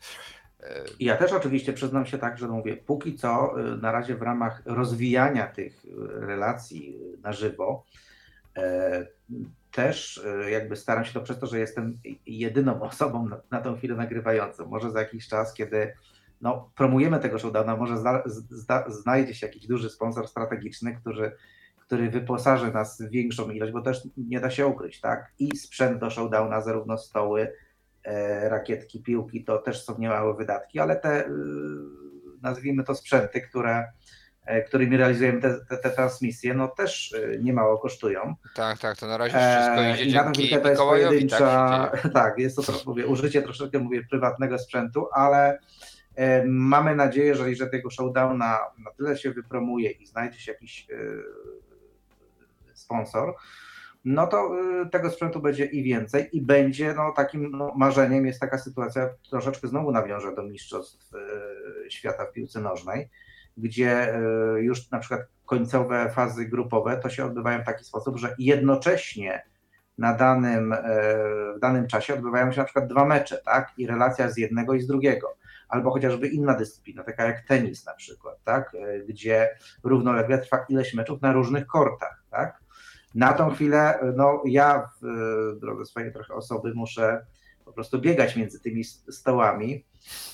E, 0.63 0.83
ja 0.99 1.17
też 1.17 1.31
oczywiście 1.31 1.73
przyznam 1.73 2.05
się 2.05 2.17
tak, 2.17 2.37
że 2.37 2.47
mówię, 2.47 2.77
póki 2.77 3.15
co 3.15 3.59
y, 3.59 3.77
na 3.77 3.91
razie 3.91 4.15
w 4.15 4.21
ramach 4.21 4.61
rozwijania 4.65 5.47
tych 5.47 5.85
y, 5.85 5.89
relacji 6.25 6.95
y, 6.95 7.17
na 7.21 7.33
żywo, 7.33 7.83
e, 8.57 9.07
też 9.71 10.21
jakby 10.49 10.75
staram 10.75 11.05
się 11.05 11.13
to 11.13 11.21
przez 11.21 11.39
to, 11.39 11.47
że 11.47 11.59
jestem 11.59 11.99
jedyną 12.25 12.81
osobą 12.89 13.27
na, 13.27 13.41
na 13.51 13.61
tą 13.61 13.77
chwilę 13.77 13.95
nagrywającą. 13.95 14.65
Może 14.65 14.91
za 14.91 14.99
jakiś 14.99 15.27
czas, 15.27 15.53
kiedy 15.53 15.93
no, 16.41 16.71
promujemy 16.75 17.19
tego 17.19 17.39
showdowna, 17.39 17.75
może 17.75 17.97
zda, 17.97 18.23
zda, 18.49 18.89
znajdzie 18.89 19.35
się 19.35 19.47
jakiś 19.47 19.67
duży 19.67 19.89
sponsor 19.89 20.27
strategiczny, 20.27 20.95
który, 20.95 21.31
który 21.79 22.09
wyposaży 22.09 22.71
nas 22.71 23.01
w 23.01 23.09
większą 23.09 23.49
ilość, 23.49 23.73
bo 23.73 23.81
też 23.81 24.07
nie 24.17 24.39
da 24.39 24.49
się 24.49 24.67
ukryć, 24.67 25.01
tak? 25.01 25.31
I 25.39 25.57
sprzęt 25.57 25.99
do 25.99 26.09
showdowna, 26.09 26.61
zarówno 26.61 26.97
stoły, 26.97 27.53
e, 28.03 28.49
rakietki, 28.49 29.03
piłki, 29.03 29.43
to 29.43 29.57
też 29.57 29.83
są 29.83 29.97
niemałe 29.99 30.33
wydatki, 30.33 30.79
ale 30.79 30.95
te, 30.95 31.25
e, 31.25 31.29
nazwijmy 32.41 32.83
to 32.83 32.95
sprzęty, 32.95 33.41
które, 33.41 33.85
e, 34.45 34.61
którymi 34.61 34.97
realizujemy 34.97 35.41
te, 35.41 35.65
te, 35.69 35.77
te, 35.77 35.89
transmisje, 35.89 36.53
no 36.53 36.67
też 36.67 37.13
e, 37.13 37.37
niemało 37.37 37.77
kosztują. 37.77 38.35
Tak, 38.55 38.79
tak, 38.79 38.97
to 38.97 39.07
na 39.07 39.17
razie 39.17 39.37
wszystko 39.37 39.81
idzie 39.81 40.03
e, 40.03 40.05
I 40.05 40.13
na 40.13 40.31
chwilkę 40.31 40.57
to 40.59 40.69
jest 40.69 40.81
pojedyncza, 40.81 41.37
tak, 41.37 42.13
tak, 42.13 42.39
jest 42.39 42.55
to, 42.55 42.73
mówię, 42.85 43.07
użycie 43.07 43.41
troszeczkę, 43.41 43.79
mówię, 43.79 44.03
prywatnego 44.09 44.59
sprzętu, 44.59 45.07
ale 45.11 45.59
E, 45.59 45.59
mamy 46.47 46.95
nadzieję, 46.95 47.35
że 47.35 47.49
jeżeli 47.49 47.71
tego 47.71 47.89
showdowna 47.89 48.59
na 48.77 48.91
tyle 48.97 49.17
się 49.17 49.31
wypromuje 49.31 49.91
i 49.91 50.07
znajdzie 50.07 50.39
się 50.39 50.51
jakiś 50.51 50.87
e, 50.89 50.95
sponsor, 52.73 53.35
no 54.05 54.27
to 54.27 54.51
e, 54.81 54.89
tego 54.89 55.09
sprzętu 55.09 55.41
będzie 55.41 55.65
i 55.65 55.83
więcej 55.83 56.29
i 56.31 56.41
będzie 56.41 56.93
no, 56.93 57.11
takim 57.11 57.51
no, 57.51 57.73
marzeniem 57.75 58.25
jest 58.25 58.39
taka 58.39 58.57
sytuacja, 58.57 59.09
troszeczkę 59.29 59.67
znowu 59.67 59.91
nawiążę 59.91 60.35
do 60.35 60.43
mistrzostw 60.43 61.11
świata 61.89 62.25
w 62.25 62.31
piłce 62.31 62.61
nożnej, 62.61 63.09
gdzie 63.57 64.13
już 64.57 64.91
na 64.91 64.99
przykład 64.99 65.21
końcowe 65.45 66.09
fazy 66.09 66.45
grupowe 66.45 66.97
to 66.97 67.09
się 67.09 67.25
odbywają 67.25 67.61
w 67.61 67.65
taki 67.65 67.83
sposób, 67.83 68.17
że 68.17 68.35
jednocześnie 68.39 69.45
na 69.97 70.13
danym, 70.13 70.75
w 71.55 71.59
danym 71.59 71.87
czasie 71.87 72.13
odbywają 72.13 72.51
się 72.51 72.57
na 72.57 72.65
przykład 72.65 72.87
dwa 72.87 73.05
mecze, 73.05 73.37
tak? 73.45 73.73
I 73.77 73.87
relacja 73.87 74.29
z 74.29 74.37
jednego 74.37 74.73
i 74.73 74.81
z 74.81 74.87
drugiego 74.87 75.37
albo 75.69 75.91
chociażby 75.91 76.27
inna 76.27 76.53
dyscyplina, 76.53 77.03
taka 77.03 77.25
jak 77.25 77.41
tenis 77.41 77.85
na 77.85 77.93
przykład, 77.93 78.43
tak? 78.43 78.75
E, 78.75 78.99
gdzie 78.99 79.49
równolegle 79.83 80.37
trwa 80.37 80.65
ileś 80.69 80.93
meczów 80.93 81.21
na 81.21 81.33
różnych 81.33 81.67
kortach. 81.67 82.23
Tak? 82.29 82.59
Na 83.15 83.33
tą 83.33 83.49
chwilę, 83.49 83.99
no 84.15 84.41
ja 84.45 84.89
w 85.01 85.05
e, 85.05 85.59
drodze 85.59 85.85
swojej 85.85 86.13
trochę 86.13 86.33
osoby 86.33 86.73
muszę 86.75 87.25
po 87.65 87.73
prostu 87.73 87.99
biegać 87.99 88.35
między 88.35 88.59
tymi 88.59 88.83
stołami. 88.83 89.85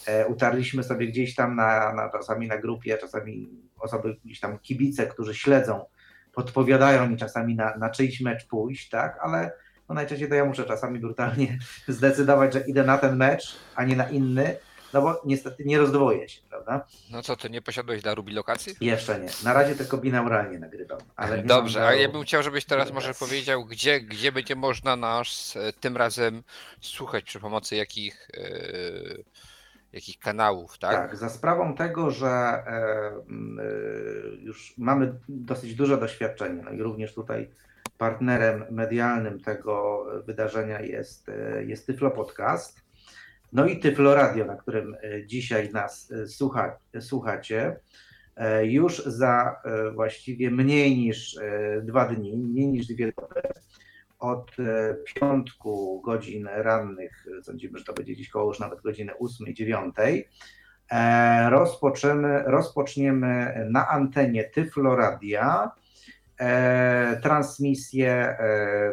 E, 0.08 0.28
utarliśmy 0.28 0.84
sobie 0.84 1.08
gdzieś 1.08 1.36
tam 1.36 1.56
na, 1.56 1.94
na, 1.94 2.10
czasami 2.10 2.48
na 2.48 2.58
grupie, 2.58 2.98
czasami 2.98 3.50
osoby 3.80 4.18
gdzieś 4.26 4.40
tam 4.40 4.60
kibice, 4.60 5.08
którzy 5.08 5.36
śledzą, 5.36 5.86
podpowiadają 6.34 7.10
mi 7.10 7.18
czasami 7.18 7.56
na, 7.56 7.78
na 7.78 7.90
czyjś 7.90 8.22
mecz 8.22 8.48
pójść, 8.48 8.90
tak, 8.90 9.20
ale 9.22 9.52
no 9.90 9.96
najczęściej 9.96 10.30
to 10.30 10.36
ja 10.36 10.46
muszę 10.46 10.66
czasami 10.66 11.00
brutalnie 11.00 11.58
zdecydować, 11.88 12.54
że 12.54 12.60
idę 12.60 12.84
na 12.84 12.98
ten 12.98 13.18
mecz, 13.18 13.60
a 13.76 13.84
nie 13.84 13.96
na 13.96 14.10
inny, 14.10 14.56
no 14.94 15.02
bo 15.02 15.22
niestety 15.26 15.66
nie 15.66 15.78
rozdwoję 15.78 16.30
się, 16.30 16.42
prawda? 16.50 16.86
No 17.12 17.22
co, 17.22 17.36
ty 17.36 17.50
nie 17.50 17.62
posiadłeś 17.62 18.02
daru 18.02 18.24
bilokacji? 18.24 18.76
Jeszcze 18.82 19.20
nie. 19.20 19.30
Na 19.44 19.54
razie 19.54 19.76
tylko 19.76 19.98
binauralnie 19.98 20.60
nagrywam. 20.60 21.00
Ale 21.16 21.44
Dobrze, 21.44 21.88
a 21.88 21.94
ja 21.94 22.10
bym 22.10 22.24
chciał, 22.24 22.44
żebyś 22.44 22.66
teraz 22.66 22.92
może 22.92 23.14
powiedział, 23.14 23.66
gdzie, 23.66 24.02
gdzie 24.02 24.32
będzie 24.32 24.56
można 24.56 24.96
nas 24.96 25.58
e, 25.58 25.74
tym 25.74 25.98
razem 25.98 26.44
słuchać, 26.82 27.24
przy 27.24 27.40
pomocy 27.40 27.76
jakich, 27.76 28.28
yy, 28.34 29.24
jakich 29.94 30.20
kanałów, 30.20 30.78
tak? 30.78 30.92
Tak, 30.92 31.18
za 31.18 31.30
sprawą 31.30 31.76
tego, 31.76 32.12
że 32.12 32.64
yy, 33.58 34.38
już 34.42 34.74
mamy 34.78 35.14
dosyć 35.30 35.76
duże 35.76 35.98
doświadczenie, 35.98 36.62
no 36.64 36.72
i 36.72 36.82
również 36.82 37.14
tutaj 37.14 37.50
partnerem 37.98 38.66
medialnym 38.72 39.40
tego 39.40 40.06
wydarzenia 40.26 40.82
jest, 40.82 41.32
jest 41.66 41.88
Tyflo 41.88 42.12
Podcast. 42.12 42.83
No 43.54 43.66
i 43.66 43.80
Tyflo 43.80 44.16
Radio, 44.16 44.46
na 44.46 44.56
którym 44.56 44.96
e, 44.96 45.26
dzisiaj 45.26 45.72
nas 45.72 46.12
e, 46.12 46.28
słucha, 46.28 46.78
słuchacie, 47.00 47.80
e, 48.36 48.66
już 48.66 49.06
za 49.06 49.62
właściwie 49.96 50.52
mniej 50.52 50.98
niż 50.98 51.40
dwa 51.84 52.08
dni, 52.08 52.38
mniej 52.38 52.68
niż 52.68 52.88
dwie 52.88 53.14
doby, 53.18 53.42
od 54.20 54.52
piątku 55.04 56.02
godzin 56.02 56.50
rannych, 56.54 57.28
sądzimy, 57.42 57.80
że 57.80 57.86
to 57.86 57.94
będzie 57.94 58.16
dziś 58.16 58.30
koło 58.30 58.48
już 58.48 58.60
nawet 58.60 58.82
godziny 58.82 59.12
8-9, 59.22 60.24
rozpoczniemy, 61.50 62.44
rozpoczniemy 62.46 63.68
na 63.70 63.90
antenie 63.90 64.44
Tyflo 64.44 64.96
Radia 64.96 65.72
transmisję, 67.22 68.38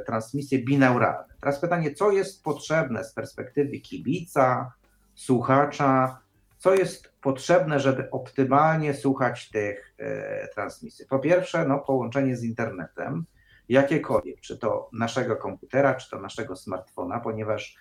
transmisję 0.07 0.59
binauralną. 0.59 1.34
Teraz 1.40 1.61
pytanie, 1.61 1.94
co 1.94 2.11
jest 2.11 2.44
potrzebne 2.44 3.05
z 3.05 3.12
perspektywy 3.12 3.80
kibica, 3.80 4.72
słuchacza, 5.14 6.20
co 6.59 6.74
jest 6.74 7.12
potrzebne, 7.20 7.80
żeby 7.80 8.11
optymalnie 8.11 8.94
słuchać 8.94 9.51
tych 9.51 9.94
e, 9.98 10.48
transmisji? 10.48 11.07
Po 11.07 11.18
pierwsze, 11.18 11.64
no, 11.64 11.78
połączenie 11.78 12.36
z 12.36 12.44
internetem, 12.44 13.24
jakiekolwiek, 13.68 14.40
czy 14.40 14.59
to 14.59 14.90
naszego 14.92 15.36
komputera, 15.36 15.94
czy 15.94 16.11
to 16.11 16.20
naszego 16.20 16.57
smartfona, 16.57 17.20
ponieważ 17.20 17.76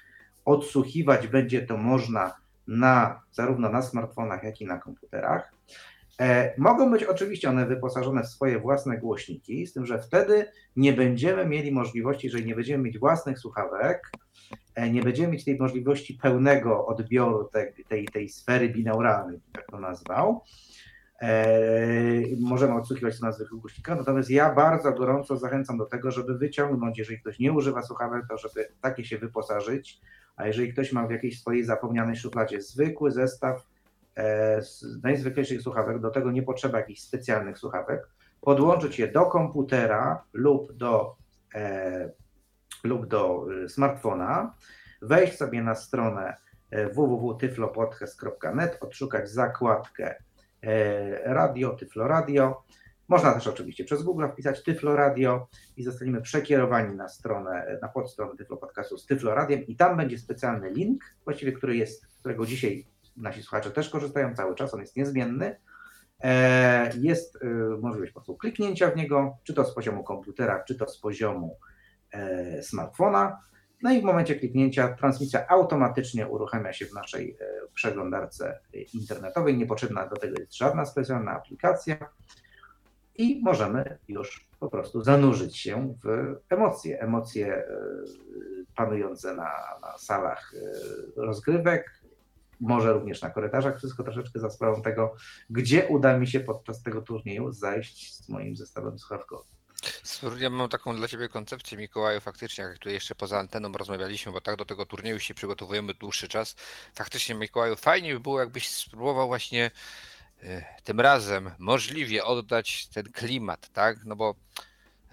odsłuchiwać 0.46 1.28
będzie 1.28 1.62
to 1.62 1.78
można 1.78 2.36
na, 2.68 3.22
zarówno 3.32 3.70
na 3.70 3.82
smartfonach, 3.82 4.44
jak 4.44 4.62
i 4.62 4.66
na 4.66 4.78
komputerach. 4.78 5.54
E, 6.20 6.54
mogą 6.58 6.92
być 6.92 7.04
oczywiście 7.04 7.50
one 7.50 7.66
wyposażone 7.66 8.24
w 8.24 8.28
swoje 8.28 8.60
własne 8.60 8.98
głośniki, 8.98 9.68
z 9.68 9.74
tym, 9.74 9.86
że 9.86 10.00
wtedy 10.00 10.46
nie 10.76 10.94
będziemy 10.94 11.46
mieli 11.46 11.72
możliwości, 11.72 12.28
jeżeli 12.28 12.46
nie 12.46 12.56
będziemy 12.56 12.84
mieć 12.84 13.00
własnych 13.00 13.40
słuchawek, 13.40 14.12
e, 14.76 14.90
nie 14.90 15.02
będziemy 15.02 15.34
mieć 15.34 15.46
tej 15.46 15.58
możliwości 15.58 16.14
pełnego 16.14 16.86
odbioru 16.86 17.50
tej, 17.54 17.74
tej, 17.88 18.08
tej 18.08 18.30
sfery 18.30 18.70
binauralnej, 18.70 19.40
jak 19.56 19.66
to 19.66 19.80
nazwał. 19.80 20.44
E, 21.22 21.48
możemy 22.40 22.74
odsłuchiwać 22.74 23.20
to 23.20 23.26
na 23.26 23.32
zwykłych 23.32 23.62
głośnikach, 23.62 23.98
natomiast 23.98 24.30
ja 24.30 24.54
bardzo 24.54 24.92
gorąco 24.92 25.38
zachęcam 25.38 25.78
do 25.78 25.86
tego, 25.86 26.12
żeby 26.12 26.38
wyciągnąć, 26.38 26.98
jeżeli 26.98 27.20
ktoś 27.20 27.40
nie 27.40 27.52
używa 27.54 27.84
słuchawek, 27.84 28.26
to 28.30 28.38
żeby 28.38 28.68
takie 28.82 29.06
się 29.06 29.18
wyposażyć, 29.18 30.02
a 30.36 30.48
jeżeli 30.48 30.74
ktoś 30.74 30.94
ma 30.94 31.08
w 31.08 31.12
jakiejś 31.12 31.42
swojej 31.42 31.64
zapomnianej 31.64 32.16
szufladzie 32.16 32.62
zwykły 32.62 33.12
zestaw 33.12 33.66
z 34.62 35.04
najzwyklejszych 35.04 35.62
słuchawek, 35.62 36.00
do 36.00 36.10
tego 36.10 36.32
nie 36.32 36.44
potrzeba 36.44 36.78
jakichś 36.78 37.02
specjalnych 37.02 37.60
słuchawek, 37.60 38.10
podłączyć 38.42 39.00
je 39.00 39.08
do 39.08 39.26
komputera 39.26 40.24
lub 40.34 40.74
do, 40.74 41.16
e, 41.56 42.12
lub 42.84 43.08
do 43.08 43.46
e, 43.66 43.70
smartfona, 43.70 44.54
wejść 45.02 45.38
sobie 45.38 45.64
na 45.64 45.76
stronę 45.76 46.38
www.tyflopodcast.net, 46.94 48.78
odszukać 48.82 49.30
zakładkę 49.30 50.16
radio, 51.24 51.70
Tyflo 51.70 52.08
Radio. 52.08 52.64
Można 53.08 53.34
też 53.34 53.48
oczywiście 53.48 53.84
przez 53.84 54.04
Google 54.04 54.26
wpisać 54.34 54.64
Tyflo 54.64 54.96
Radio 54.96 55.48
i 55.78 55.84
zostaniemy 55.84 56.22
przekierowani 56.22 56.96
na 56.96 57.10
stronę, 57.10 57.80
na 57.82 57.88
podstronę 57.88 58.38
Tyflo 58.38 58.58
Podcastu 58.58 58.98
z 58.98 59.06
Tyflo 59.06 59.36
Radiem 59.36 59.68
i 59.68 59.76
tam 59.76 59.98
będzie 59.98 60.18
specjalny 60.18 60.72
link, 60.72 61.04
właściwie 61.26 61.52
który 61.52 61.78
jest, 61.78 62.08
którego 62.20 62.46
dzisiaj 62.46 62.86
nasi 63.18 63.44
słuchacze 63.44 63.72
też 63.72 63.90
korzystają 63.90 64.36
cały 64.36 64.56
czas, 64.56 64.74
on 64.74 64.80
jest 64.80 64.96
niezmienny. 64.96 65.56
E, 66.24 66.92
jest 66.98 67.38
e, 67.44 67.48
możliwość 67.82 68.12
po 68.12 68.20
prostu 68.20 68.38
kliknięcia 68.38 68.92
w 68.92 68.96
niego, 68.96 69.38
czy 69.44 69.54
to 69.54 69.66
z 69.66 69.74
poziomu 69.74 70.04
komputera, 70.04 70.64
czy 70.64 70.76
to 70.76 70.88
z 70.88 70.98
poziomu 70.98 71.58
e, 72.12 72.64
smartfona. 72.64 73.40
No 73.84 73.92
i 73.92 74.02
w 74.02 74.04
momencie 74.04 74.36
kliknięcia 74.36 74.96
transmisja 74.96 75.48
automatycznie 75.48 76.28
uruchamia 76.28 76.74
się 76.74 76.86
w 76.86 76.94
naszej 76.94 77.38
przeglądarce 77.74 78.60
internetowej. 78.94 79.58
Niepotrzebna 79.58 80.08
do 80.08 80.16
tego 80.16 80.40
jest 80.40 80.58
żadna 80.58 80.86
specjalna 80.86 81.32
aplikacja 81.32 81.98
i 83.16 83.42
możemy 83.44 83.98
już 84.08 84.48
po 84.60 84.70
prostu 84.70 85.04
zanurzyć 85.04 85.58
się 85.58 85.96
w 86.04 86.36
emocje. 86.50 87.02
Emocje 87.02 87.64
panujące 88.76 89.36
na, 89.36 89.52
na 89.82 89.98
salach 89.98 90.54
rozgrywek, 91.16 91.99
może 92.60 92.94
również 92.94 93.22
na 93.22 93.30
korytarzach, 93.30 93.78
wszystko 93.78 94.04
troszeczkę 94.04 94.40
za 94.40 94.50
sprawą 94.50 94.82
tego, 94.82 95.16
gdzie 95.50 95.88
uda 95.88 96.18
mi 96.18 96.28
się 96.28 96.40
podczas 96.40 96.84
tego 96.84 97.02
turnieju 97.02 97.52
zajść 97.52 98.16
z 98.16 98.30
moim 98.30 98.56
zestawem 98.56 99.00
słuchawkowym. 99.00 99.60
Ja 100.40 100.50
mam 100.50 100.70
taką 100.70 100.96
dla 100.96 101.08
Ciebie 101.08 101.30
koncepcję, 101.30 101.78
Mikołaju, 101.78 102.22
faktycznie, 102.22 102.64
jak 102.64 102.78
tu 102.78 102.90
jeszcze 102.90 103.16
poza 103.16 103.40
anteną 103.40 103.72
rozmawialiśmy, 103.72 104.32
bo 104.32 104.42
tak 104.42 104.56
do 104.56 104.66
tego 104.66 104.86
turnieju 104.86 105.20
się 105.20 105.34
przygotowujemy 105.34 105.94
dłuższy 105.94 106.28
czas. 106.28 106.56
Faktycznie, 106.96 107.36
Mikołaju, 107.36 107.76
fajnie 107.76 108.14
by 108.14 108.20
było, 108.20 108.40
jakbyś 108.40 108.70
spróbował 108.70 109.28
właśnie 109.28 109.72
e, 110.44 110.66
tym 110.84 111.00
razem 111.00 111.52
możliwie 111.60 112.26
oddać 112.26 112.88
ten 112.88 113.12
klimat, 113.12 113.70
tak? 113.70 114.06
No 114.06 114.16
bo 114.16 114.36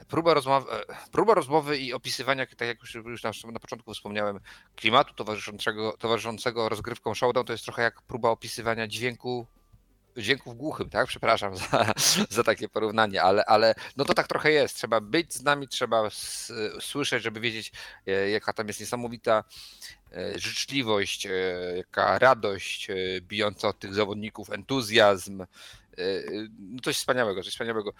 próba 0.08 0.34
rozmowy, 0.34 0.72
e, 0.72 0.84
próba 1.12 1.34
rozmowy 1.34 1.78
i 1.78 1.92
opisywania, 1.92 2.46
tak 2.46 2.68
jak 2.68 2.78
już, 2.80 3.22
na, 3.24 3.30
na, 3.52 3.60
początku 3.60 3.94
wspomniałem, 3.94 4.40
klimatu 4.76 5.14
towarzyszącego, 5.14 5.96
towarzyszącego 5.98 6.68
rozgrywką 6.68 7.14
showdown, 7.14 7.46
to 7.46 7.52
jest 7.52 7.64
trochę 7.64 7.82
jak 7.82 8.02
próba 8.02 8.30
opisywania 8.30 8.86
dźwięku 8.86 9.46
dźwięków 10.16 10.56
głuchym, 10.56 10.90
tak? 10.90 11.06
Przepraszam 11.06 11.56
za, 11.56 11.92
za 12.36 12.44
takie 12.44 12.68
porównanie, 12.68 13.22
ale, 13.22 13.44
ale 13.44 13.74
no 13.96 14.04
to 14.04 14.14
tak 14.14 14.28
trochę 14.28 14.52
jest. 14.52 14.76
Trzeba 14.76 15.00
być 15.00 15.34
z 15.34 15.42
nami, 15.42 15.68
trzeba 15.68 16.06
s, 16.06 16.52
słyszeć, 16.80 17.22
żeby 17.22 17.40
wiedzieć, 17.40 17.72
e, 18.06 18.30
jaka 18.30 18.52
tam 18.52 18.68
jest 18.68 18.80
niesamowita 18.80 19.44
e, 20.12 20.38
życzliwość, 20.38 21.28
jaka 21.76 22.18
radość 22.18 22.88
bijąca 23.20 23.68
od 23.68 23.78
tych 23.78 23.94
zawodników, 23.94 24.50
entuzjazm. 24.50 25.46
No 26.58 26.80
coś 26.82 26.96
wspaniałego, 26.96 27.42
coś 27.42 27.52
wspaniałego 27.52 27.92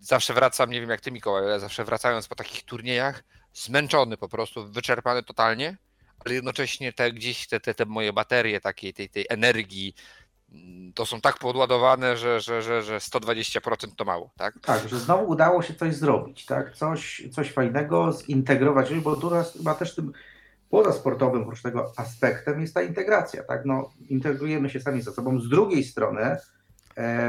zawsze 0.00 0.34
wracam, 0.34 0.70
nie 0.70 0.80
wiem 0.80 0.90
jak 0.90 1.00
ty 1.00 1.12
Mikołaj, 1.12 1.44
ale 1.44 1.60
zawsze 1.60 1.84
wracając 1.84 2.28
po 2.28 2.34
takich 2.34 2.62
turniejach, 2.62 3.24
zmęczony 3.54 4.16
po 4.16 4.28
prostu, 4.28 4.68
wyczerpany 4.68 5.22
totalnie, 5.22 5.76
ale 6.24 6.34
jednocześnie 6.34 6.92
te 6.92 7.12
gdzieś 7.12 7.46
te, 7.46 7.60
te, 7.60 7.74
te 7.74 7.84
moje 7.84 8.12
baterie 8.12 8.60
takiej, 8.60 8.94
tej, 8.94 9.08
tej 9.08 9.26
energii, 9.28 9.94
mm, 10.52 10.92
to 10.92 11.06
są 11.06 11.20
tak 11.20 11.38
podładowane, 11.38 12.16
że, 12.16 12.40
że, 12.40 12.62
że, 12.62 12.82
że 12.82 12.98
120% 12.98 13.88
to 13.96 14.04
mało, 14.04 14.30
tak? 14.36 14.54
Tak, 14.62 14.88
że 14.88 14.98
znowu 14.98 15.28
udało 15.28 15.62
się 15.62 15.74
coś 15.74 15.94
zrobić, 15.94 16.46
tak? 16.46 16.76
Coś, 16.76 17.22
coś 17.32 17.52
fajnego, 17.52 18.12
zintegrować, 18.12 18.94
bo 18.94 19.16
tu 19.16 19.30
chyba 19.58 19.74
też 19.74 19.94
tym 19.94 20.12
pozasportowym, 20.70 21.42
oprócz 21.42 21.62
tego 21.62 21.92
aspektem 21.96 22.60
jest 22.60 22.74
ta 22.74 22.82
integracja, 22.82 23.42
tak? 23.44 23.64
No, 23.64 23.90
integrujemy 24.08 24.70
się 24.70 24.80
sami 24.80 25.02
ze 25.02 25.12
sobą. 25.12 25.40
Z 25.40 25.48
drugiej 25.48 25.84
strony, 25.84 26.36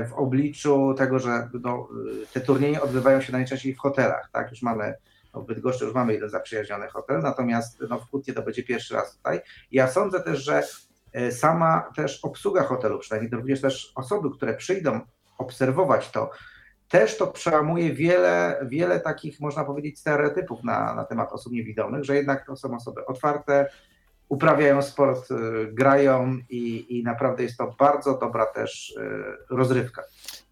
w 0.09 0.13
obliczu 0.13 0.93
tego, 0.97 1.19
że 1.19 1.49
no, 1.61 1.87
te 2.33 2.41
turnieje 2.41 2.81
odbywają 2.81 3.21
się 3.21 3.31
najczęściej 3.31 3.75
w 3.75 3.79
hotelach, 3.79 4.29
tak? 4.33 4.51
Już 4.51 4.61
mamy 4.61 4.93
no, 5.33 5.41
w 5.41 5.45
Bydgoszczy 5.45 5.85
już 5.85 5.93
mamy 5.93 6.13
jeden 6.13 6.29
zaprzyjaźniony 6.29 6.87
hotel, 6.87 7.21
natomiast 7.21 7.83
no, 7.89 7.99
w 7.99 8.09
Kutnie 8.09 8.33
to 8.33 8.41
będzie 8.41 8.63
pierwszy 8.63 8.93
raz 8.93 9.17
tutaj. 9.17 9.41
Ja 9.71 9.87
sądzę 9.87 10.19
też, 10.23 10.43
że 10.43 10.63
e, 11.13 11.31
sama 11.31 11.91
też 11.95 12.19
obsługa 12.25 12.63
hotelu, 12.63 12.99
przynajmniej 12.99 13.31
również 13.31 13.61
też 13.61 13.91
osoby, 13.95 14.29
które 14.31 14.53
przyjdą 14.53 14.99
obserwować 15.37 16.11
to, 16.11 16.31
też 16.89 17.17
to 17.17 17.27
przełamuje 17.27 17.93
wiele, 17.93 18.59
wiele 18.67 18.99
takich, 18.99 19.39
można 19.39 19.63
powiedzieć, 19.63 19.99
stereotypów 19.99 20.63
na, 20.63 20.93
na 20.93 21.05
temat 21.05 21.31
osób 21.31 21.53
niewidomych, 21.53 22.03
że 22.03 22.15
jednak 22.15 22.45
to 22.45 22.55
są 22.55 22.75
osoby 22.75 23.05
otwarte, 23.05 23.69
uprawiają 24.29 24.81
sport, 24.81 25.31
y, 25.31 25.35
grają 25.71 26.37
i, 26.49 26.97
i 26.99 27.03
naprawdę 27.03 27.43
jest 27.43 27.57
to 27.57 27.75
bardzo 27.79 28.17
dobra 28.17 28.45
też 28.45 28.89
y, 28.89 29.55
rozrywka. 29.55 30.03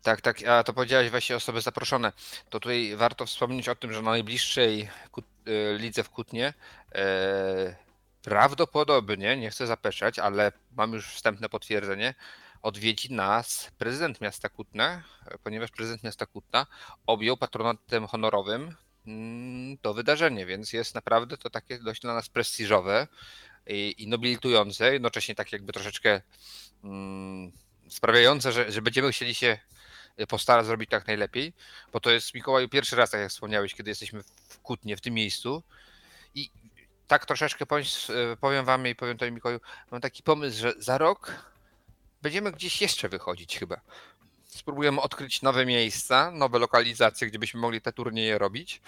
Tak, 0.04 0.22
tak, 0.22 0.44
a 0.48 0.64
to 0.64 0.74
powiedziałeś 0.74 1.10
właśnie 1.10 1.36
osoby 1.36 1.62
zaproszone. 1.62 2.12
To 2.50 2.60
tutaj 2.60 2.96
warto 2.96 3.26
wspomnieć 3.26 3.70
o 3.70 3.76
tym, 3.76 3.94
że 3.94 4.02
na 4.02 4.12
najbliższej 4.12 4.90
y, 5.48 5.78
lidze 5.80 6.04
w 6.04 6.10
Kutnie 6.10 6.54
e, 6.96 7.76
prawdopodobnie, 8.24 9.38
nie 9.38 9.50
chcę 9.50 9.68
zapeszać, 9.68 10.20
ale 10.20 10.52
mam 10.78 10.94
już 10.94 11.08
wstępne 11.08 11.50
potwierdzenie, 11.50 12.14
odwiedzi 12.62 13.14
nas 13.14 13.72
prezydent 13.78 14.22
miasta 14.22 14.50
Kutna, 14.50 15.04
ponieważ 15.44 15.72
prezydent 15.72 16.04
miasta 16.04 16.26
Kutna 16.26 16.66
objął 17.06 17.38
patronatem 17.38 18.08
honorowym 18.08 18.76
mm, 19.08 19.78
to 19.78 19.94
wydarzenie, 19.94 20.46
więc 20.46 20.74
jest 20.74 20.96
naprawdę 20.96 21.38
to 21.38 21.50
takie 21.50 21.80
dość 21.80 22.02
dla 22.02 22.14
nas 22.14 22.30
prestiżowe 22.30 23.08
i, 23.70 24.08
nobilitujące, 24.08 24.94
jednocześnie 24.94 25.36
tak 25.36 25.52
jakby 25.52 25.74
troszeczkę 25.74 26.22
mm, 26.84 27.52
sprawiające, 27.90 28.52
że, 28.52 28.72
że 28.72 28.82
będziemy 28.82 29.12
chcieli 29.12 29.36
się 29.36 29.58
postarać 30.28 30.66
zrobić 30.66 30.90
tak 30.90 31.08
najlepiej, 31.08 31.54
bo 31.94 32.00
to 32.00 32.12
jest 32.12 32.34
Mikołaju 32.34 32.70
pierwszy 32.70 32.96
raz, 32.96 33.12
tak 33.12 33.22
jak 33.22 33.30
wspomniałeś, 33.30 33.76
kiedy 33.76 33.92
jesteśmy 33.92 34.24
w 34.24 34.60
Kutnie, 34.60 34.98
w 34.98 35.02
tym 35.02 35.14
miejscu 35.14 35.64
i 36.36 36.50
tak 37.08 37.26
troszeczkę 37.26 37.66
powiem, 37.66 37.86
powiem 38.42 38.66
wam 38.66 38.88
i 38.88 38.96
powiem 38.96 39.16
tutaj 39.16 39.32
Mikołaju, 39.32 39.60
mam 39.92 40.02
taki 40.02 40.24
pomysł, 40.24 40.60
że 40.60 40.74
za 40.78 40.98
rok 40.98 41.46
będziemy 42.22 42.52
gdzieś 42.52 42.82
jeszcze 42.82 43.10
wychodzić 43.10 43.60
chyba. 43.60 43.82
Spróbujemy 44.46 45.02
odkryć 45.02 45.42
nowe 45.42 45.66
miejsca, 45.66 46.32
nowe 46.32 46.60
lokalizacje, 46.60 47.28
gdzie 47.28 47.40
byśmy 47.40 47.60
mogli 47.60 47.82
te 47.82 47.94
turnieje 47.94 48.38
robić, 48.38 48.82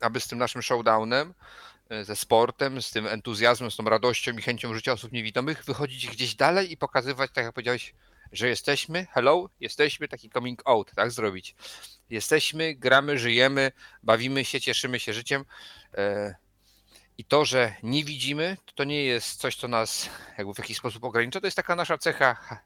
aby 0.00 0.20
z 0.20 0.28
tym 0.28 0.38
naszym 0.38 0.62
showdownem 0.62 1.34
E, 1.34 1.73
ze 2.02 2.16
sportem, 2.16 2.82
z 2.82 2.90
tym 2.90 3.06
entuzjazmem, 3.06 3.70
z 3.70 3.76
tą 3.76 3.84
radością 3.84 4.32
i 4.32 4.42
chęcią 4.42 4.74
życia 4.74 4.92
osób 4.92 5.12
niewidomych, 5.12 5.64
wychodzić 5.64 6.06
gdzieś 6.06 6.34
dalej 6.34 6.72
i 6.72 6.76
pokazywać, 6.76 7.30
tak 7.34 7.44
jak 7.44 7.54
powiedziałeś, 7.54 7.94
że 8.32 8.48
jesteśmy, 8.48 9.06
hello, 9.12 9.50
jesteśmy, 9.60 10.08
taki 10.08 10.30
coming 10.30 10.62
out, 10.64 10.90
tak 10.94 11.10
zrobić. 11.10 11.54
Jesteśmy, 12.10 12.74
gramy, 12.74 13.18
żyjemy, 13.18 13.72
bawimy 14.02 14.44
się, 14.44 14.60
cieszymy 14.60 15.00
się 15.00 15.12
życiem. 15.12 15.44
E, 15.94 16.34
I 17.18 17.24
to, 17.24 17.44
że 17.44 17.74
nie 17.82 18.04
widzimy, 18.04 18.56
to 18.74 18.84
nie 18.84 19.04
jest 19.04 19.40
coś, 19.40 19.56
co 19.56 19.68
nas 19.68 20.10
jakby 20.38 20.54
w 20.54 20.58
jakiś 20.58 20.76
sposób 20.76 21.04
ogranicza, 21.04 21.40
to 21.40 21.46
jest 21.46 21.56
taka 21.56 21.76
nasza 21.76 21.98
cecha, 21.98 22.60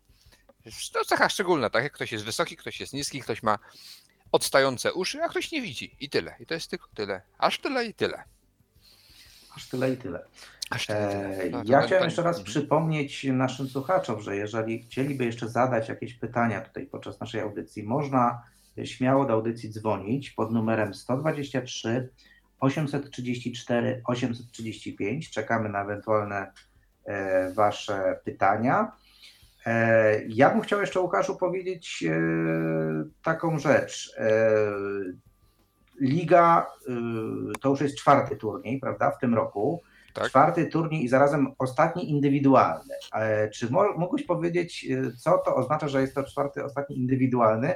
to 0.93 1.05
cecha 1.05 1.29
szczególna, 1.29 1.71
tak? 1.71 1.85
Jak 1.85 1.93
ktoś 1.93 2.13
jest 2.13 2.25
wysoki, 2.25 2.57
ktoś 2.57 2.81
jest 2.81 2.93
niski, 2.93 3.21
ktoś 3.21 3.43
ma 3.43 3.59
odstające 4.33 4.93
uszy, 4.93 5.23
a 5.23 5.29
ktoś 5.29 5.53
nie 5.53 5.63
widzi. 5.63 5.97
I 6.01 6.11
tyle. 6.11 6.37
I 6.41 6.47
to 6.47 6.55
jest 6.55 6.71
tylko 6.71 6.89
tyle. 6.95 7.23
Aż 7.39 7.59
tyle 7.59 7.87
i 7.87 7.95
tyle. 7.95 8.25
Aż 9.59 9.69
tyle 9.69 9.93
i 9.93 9.97
tyle. 9.97 10.25
Aż 10.71 10.87
tyle, 10.87 11.11
tyle. 11.11 11.51
No, 11.51 11.63
ja 11.65 11.81
chciałem 11.81 12.05
jeszcze 12.05 12.23
raz 12.23 12.43
przypomnieć 12.43 13.25
naszym 13.25 13.69
słuchaczom, 13.69 14.21
że 14.21 14.37
jeżeli 14.37 14.83
chcieliby 14.83 15.25
jeszcze 15.25 15.49
zadać 15.49 15.89
jakieś 15.89 16.15
pytania 16.15 16.61
tutaj 16.61 16.87
podczas 16.87 17.21
naszej 17.21 17.41
audycji, 17.41 17.83
można 17.83 18.43
śmiało 18.85 19.25
do 19.25 19.33
audycji 19.33 19.71
dzwonić 19.71 20.31
pod 20.31 20.53
numerem 20.53 20.95
123 20.95 22.09
834 22.61 24.03
835. 24.05 25.31
Czekamy 25.31 25.69
na 25.69 25.83
ewentualne 25.83 26.53
e, 27.05 27.53
Wasze 27.53 28.21
pytania. 28.25 28.93
E, 29.67 30.23
ja 30.29 30.51
bym 30.51 30.61
chciał 30.61 30.81
jeszcze 30.81 31.01
Łukaszu 31.01 31.37
powiedzieć 31.37 32.05
e, 32.09 32.21
taką 33.23 33.59
rzecz. 33.59 34.15
Liga 36.01 36.67
y, 36.89 36.93
to 37.61 37.69
już 37.69 37.81
jest 37.81 37.97
czwarty 37.97 38.37
turniej, 38.37 38.81
prawda, 38.81 39.11
w 39.11 39.19
tym 39.19 39.35
roku. 39.35 39.83
Tak. 40.15 40.29
Czwarty 40.29 40.67
turniej 40.67 41.05
i 41.05 41.09
zarazem 41.09 41.55
ostatni 41.59 42.11
indywidualny. 42.11 42.95
Czy 43.55 43.69
mógłbyś 43.97 44.23
powiedzieć, 44.23 44.87
y, 44.91 45.17
co 45.17 45.39
to 45.39 45.57
oznacza, 45.57 45.89
że 45.89 46.01
jest 46.01 46.15
to 46.15 46.25
czwarty, 46.25 46.65
ostatni 46.65 46.99
indywidualny, 46.99 47.75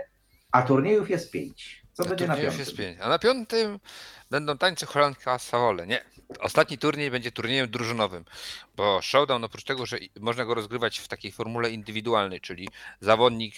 a 0.52 0.62
turniejów 0.62 1.10
jest 1.10 1.30
pięć? 1.30 1.82
Co 1.92 2.02
a 2.02 2.08
będzie 2.08 2.26
na 2.26 2.36
piątym? 2.36 2.58
jest 2.58 2.76
pięć. 2.76 2.98
A 3.00 3.08
na 3.08 3.18
piątym 3.18 3.78
będą 4.30 4.58
tańce 4.58 4.86
Holandka 4.86 5.38
Savole. 5.38 5.86
Nie. 5.86 6.04
Ostatni 6.40 6.78
turniej 6.78 7.10
będzie 7.10 7.32
turniejem 7.32 7.70
drużynowym, 7.70 8.24
bo 8.76 9.02
showdown 9.02 9.44
oprócz 9.44 9.64
tego, 9.64 9.86
że 9.86 9.98
można 10.20 10.44
go 10.44 10.54
rozgrywać 10.54 10.98
w 10.98 11.08
takiej 11.08 11.32
formule 11.32 11.70
indywidualnej, 11.70 12.40
czyli 12.40 12.68
zawodnik 13.00 13.54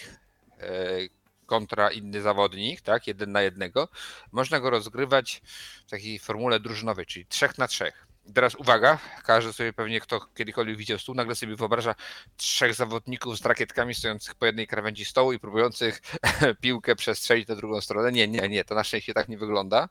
e, 0.59 0.97
kontra 1.45 1.91
inny 1.91 2.21
zawodnik, 2.21 2.81
tak, 2.81 3.07
jeden 3.07 3.31
na 3.31 3.41
jednego, 3.41 3.87
można 4.31 4.59
go 4.59 4.69
rozgrywać 4.69 5.41
w 5.87 5.89
takiej 5.89 6.19
formule 6.19 6.59
drużynowej, 6.59 7.05
czyli 7.05 7.25
trzech 7.25 7.57
na 7.57 7.67
trzech. 7.67 8.07
teraz 8.33 8.55
uwaga, 8.55 8.99
każdy 9.23 9.53
sobie 9.53 9.73
pewnie, 9.73 9.99
kto 9.99 10.19
kiedykolwiek 10.35 10.77
widział 10.77 10.99
stół, 10.99 11.15
nagle 11.15 11.35
sobie 11.35 11.55
wyobraża 11.55 11.95
trzech 12.37 12.75
zawodników 12.75 13.37
z 13.37 13.45
rakietkami 13.45 13.95
stojących 13.95 14.35
po 14.35 14.45
jednej 14.45 14.67
krawędzi 14.67 15.05
stołu 15.05 15.33
i 15.33 15.39
próbujących 15.39 16.01
piłkę 16.61 16.95
przestrzelić 16.95 17.47
na 17.47 17.55
drugą 17.55 17.81
stronę. 17.81 18.11
Nie, 18.11 18.27
nie, 18.27 18.49
nie, 18.49 18.63
to 18.65 18.75
na 18.75 18.83
szczęście 18.83 19.13
tak 19.13 19.29
nie 19.29 19.37
wygląda. 19.37 19.89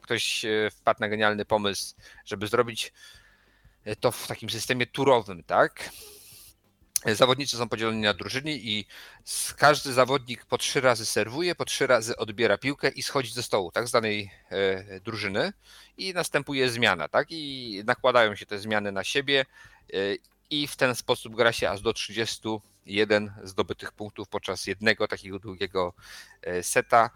Ktoś 0.00 0.44
e, 0.44 0.70
wpadł 0.70 1.00
na 1.00 1.08
genialny 1.08 1.44
pomysł, 1.44 1.94
żeby 2.24 2.46
zrobić 2.46 2.92
to 4.00 4.12
w 4.12 4.26
takim 4.26 4.50
systemie 4.50 4.86
turowym, 4.86 5.42
tak? 5.44 5.90
Zawodnicy 7.06 7.56
są 7.56 7.68
podzieleni 7.68 8.00
na 8.00 8.14
drużyny 8.14 8.52
i 8.52 8.84
każdy 9.56 9.92
zawodnik 9.92 10.44
po 10.44 10.58
trzy 10.58 10.80
razy 10.80 11.06
serwuje, 11.06 11.54
po 11.54 11.64
trzy 11.64 11.86
razy 11.86 12.16
odbiera 12.16 12.58
piłkę 12.58 12.88
i 12.88 13.02
schodzi 13.02 13.32
ze 13.32 13.42
stołu, 13.42 13.70
tak, 13.72 13.88
z 13.88 13.90
danej 13.90 14.30
e, 14.50 15.00
drużyny. 15.00 15.52
I 15.96 16.14
następuje 16.14 16.70
zmiana, 16.70 17.08
tak, 17.08 17.26
i 17.30 17.82
nakładają 17.86 18.36
się 18.36 18.46
te 18.46 18.58
zmiany 18.58 18.92
na 18.92 19.04
siebie 19.04 19.46
e, 19.92 19.96
i 20.50 20.66
w 20.66 20.76
ten 20.76 20.94
sposób 20.94 21.36
gra 21.36 21.52
się 21.52 21.70
aż 21.70 21.80
do 21.80 21.92
31 21.92 23.32
zdobytych 23.42 23.92
punktów 23.92 24.28
podczas 24.28 24.66
jednego 24.66 25.08
takiego 25.08 25.38
długiego 25.38 25.94
e, 26.42 26.62
seta 26.62 27.10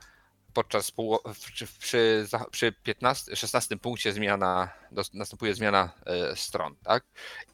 podczas 0.55 0.93
przy, 1.53 1.67
przy, 1.79 2.27
przy 2.51 2.73
15, 2.73 3.37
16 3.37 3.77
punkcie 3.77 4.13
zmiana, 4.13 4.71
następuje 5.13 5.55
zmiana 5.55 5.93
e, 6.07 6.37
stron, 6.37 6.77
tak? 6.83 7.05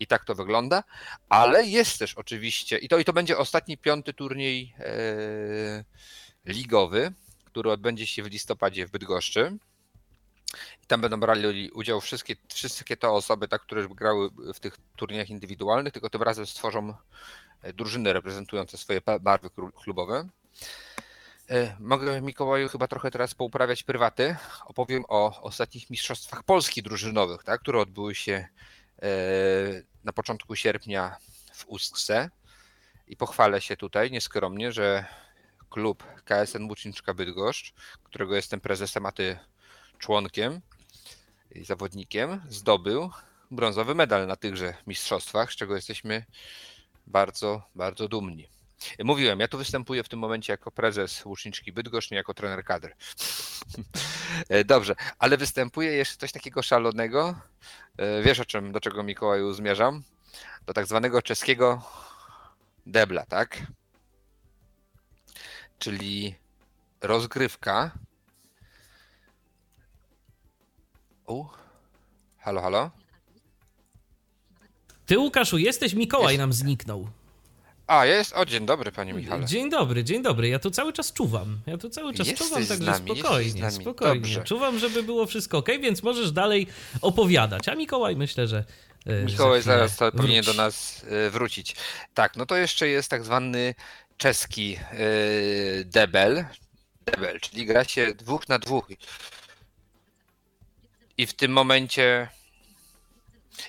I 0.01 0.07
tak 0.07 0.25
to 0.25 0.35
wygląda, 0.35 0.85
ale 1.29 1.67
jest 1.67 1.99
też 1.99 2.15
oczywiście, 2.15 2.79
i 2.79 2.89
to, 2.89 2.99
i 2.99 3.05
to 3.05 3.13
będzie 3.13 3.39
ostatni 3.39 3.79
piąty 3.79 4.13
turniej 4.13 4.75
e, 4.79 5.85
ligowy, 6.45 7.13
który 7.45 7.71
odbędzie 7.71 8.07
się 8.07 8.23
w 8.23 8.27
listopadzie 8.27 8.87
w 8.87 8.91
Bydgoszczy. 8.91 9.59
I 10.83 10.87
tam 10.87 11.01
będą 11.01 11.21
brali 11.21 11.71
udział 11.71 12.01
wszystkie, 12.01 12.37
wszystkie 12.55 12.97
te 12.97 13.11
osoby, 13.11 13.49
tak, 13.49 13.63
które 13.63 13.89
grały 13.89 14.31
w 14.55 14.61
tych 14.61 14.77
turniejach 14.97 15.31
indywidualnych, 15.31 15.93
tylko 15.93 16.11
tym 16.11 16.23
razem 16.23 16.47
stworzą 16.47 16.95
e, 17.63 17.73
drużyny 17.73 18.13
reprezentujące 18.13 18.79
swoje 18.79 19.01
barwy 19.21 19.51
klubowe. 19.83 20.29
E, 21.51 21.77
mogę 21.81 22.21
Mikołaju 22.21 22.69
chyba 22.69 22.89
trochę 22.89 23.11
teraz 23.11 23.35
pouprawiać 23.35 23.83
prywaty. 23.83 24.37
Opowiem 24.67 25.05
o 25.09 25.43
ostatnich 25.43 25.91
mistrzostwach 25.91 26.43
Polski 26.43 26.83
drużynowych, 26.83 27.45
tak, 27.45 27.61
które 27.61 27.81
odbyły 27.81 28.15
się 28.15 28.49
e, 29.03 29.09
na 30.05 30.13
początku 30.13 30.57
sierpnia 30.57 31.17
w 31.53 31.69
Ustce. 31.69 32.31
I 33.07 33.17
pochwalę 33.17 33.61
się 33.61 33.77
tutaj 33.77 34.11
nieskromnie, 34.11 34.73
że 34.73 35.05
klub 35.71 36.05
KSN 36.25 36.65
Łuczniczka 36.65 37.15
Bydgoszcz, 37.15 37.75
którego 38.05 38.37
jestem 38.37 38.61
prezesem, 38.61 39.07
a 39.07 39.13
ty 39.13 39.39
członkiem 39.99 40.61
i 41.51 41.65
zawodnikiem, 41.65 42.41
zdobył 42.49 43.11
brązowy 43.51 43.95
medal 43.95 44.27
na 44.27 44.37
tychże 44.37 44.75
mistrzostwach, 44.87 45.53
z 45.53 45.57
czego 45.57 45.77
jesteśmy 45.77 46.25
bardzo, 47.07 47.63
bardzo 47.75 48.09
dumni. 48.09 48.60
Mówiłem, 49.05 49.41
ja 49.41 49.49
tu 49.49 49.59
występuję 49.59 50.05
w 50.05 50.09
tym 50.09 50.19
momencie 50.19 50.53
jako 50.53 50.71
prezes 50.71 51.27
Łuczniczki 51.27 51.73
Bydgoszcz, 51.73 52.11
nie 52.11 52.17
jako 52.17 52.35
trener 52.35 52.65
kadr. 52.65 52.91
E, 54.49 54.65
dobrze, 54.65 54.95
ale 55.19 55.37
występuje 55.37 55.93
jeszcze 55.93 56.17
coś 56.17 56.33
takiego 56.33 56.63
szalonego. 56.63 57.35
E, 57.97 58.23
wiesz 58.23 58.41
o 58.41 58.45
czym, 58.45 58.73
do 58.73 58.81
czego 58.81 59.03
Mikołaju 59.03 59.53
zmierzam? 59.53 60.03
Do 60.67 60.73
tak 60.73 60.87
zwanego 60.87 61.23
czeskiego 61.23 61.83
debla, 62.87 63.27
tak? 63.27 63.63
Czyli 65.79 66.35
rozgrywka. 67.01 67.91
U, 71.27 71.45
halo, 72.39 72.61
halo? 72.61 72.91
Ty, 75.07 75.19
Łukaszu, 75.19 75.59
jesteś, 75.59 75.95
Mikołaj 75.95 76.35
jest... 76.35 76.39
nam 76.39 76.53
zniknął. 76.53 77.09
A, 77.91 78.07
jest? 78.07 78.33
O, 78.33 78.47
dzień 78.47 78.67
dobry, 78.67 78.93
panie 78.93 79.13
Michale. 79.13 79.47
Dzień 79.47 79.71
dobry, 79.71 80.05
dzień 80.05 80.23
dobry. 80.23 80.49
Ja 80.49 80.59
tu 80.59 80.71
cały 80.71 80.93
czas 80.93 81.13
czuwam. 81.13 81.61
Ja 81.67 81.79
tu 81.79 81.91
cały 81.91 82.15
czas 82.15 82.27
jesteś 82.27 82.49
czuwam, 82.49 82.67
także 82.67 82.91
nami, 82.91 83.21
spokojnie, 83.21 83.71
spokojnie. 83.71 84.15
Dobrze. 84.15 84.45
Czuwam, 84.45 84.79
żeby 84.79 85.03
było 85.03 85.27
wszystko 85.27 85.59
ok, 85.59 85.69
więc 85.81 86.03
możesz 86.03 86.33
dalej 86.33 86.67
opowiadać. 87.03 87.69
A 87.69 87.75
Mikołaj 87.75 88.17
myślę, 88.17 88.47
że. 88.47 88.65
E, 89.07 89.25
Mikołaj 89.25 89.63
zaraz 89.63 89.97
to 89.97 90.13
powinien 90.13 90.45
do 90.45 90.55
nas 90.55 91.05
e, 91.09 91.31
wrócić. 91.31 91.77
Tak, 92.15 92.37
no 92.37 92.47
to 92.47 92.57
jeszcze 92.57 92.89
jest 92.89 93.11
tak 93.11 93.25
zwany 93.25 93.75
czeski 94.17 94.77
e, 94.77 94.99
debel. 95.85 96.45
Debel, 97.07 97.41
czyli 97.41 97.67
gra 97.67 97.85
się 97.85 98.15
dwóch 98.15 98.49
na 98.49 98.59
dwóch. 98.59 98.89
I 101.19 101.27
w 101.27 101.35
tym 101.35 101.53
momencie 101.53 102.29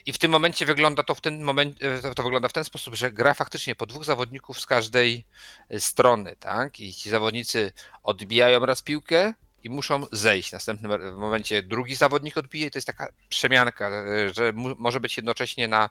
i 0.05 0.13
w 0.13 0.17
tym 0.17 0.31
momencie 0.31 0.65
wygląda 0.65 1.03
to 1.03 1.15
w 1.15 1.21
ten 1.21 1.41
moment, 1.41 1.77
e, 1.83 2.15
to 2.15 2.23
wygląda 2.23 2.47
w 2.47 2.53
ten 2.53 2.63
sposób, 2.63 2.95
że 2.95 3.11
gra 3.11 3.33
faktycznie 3.33 3.75
po 3.75 3.85
dwóch 3.85 4.05
zawodników 4.05 4.59
z 4.59 4.65
każdej 4.65 5.25
e, 5.69 5.79
strony, 5.79 6.35
tak? 6.39 6.79
I 6.79 6.93
ci 6.93 7.09
zawodnicy 7.09 7.71
odbijają 8.03 8.65
raz 8.65 8.81
piłkę 8.81 9.33
i 9.63 9.69
muszą 9.69 10.05
zejść. 10.11 10.49
W 10.49 10.53
następnym 10.53 11.17
momencie 11.17 11.63
drugi 11.63 11.95
zawodnik 11.95 12.37
odbije 12.37 12.67
i 12.67 12.71
to 12.71 12.77
jest 12.77 12.87
taka 12.87 13.07
przemianka, 13.29 13.89
e, 13.89 14.33
że 14.33 14.53
może 14.55 14.99
być 14.99 15.17
jednocześnie 15.17 15.67
na 15.67 15.89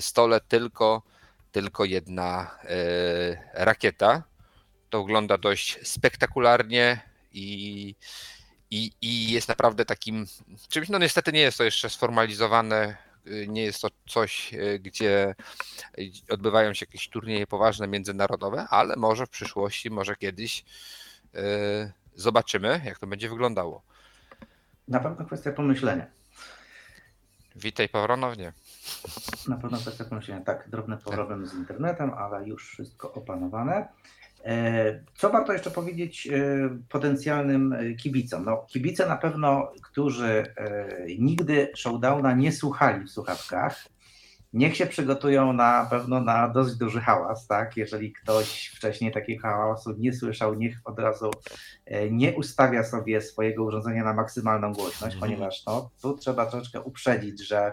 stole 0.00 0.40
tylko, 0.40 1.02
tylko 1.52 1.84
jedna 1.84 2.58
rakieta. 3.54 4.22
To 4.90 5.02
wygląda 5.02 5.38
dość 5.38 5.78
spektakularnie 5.88 7.00
i 7.32 7.94
i, 8.70 8.92
i 9.02 9.30
jest 9.30 9.48
naprawdę 9.48 9.84
takim 9.84 10.26
czymś, 10.68 10.88
no 10.88 10.98
niestety 10.98 11.32
nie 11.32 11.40
jest 11.40 11.58
to 11.58 11.64
jeszcze 11.64 11.90
sformalizowane 11.90 12.96
nie 13.48 13.62
jest 13.62 13.82
to 13.82 13.88
coś, 14.08 14.54
e, 14.54 14.78
gdzie 14.78 15.34
odbywają 16.30 16.74
się 16.74 16.86
jakieś 16.86 17.08
turnieje 17.08 17.46
poważne 17.46 17.88
międzynarodowe, 17.88 18.66
ale 18.70 18.96
może 18.96 19.26
w 19.26 19.30
przyszłości, 19.30 19.90
może 19.90 20.16
kiedyś 20.16 20.64
e, 21.34 21.92
zobaczymy, 22.14 22.80
jak 22.84 22.98
to 22.98 23.06
będzie 23.06 23.28
wyglądało. 23.28 23.82
Na 24.88 25.00
pewno 25.00 25.24
kwestia 25.26 25.52
pomyślenia. 25.52 26.06
Witaj 27.56 27.88
ponownie. 27.88 28.52
Na 29.48 29.56
pewno 29.56 29.78
kwestia 29.78 30.04
pomyślenia. 30.04 30.44
Tak, 30.44 30.68
drobny 30.68 30.96
problem 30.96 31.46
z 31.46 31.54
internetem, 31.54 32.10
ale 32.10 32.48
już 32.48 32.68
wszystko 32.68 33.12
opanowane. 33.12 33.88
E, 34.44 35.04
co 35.14 35.30
warto 35.30 35.52
jeszcze 35.52 35.70
powiedzieć 35.70 36.26
e, 36.26 36.78
potencjalnym 36.88 37.74
kibicom? 37.98 38.44
No, 38.44 38.66
kibice 38.68 39.08
na 39.08 39.16
pewno, 39.16 39.72
którzy 39.82 40.44
e, 40.56 40.88
nigdy 41.18 41.72
showdowna 41.76 42.32
nie 42.32 42.52
słuchali 42.52 43.04
w 43.04 43.10
słuchawkach, 43.10 43.88
niech 44.52 44.76
się 44.76 44.86
przygotują 44.86 45.52
na 45.52 45.86
pewno 45.90 46.20
na 46.20 46.48
dość 46.48 46.74
duży 46.74 47.00
hałas, 47.00 47.46
tak? 47.46 47.76
Jeżeli 47.76 48.12
ktoś 48.12 48.72
wcześniej 48.76 49.12
takiego 49.12 49.42
hałasu 49.42 49.94
nie 49.98 50.12
słyszał, 50.12 50.54
niech 50.54 50.80
od 50.84 50.98
razu 50.98 51.30
nie 52.10 52.32
ustawia 52.32 52.84
sobie 52.84 53.20
swojego 53.20 53.64
urządzenia 53.64 54.04
na 54.04 54.12
maksymalną 54.12 54.72
głośność, 54.72 55.16
mm. 55.16 55.20
ponieważ 55.20 55.66
no, 55.66 55.90
tu 56.02 56.18
trzeba 56.18 56.46
troszeczkę 56.46 56.80
uprzedzić, 56.80 57.48
że 57.48 57.72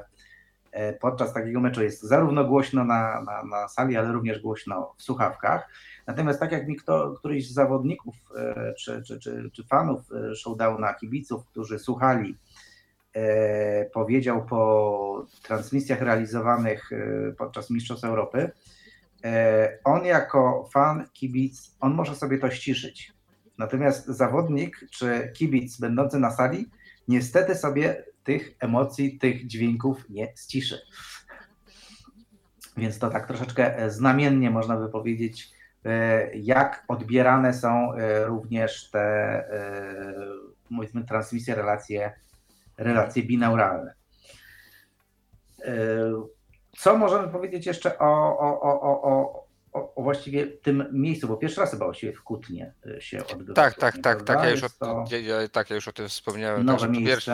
podczas 0.99 1.33
takiego 1.33 1.59
meczu 1.59 1.83
jest 1.83 2.01
zarówno 2.01 2.45
głośno 2.45 2.83
na, 2.83 3.21
na, 3.21 3.43
na 3.43 3.67
sali, 3.67 3.97
ale 3.97 4.11
również 4.11 4.39
głośno 4.39 4.93
w 4.97 5.03
słuchawkach. 5.03 5.69
Natomiast 6.07 6.39
tak 6.39 6.51
jak 6.51 6.67
mi 6.67 6.75
kto, 6.75 7.13
któryś 7.17 7.49
z 7.49 7.53
zawodników 7.53 8.15
e, 8.37 8.73
czy, 8.73 9.03
czy, 9.03 9.19
czy, 9.19 9.49
czy 9.53 9.63
fanów 9.63 10.01
e, 10.11 10.35
showdowna, 10.35 10.93
kibiców, 10.93 11.45
którzy 11.45 11.79
słuchali, 11.79 12.37
e, 13.13 13.85
powiedział 13.85 14.45
po 14.45 15.25
transmisjach 15.43 16.01
realizowanych 16.01 16.89
podczas 17.37 17.69
Mistrzostw 17.69 18.05
Europy, 18.05 18.51
on 19.83 20.05
jako 20.05 20.69
fan, 20.73 21.07
kibic, 21.13 21.75
on 21.79 21.93
może 21.93 22.15
sobie 22.15 22.37
to 22.37 22.49
ściszyć. 22.49 23.13
Natomiast 23.57 24.05
zawodnik 24.05 24.79
czy 24.91 25.31
kibic 25.35 25.79
będący 25.79 26.19
na 26.19 26.31
sali 26.31 26.69
niestety 27.07 27.55
sobie 27.55 28.03
tych 28.25 28.55
emocji, 28.59 29.17
tych 29.17 29.47
dźwięków 29.47 30.09
nie 30.09 30.33
ściszy. 30.37 30.81
Więc 32.77 32.99
to 32.99 33.09
tak 33.09 33.27
troszeczkę 33.27 33.91
znamiennie 33.91 34.51
można 34.51 34.77
by 34.77 34.89
powiedzieć 34.89 35.55
E, 35.85 36.29
jak 36.33 36.83
odbierane 36.87 37.53
są 37.53 37.93
e, 37.93 38.25
również 38.25 38.89
te 38.89 39.43
powiedzmy 40.69 41.01
e, 41.01 41.03
transmisje, 41.03 41.55
relacje, 41.55 42.13
relacje 42.77 43.23
binauralne. 43.23 43.93
Co 46.77 46.97
możemy 46.97 47.27
powiedzieć 47.27 47.65
jeszcze 47.65 47.99
o, 47.99 48.39
o, 48.39 48.61
o, 48.61 48.81
o, 48.81 49.01
o, 49.01 49.44
właściwie 49.97 50.47
tym 50.47 50.85
miejscu, 50.91 51.27
bo 51.27 51.37
pierwszy 51.37 51.61
raz 51.61 51.71
chyba 51.71 51.85
właściwie 51.85 52.13
w 52.13 52.21
Kutnie 52.21 52.73
się 52.99 53.25
odbywa. 53.27 53.53
Tak, 53.53 53.75
tak, 53.75 53.97
tak, 53.97 54.23
tak, 54.23 54.43
ja 54.43 54.49
już 54.49 54.63
o, 54.63 55.05
ja, 55.11 55.47
tak, 55.47 55.69
ja 55.69 55.75
już 55.75 55.87
o 55.87 55.93
tym 55.93 56.09
wspomniałem. 56.09 56.65
Nowe 56.65 56.89
miejsce. 56.89 57.11
Pierwszy, 57.11 57.31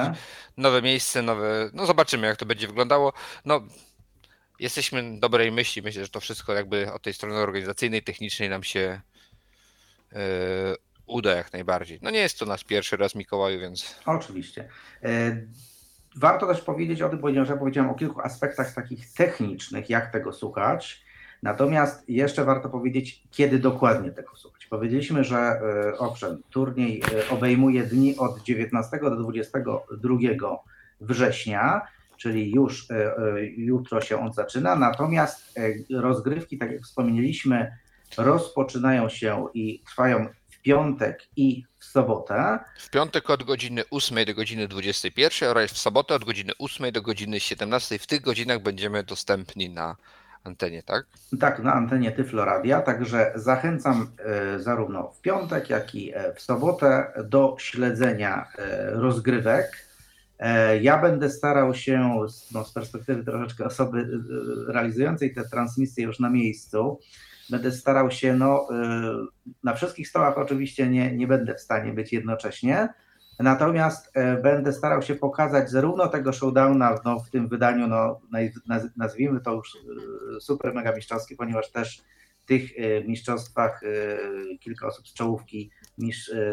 nowe 0.58 0.82
miejsce, 0.82 1.22
nowe, 1.22 1.70
no 1.74 1.86
zobaczymy 1.86 2.28
jak 2.28 2.38
to 2.38 2.46
będzie 2.46 2.68
wyglądało. 2.68 3.14
No 3.46 3.62
jesteśmy 4.60 5.20
dobrej 5.20 5.52
myśli. 5.52 5.82
Myślę, 5.82 6.04
że 6.04 6.10
to 6.10 6.20
wszystko 6.20 6.54
jakby 6.54 6.94
od 6.94 7.02
tej 7.02 7.14
strony 7.14 7.36
organizacyjnej, 7.36 8.04
technicznej 8.04 8.50
nam 8.50 8.64
się 8.64 9.02
yy, 10.12 10.20
uda 11.06 11.36
jak 11.36 11.54
najbardziej. 11.54 12.00
No 12.02 12.10
nie 12.10 12.20
jest 12.20 12.40
to 12.40 12.46
nasz 12.46 12.64
pierwszy 12.64 12.98
raz 12.98 13.16
Mikołaju, 13.16 13.60
więc. 13.60 13.96
Oczywiście. 14.06 14.68
E, 15.04 15.38
warto 16.16 16.48
też 16.48 16.62
powiedzieć 16.62 17.02
o 17.02 17.10
tym, 17.10 17.20
ponieważ 17.20 17.50
ja 17.50 17.58
powiedziałem 17.58 17.90
o 17.90 17.96
kilku 17.96 18.22
aspektach 18.22 18.74
takich 18.74 19.14
technicznych, 19.14 19.90
jak 19.90 20.12
tego 20.12 20.34
słuchać. 20.34 21.04
Natomiast 21.44 22.10
jeszcze 22.10 22.46
warto 22.46 22.70
powiedzieć, 22.70 23.24
kiedy 23.32 23.60
dokładnie 23.60 24.12
tego 24.12 24.36
słuchać. 24.36 24.66
Powiedzieliśmy, 24.66 25.24
że 25.24 25.38
e, 25.38 25.98
owszem, 25.98 26.42
turniej 26.50 27.02
e, 27.02 27.30
obejmuje 27.30 27.84
dni 27.84 28.18
od 28.18 28.44
19 28.44 29.00
do 29.02 29.16
22 29.16 30.18
września, 31.02 31.82
czyli 32.18 32.52
już 32.52 32.88
jutro 33.58 34.02
się 34.02 34.20
on 34.20 34.34
zaczyna. 34.34 34.76
Natomiast 34.76 35.60
rozgrywki, 35.90 36.58
tak 36.58 36.72
jak 36.72 36.82
wspomnieliśmy, 36.82 37.72
rozpoczynają 38.18 39.10
się 39.10 39.48
i 39.54 39.84
trwają 39.86 40.28
w 40.50 40.62
piątek 40.62 41.28
i 41.36 41.64
w 41.80 41.86
sobotę. 41.86 42.60
W 42.80 42.90
piątek 42.90 43.30
od 43.30 43.44
godziny 43.44 43.84
8 43.92 44.26
do 44.26 44.34
godziny 44.34 44.68
21 44.68 45.50
oraz 45.50 45.72
w 45.72 45.78
sobotę 45.78 46.16
od 46.16 46.24
godziny 46.24 46.52
8 46.60 46.92
do 46.92 47.02
godziny 47.02 47.40
17. 47.40 48.00
W 48.00 48.08
tych 48.08 48.22
godzinach 48.22 48.62
będziemy 48.62 49.04
dostępni 49.04 49.70
na 49.70 49.96
antenie, 50.44 50.84
tak? 50.84 51.06
Tak, 51.40 51.64
na 51.64 51.74
antenie 51.74 52.12
Tyfloradia, 52.12 52.82
także 52.82 53.32
zachęcam 53.36 54.08
e, 54.20 54.60
zarówno 54.60 55.12
w 55.12 55.22
piątek, 55.22 55.70
jak 55.70 55.96
i 55.96 56.14
e, 56.14 56.34
w 56.34 56.42
sobotę 56.42 57.12
do 57.24 57.56
śledzenia 57.60 58.48
e, 58.58 58.92
rozgrywek. 58.92 59.92
Ja 60.82 61.02
będę 61.02 61.30
starał 61.30 61.74
się 61.74 62.20
no, 62.52 62.64
z 62.64 62.74
perspektywy 62.74 63.24
troszeczkę 63.24 63.66
osoby 63.66 64.08
realizującej 64.68 65.34
te 65.34 65.50
transmisje 65.50 66.04
już 66.06 66.20
na 66.20 66.30
miejscu, 66.30 67.00
Będę 67.50 67.72
starał 67.72 68.12
się, 68.12 68.34
no, 68.34 68.68
na 69.64 69.74
wszystkich 69.74 70.08
stołach 70.08 70.38
oczywiście 70.38 70.90
nie, 70.90 71.18
nie 71.18 71.28
będę 71.28 71.56
w 71.56 71.60
stanie 71.60 71.94
być 71.94 72.14
jednocześnie, 72.14 72.90
natomiast 73.44 74.12
e, 74.14 74.38
będę 74.38 74.74
starał 74.74 75.02
się 75.02 75.16
pokazać 75.16 75.70
zarówno 75.70 76.08
tego 76.08 76.34
showdowna 76.34 77.00
no, 77.06 77.20
w 77.20 77.30
tym 77.30 77.48
wydaniu, 77.48 77.88
no, 77.88 78.22
nazwijmy 78.98 79.40
to 79.40 79.54
już 79.54 79.76
y, 79.76 80.42
super 80.42 80.74
mega 80.74 80.96
mistrzowskie, 80.96 81.36
ponieważ 81.36 81.72
też 81.72 82.04
w 82.44 82.46
tych 82.46 82.80
y, 82.80 83.04
mistrzostwach 83.08 83.82
kilka 84.60 84.88
osób 84.88 85.08
z 85.08 85.14
czołówki, 85.14 85.72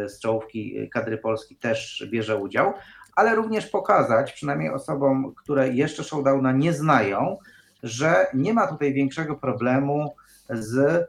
z 0.07 0.20
czołówki 0.20 0.91
kadry 0.93 1.18
Polski 1.18 1.57
też 1.57 2.09
bierze 2.11 2.36
udział, 2.36 2.72
ale 3.14 3.34
również 3.34 3.66
pokazać, 3.66 4.32
przynajmniej 4.32 4.70
osobom, 4.70 5.34
które 5.34 5.68
jeszcze 5.68 6.05
showdowna 6.05 6.53
nie 6.53 6.72
znają, 6.72 7.39
że 7.82 8.26
nie 8.34 8.55
ma 8.55 8.66
tutaj 8.66 8.95
większego 8.95 9.36
problemu 9.36 10.14
z 10.51 10.78
e, 10.78 11.07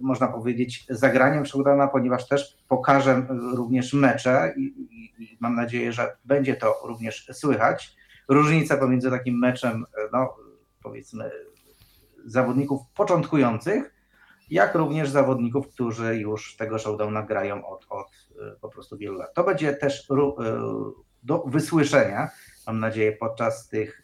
można 0.00 0.28
powiedzieć, 0.28 0.86
zagraniem 0.90 1.46
showdowna, 1.46 1.88
ponieważ 1.88 2.28
też 2.28 2.58
pokażę 2.68 3.26
również 3.54 3.92
mecze 3.92 4.54
i, 4.56 4.62
i, 4.62 5.22
i, 5.22 5.36
mam 5.40 5.54
nadzieję, 5.54 5.92
że 5.92 6.16
będzie 6.24 6.56
to 6.56 6.74
również 6.84 7.28
słychać. 7.32 7.96
Różnica 8.28 8.76
pomiędzy 8.76 9.10
takim 9.10 9.38
meczem, 9.38 9.84
e, 9.98 10.08
no 10.12 10.36
powiedzmy, 10.82 11.30
zawodników 12.24 12.82
początkujących, 12.94 13.94
jak 14.50 14.74
również 14.74 15.10
zawodników, 15.10 15.68
którzy 15.68 16.16
już 16.16 16.56
tego 16.56 16.78
showdowna 16.78 17.22
grają 17.22 17.66
od, 17.66 17.86
od 17.90 18.06
e, 18.06 18.56
po 18.60 18.68
prostu 18.68 18.96
wielu 18.96 19.18
lat. 19.18 19.34
To 19.34 19.44
będzie 19.44 19.72
też 19.72 20.08
do 21.22 21.44
wysłyszenia, 21.46 22.30
mam 22.66 22.80
nadzieję, 22.80 23.12
podczas 23.12 23.68
tych, 23.68 24.02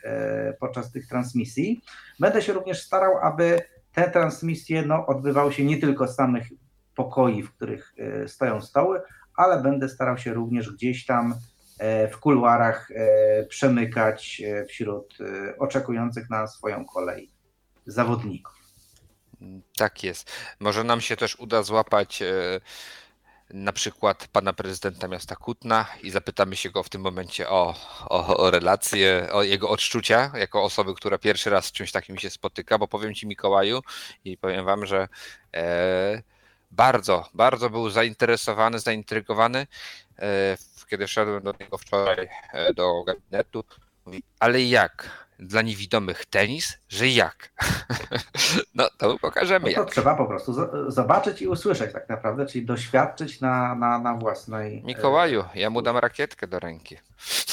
podczas 0.60 0.92
tych 0.92 1.06
transmisji. 1.06 1.82
Będę 2.20 2.42
się 2.42 2.52
również 2.52 2.82
starał, 2.82 3.18
aby 3.22 3.60
te 3.92 4.10
transmisje 4.10 4.82
no, 4.82 5.06
odbywały 5.06 5.52
się 5.52 5.64
nie 5.64 5.76
tylko 5.76 6.08
z 6.08 6.14
samych 6.14 6.48
pokoi, 6.94 7.42
w 7.42 7.52
których 7.52 7.94
e, 7.98 8.28
stoją 8.28 8.60
stoły, 8.60 9.00
ale 9.36 9.62
będę 9.62 9.88
starał 9.88 10.18
się 10.18 10.34
również 10.34 10.70
gdzieś 10.70 11.06
tam 11.06 11.34
e, 11.78 12.08
w 12.08 12.18
kuluarach 12.18 12.90
e, 12.90 13.46
przemykać 13.46 14.42
wśród 14.68 15.18
oczekujących 15.58 16.30
na 16.30 16.46
swoją 16.46 16.84
kolej 16.84 17.30
zawodników. 17.86 18.62
Tak 19.76 20.04
jest. 20.04 20.30
Może 20.60 20.84
nam 20.84 21.00
się 21.00 21.16
też 21.16 21.36
uda 21.36 21.62
złapać 21.62 22.22
na 23.52 23.72
przykład 23.72 24.28
pana 24.32 24.52
prezydenta 24.52 25.08
miasta 25.08 25.36
Kutna 25.36 25.86
i 26.02 26.10
zapytamy 26.10 26.56
się 26.56 26.70
go 26.70 26.82
w 26.82 26.88
tym 26.88 27.00
momencie 27.00 27.48
o, 27.48 27.74
o, 28.08 28.36
o 28.36 28.50
relacje, 28.50 29.28
o 29.32 29.42
jego 29.42 29.68
odczucia 29.68 30.32
jako 30.34 30.62
osoby, 30.62 30.94
która 30.94 31.18
pierwszy 31.18 31.50
raz 31.50 31.64
z 31.64 31.72
czymś 31.72 31.92
takim 31.92 32.18
się 32.18 32.30
spotyka, 32.30 32.78
bo 32.78 32.88
powiem 32.88 33.14
ci 33.14 33.26
Mikołaju 33.26 33.80
i 34.24 34.38
powiem 34.38 34.64
wam, 34.64 34.86
że 34.86 35.08
e, 35.54 36.22
bardzo, 36.70 37.28
bardzo 37.34 37.70
był 37.70 37.90
zainteresowany, 37.90 38.78
zaintrygowany, 38.78 39.66
e, 40.18 40.56
kiedy 40.90 41.08
szedłem 41.08 41.42
do 41.42 41.54
niego 41.60 41.78
wczoraj 41.78 42.28
e, 42.52 42.74
do 42.74 43.02
gabinetu, 43.02 43.64
mówi, 44.06 44.22
ale 44.40 44.62
jak? 44.62 45.21
Dla 45.42 45.62
niewidomych 45.62 46.26
tenis, 46.26 46.78
że 46.88 47.08
jak? 47.08 47.52
no 48.74 48.88
to 48.98 49.18
pokażemy 49.18 49.68
no 49.68 49.74
to 49.74 49.80
jak. 49.80 49.90
Trzeba 49.90 50.14
po 50.14 50.26
prostu 50.26 50.54
zobaczyć 50.88 51.42
i 51.42 51.48
usłyszeć 51.48 51.92
tak 51.92 52.08
naprawdę, 52.08 52.46
czyli 52.46 52.66
doświadczyć 52.66 53.40
na, 53.40 53.74
na, 53.74 53.98
na 53.98 54.14
własnej... 54.14 54.78
E, 54.78 54.82
Mikołaju, 54.82 55.44
ja 55.54 55.70
mu 55.70 55.82
dam 55.82 55.96
rakietkę 55.96 56.46
do 56.46 56.58
ręki. 56.58 56.96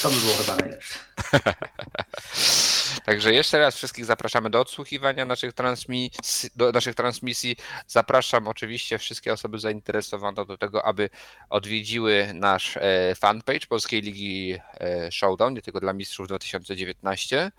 To 0.02 0.10
by 0.10 0.16
było 0.16 0.34
chyba 0.34 0.56
najlepsze. 0.56 0.98
Także 3.04 3.34
jeszcze 3.34 3.58
raz 3.58 3.76
wszystkich 3.76 4.04
zapraszamy 4.04 4.50
do 4.50 4.60
odsłuchiwania 4.60 5.24
naszych 5.24 5.52
transmisji, 5.52 6.50
do 6.56 6.72
naszych 6.72 6.94
transmisji. 6.94 7.56
Zapraszam 7.86 8.48
oczywiście 8.48 8.98
wszystkie 8.98 9.32
osoby 9.32 9.58
zainteresowane 9.58 10.46
do 10.46 10.58
tego, 10.58 10.84
aby 10.84 11.10
odwiedziły 11.50 12.30
nasz 12.34 12.76
e, 12.76 13.14
fanpage 13.14 13.66
Polskiej 13.68 14.02
Ligi 14.02 14.58
e, 14.80 15.12
Showdown, 15.12 15.54
nie 15.54 15.62
tylko 15.62 15.80
dla 15.80 15.92
mistrzów 15.92 16.28
2019. 16.28 17.52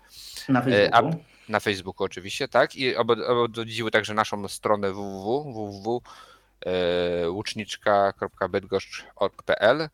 Na 0.48 0.62
Facebooku. 0.62 1.24
Na 1.48 1.60
Facebooku 1.60 2.04
oczywiście, 2.04 2.48
tak. 2.48 2.76
I 2.76 2.96
odwiedziły 2.96 3.90
także 3.90 4.14
naszą 4.14 4.48
stronę 4.48 4.92
www, 4.92 5.52
www 5.52 6.02
łuczniczka.bydgoszcz.pl 7.28 9.88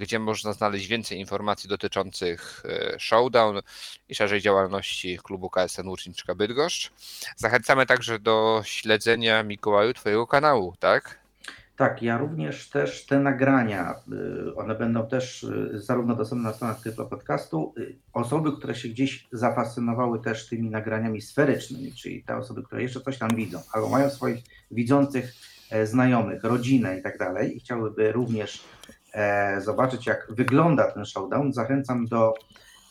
gdzie 0.00 0.18
można 0.18 0.52
znaleźć 0.52 0.86
więcej 0.86 1.18
informacji 1.18 1.68
dotyczących 1.68 2.62
e, 2.64 2.98
showdown 2.98 3.60
i 4.08 4.14
szerzej 4.14 4.40
działalności 4.40 5.18
klubu 5.24 5.50
KSN 5.50 5.88
Łuczniczka 5.88 6.34
Bydgoszcz. 6.34 6.92
Zachęcamy 7.36 7.86
także 7.86 8.18
do 8.18 8.62
śledzenia 8.64 9.42
Mikołaju 9.42 9.94
Twojego 9.94 10.26
kanału, 10.26 10.74
tak? 10.78 11.20
Tak, 11.76 12.02
ja 12.02 12.18
również 12.18 12.70
też 12.70 13.06
te 13.06 13.18
nagrania, 13.18 13.94
y, 14.48 14.56
one 14.56 14.74
będą 14.74 15.08
też 15.08 15.42
y, 15.42 15.70
zarówno 15.74 16.16
dostępne 16.16 16.48
na 16.48 16.54
stronach 16.54 16.82
Tyflo 16.82 17.06
Podcastu. 17.06 17.74
Osoby, 18.12 18.52
które 18.52 18.74
się 18.74 18.88
gdzieś 18.88 19.28
zafascynowały 19.32 20.20
też 20.20 20.48
tymi 20.48 20.70
nagraniami 20.70 21.22
sferycznymi, 21.22 21.92
czyli 21.92 22.24
te 22.24 22.36
osoby, 22.36 22.62
które 22.62 22.82
jeszcze 22.82 23.00
coś 23.00 23.18
tam 23.18 23.30
widzą, 23.36 23.62
albo 23.72 23.88
mają 23.88 24.10
swoich 24.10 24.44
widzących 24.70 25.34
e, 25.70 25.86
znajomych, 25.86 26.44
rodzinę 26.44 26.98
i 26.98 27.02
tak 27.02 27.18
dalej 27.18 27.56
i 27.56 27.60
chciałyby 27.60 28.12
również 28.12 28.64
E, 28.90 28.99
zobaczyć, 29.58 30.06
jak 30.06 30.26
wygląda 30.30 30.92
ten 30.92 31.04
showdown, 31.04 31.52
zachęcam 31.52 32.06
do 32.06 32.34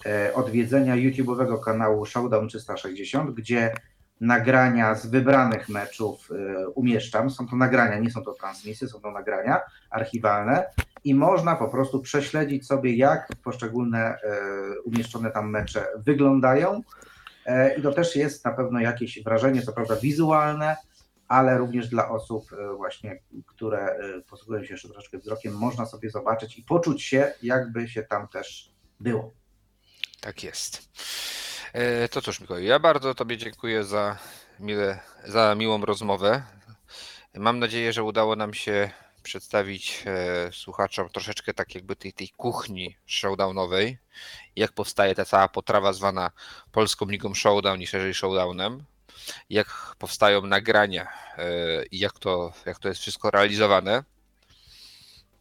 e, 0.05 0.34
odwiedzenia 0.34 0.95
YouTube'owego 0.95 1.63
kanału 1.63 2.05
Showdown 2.05 2.47
360, 2.47 3.32
gdzie 3.32 3.74
nagrania 4.22 4.95
z 4.95 5.05
wybranych 5.05 5.70
meczów 5.70 6.30
e, 6.32 6.67
umieszczam. 6.67 7.30
Są 7.30 7.47
to 7.47 7.55
nagrania, 7.55 7.99
nie 7.99 8.11
są 8.11 8.24
to 8.24 8.34
transmisje, 8.34 8.88
są 8.88 9.01
to 9.01 9.11
nagrania 9.11 9.61
archiwalne 9.89 10.65
i 11.03 11.15
można 11.15 11.55
po 11.55 11.67
prostu 11.67 12.01
prześledzić 12.01 12.67
sobie, 12.67 12.95
jak 12.95 13.28
poszczególne 13.43 14.17
umieszczone 14.86 15.32
tam 15.32 15.49
mecze 15.49 15.86
wyglądają. 15.97 16.82
I 17.78 17.82
to 17.82 17.91
też 17.91 18.16
jest 18.16 18.46
na 18.46 18.51
pewno 18.51 18.79
jakieś 18.79 19.24
wrażenie, 19.24 19.62
co 19.62 19.71
prawda 19.71 19.96
wizualne, 19.96 20.75
ale 21.30 21.58
również 21.58 21.88
dla 21.88 22.10
osób 22.10 22.54
e, 22.54 22.74
właśnie, 22.76 23.20
które 23.46 23.80
e, 23.80 24.22
posługują 24.22 24.64
się 24.64 24.74
jeszcze 24.74 24.89
troszeczkę 24.89 25.18
wzrokiem, 25.18 25.54
można 25.54 25.86
sobie 25.86 26.10
zobaczyć 26.10 26.58
i 26.58 26.64
poczuć 26.64 27.04
się, 27.04 27.34
jakby 27.43 27.88
się 27.88 28.04
tam 28.04 28.28
też 28.28 28.72
było. 29.00 29.34
Tak 30.22 30.43
jest. 30.43 30.89
E, 31.74 32.10
to 32.10 32.22
cóż, 32.22 32.39
Mikołaj, 32.39 32.66
ja 32.66 32.80
bardzo 32.80 33.16
Tobie 33.16 33.38
dziękuję 33.38 33.84
za, 33.84 34.18
mile, 34.60 35.00
za 35.26 35.56
miłą 35.56 35.86
rozmowę. 35.86 36.43
Mam 37.36 37.60
nadzieję, 37.60 37.93
że 37.93 38.04
udało 38.04 38.36
nam 38.36 38.54
się 38.54 38.92
przedstawić 39.24 40.06
słuchaczom 40.51 41.10
troszeczkę 41.10 41.54
tak 41.54 41.76
jakby 41.76 41.96
tej, 41.96 42.14
tej 42.14 42.30
kuchni 42.30 42.97
showdownowej, 43.06 43.97
jak 44.56 44.72
powstaje 44.72 45.16
ta 45.16 45.26
cała 45.26 45.47
potrawa 45.47 45.93
zwana 45.93 46.32
Polską 46.72 47.06
Ligą 47.06 47.34
Showdown 47.34 47.82
i 47.82 47.88
szerzej 47.88 48.14
Showdownem 48.14 48.84
jak 49.50 49.96
powstają 49.97 50.46
nagrania 50.46 51.08
e, 51.38 51.86
i 51.86 52.00
jak 52.00 52.20
to, 52.20 52.54
jak 52.66 52.80
to 52.80 52.88
jest 52.88 53.01
wszystko 53.01 53.32
realizowane. 53.32 54.04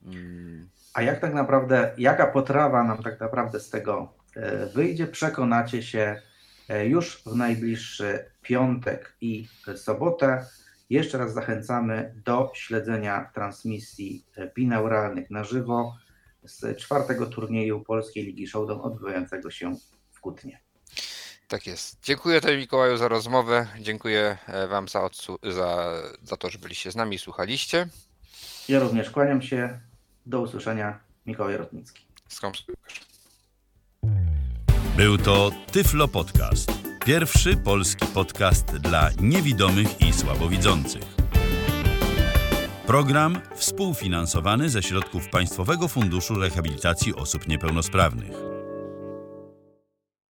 Mm. 0.07 0.69
A 0.95 1.03
jak 1.03 1.21
tak 1.21 1.35
naprawdę, 1.35 1.95
jaka 1.99 2.27
potrawa 2.27 2.85
nam 2.85 3.03
tak 3.03 3.21
naprawdę 3.21 3.61
z 3.61 3.71
tego 3.71 4.13
e, 4.37 4.67
wyjdzie, 4.67 5.07
przekonacie 5.07 5.83
się 5.83 6.23
e, 6.69 6.87
już 6.87 7.23
w 7.23 7.35
najbliższy 7.35 8.31
piątek 8.43 9.17
i 9.21 9.49
sobotę. 9.77 10.47
Jeszcze 10.91 11.19
raz 11.19 11.33
zachęcamy 11.33 12.15
do 12.25 12.51
śledzenia 12.55 13.31
transmisji 13.35 14.25
binauralnych 14.55 15.31
na 15.31 15.45
żywo 15.45 15.95
z 16.43 16.79
czwartego 16.79 17.27
turnieju 17.27 17.81
Polskiej 17.81 18.25
Ligi 18.25 18.47
Showdown 18.47 18.81
odbywającego 18.81 19.51
się 19.51 19.75
w 20.11 20.21
Kutnie. 20.21 20.68
Tak 21.49 21.67
jest. 21.67 21.99
Dziękuję 22.03 22.41
Tobie 22.41 22.57
Mikołaju 22.57 22.97
za 22.97 23.09
rozmowę. 23.09 23.67
Dziękuję 23.81 24.39
e, 24.47 24.69
Wam 24.69 24.89
za, 24.89 25.09
za, 25.43 25.93
za 26.23 26.37
to, 26.37 26.51
że 26.51 26.59
byliście 26.59 26.93
z 26.93 26.97
nami 26.97 27.17
i 27.17 27.19
słuchaliście. 27.19 27.89
Ja 28.69 28.81
również 28.81 29.11
kłaniam 29.11 29.43
się. 29.43 29.81
Do 30.27 30.41
usłyszenia. 30.41 30.99
Mikołaj 31.27 31.57
Rotnicki. 31.57 32.03
Skąd 32.29 32.57
Był 34.97 35.19
to 35.19 35.51
Tyflo 35.73 36.09
Podcast. 36.09 36.73
Pierwszy 37.07 37.57
polski 37.57 38.07
podcast 38.07 38.77
dla 38.77 39.11
niewidomych 39.21 40.01
i 40.01 40.13
słabowidzących. 40.13 41.03
Program 42.87 43.41
współfinansowany 43.55 44.71
ze 44.71 44.83
środków 44.83 45.29
Państwowego 45.29 45.89
Funduszu 45.89 46.35
Rehabilitacji 46.35 47.15
Osób 47.15 47.49
Niepełnosprawnych. 47.49 48.58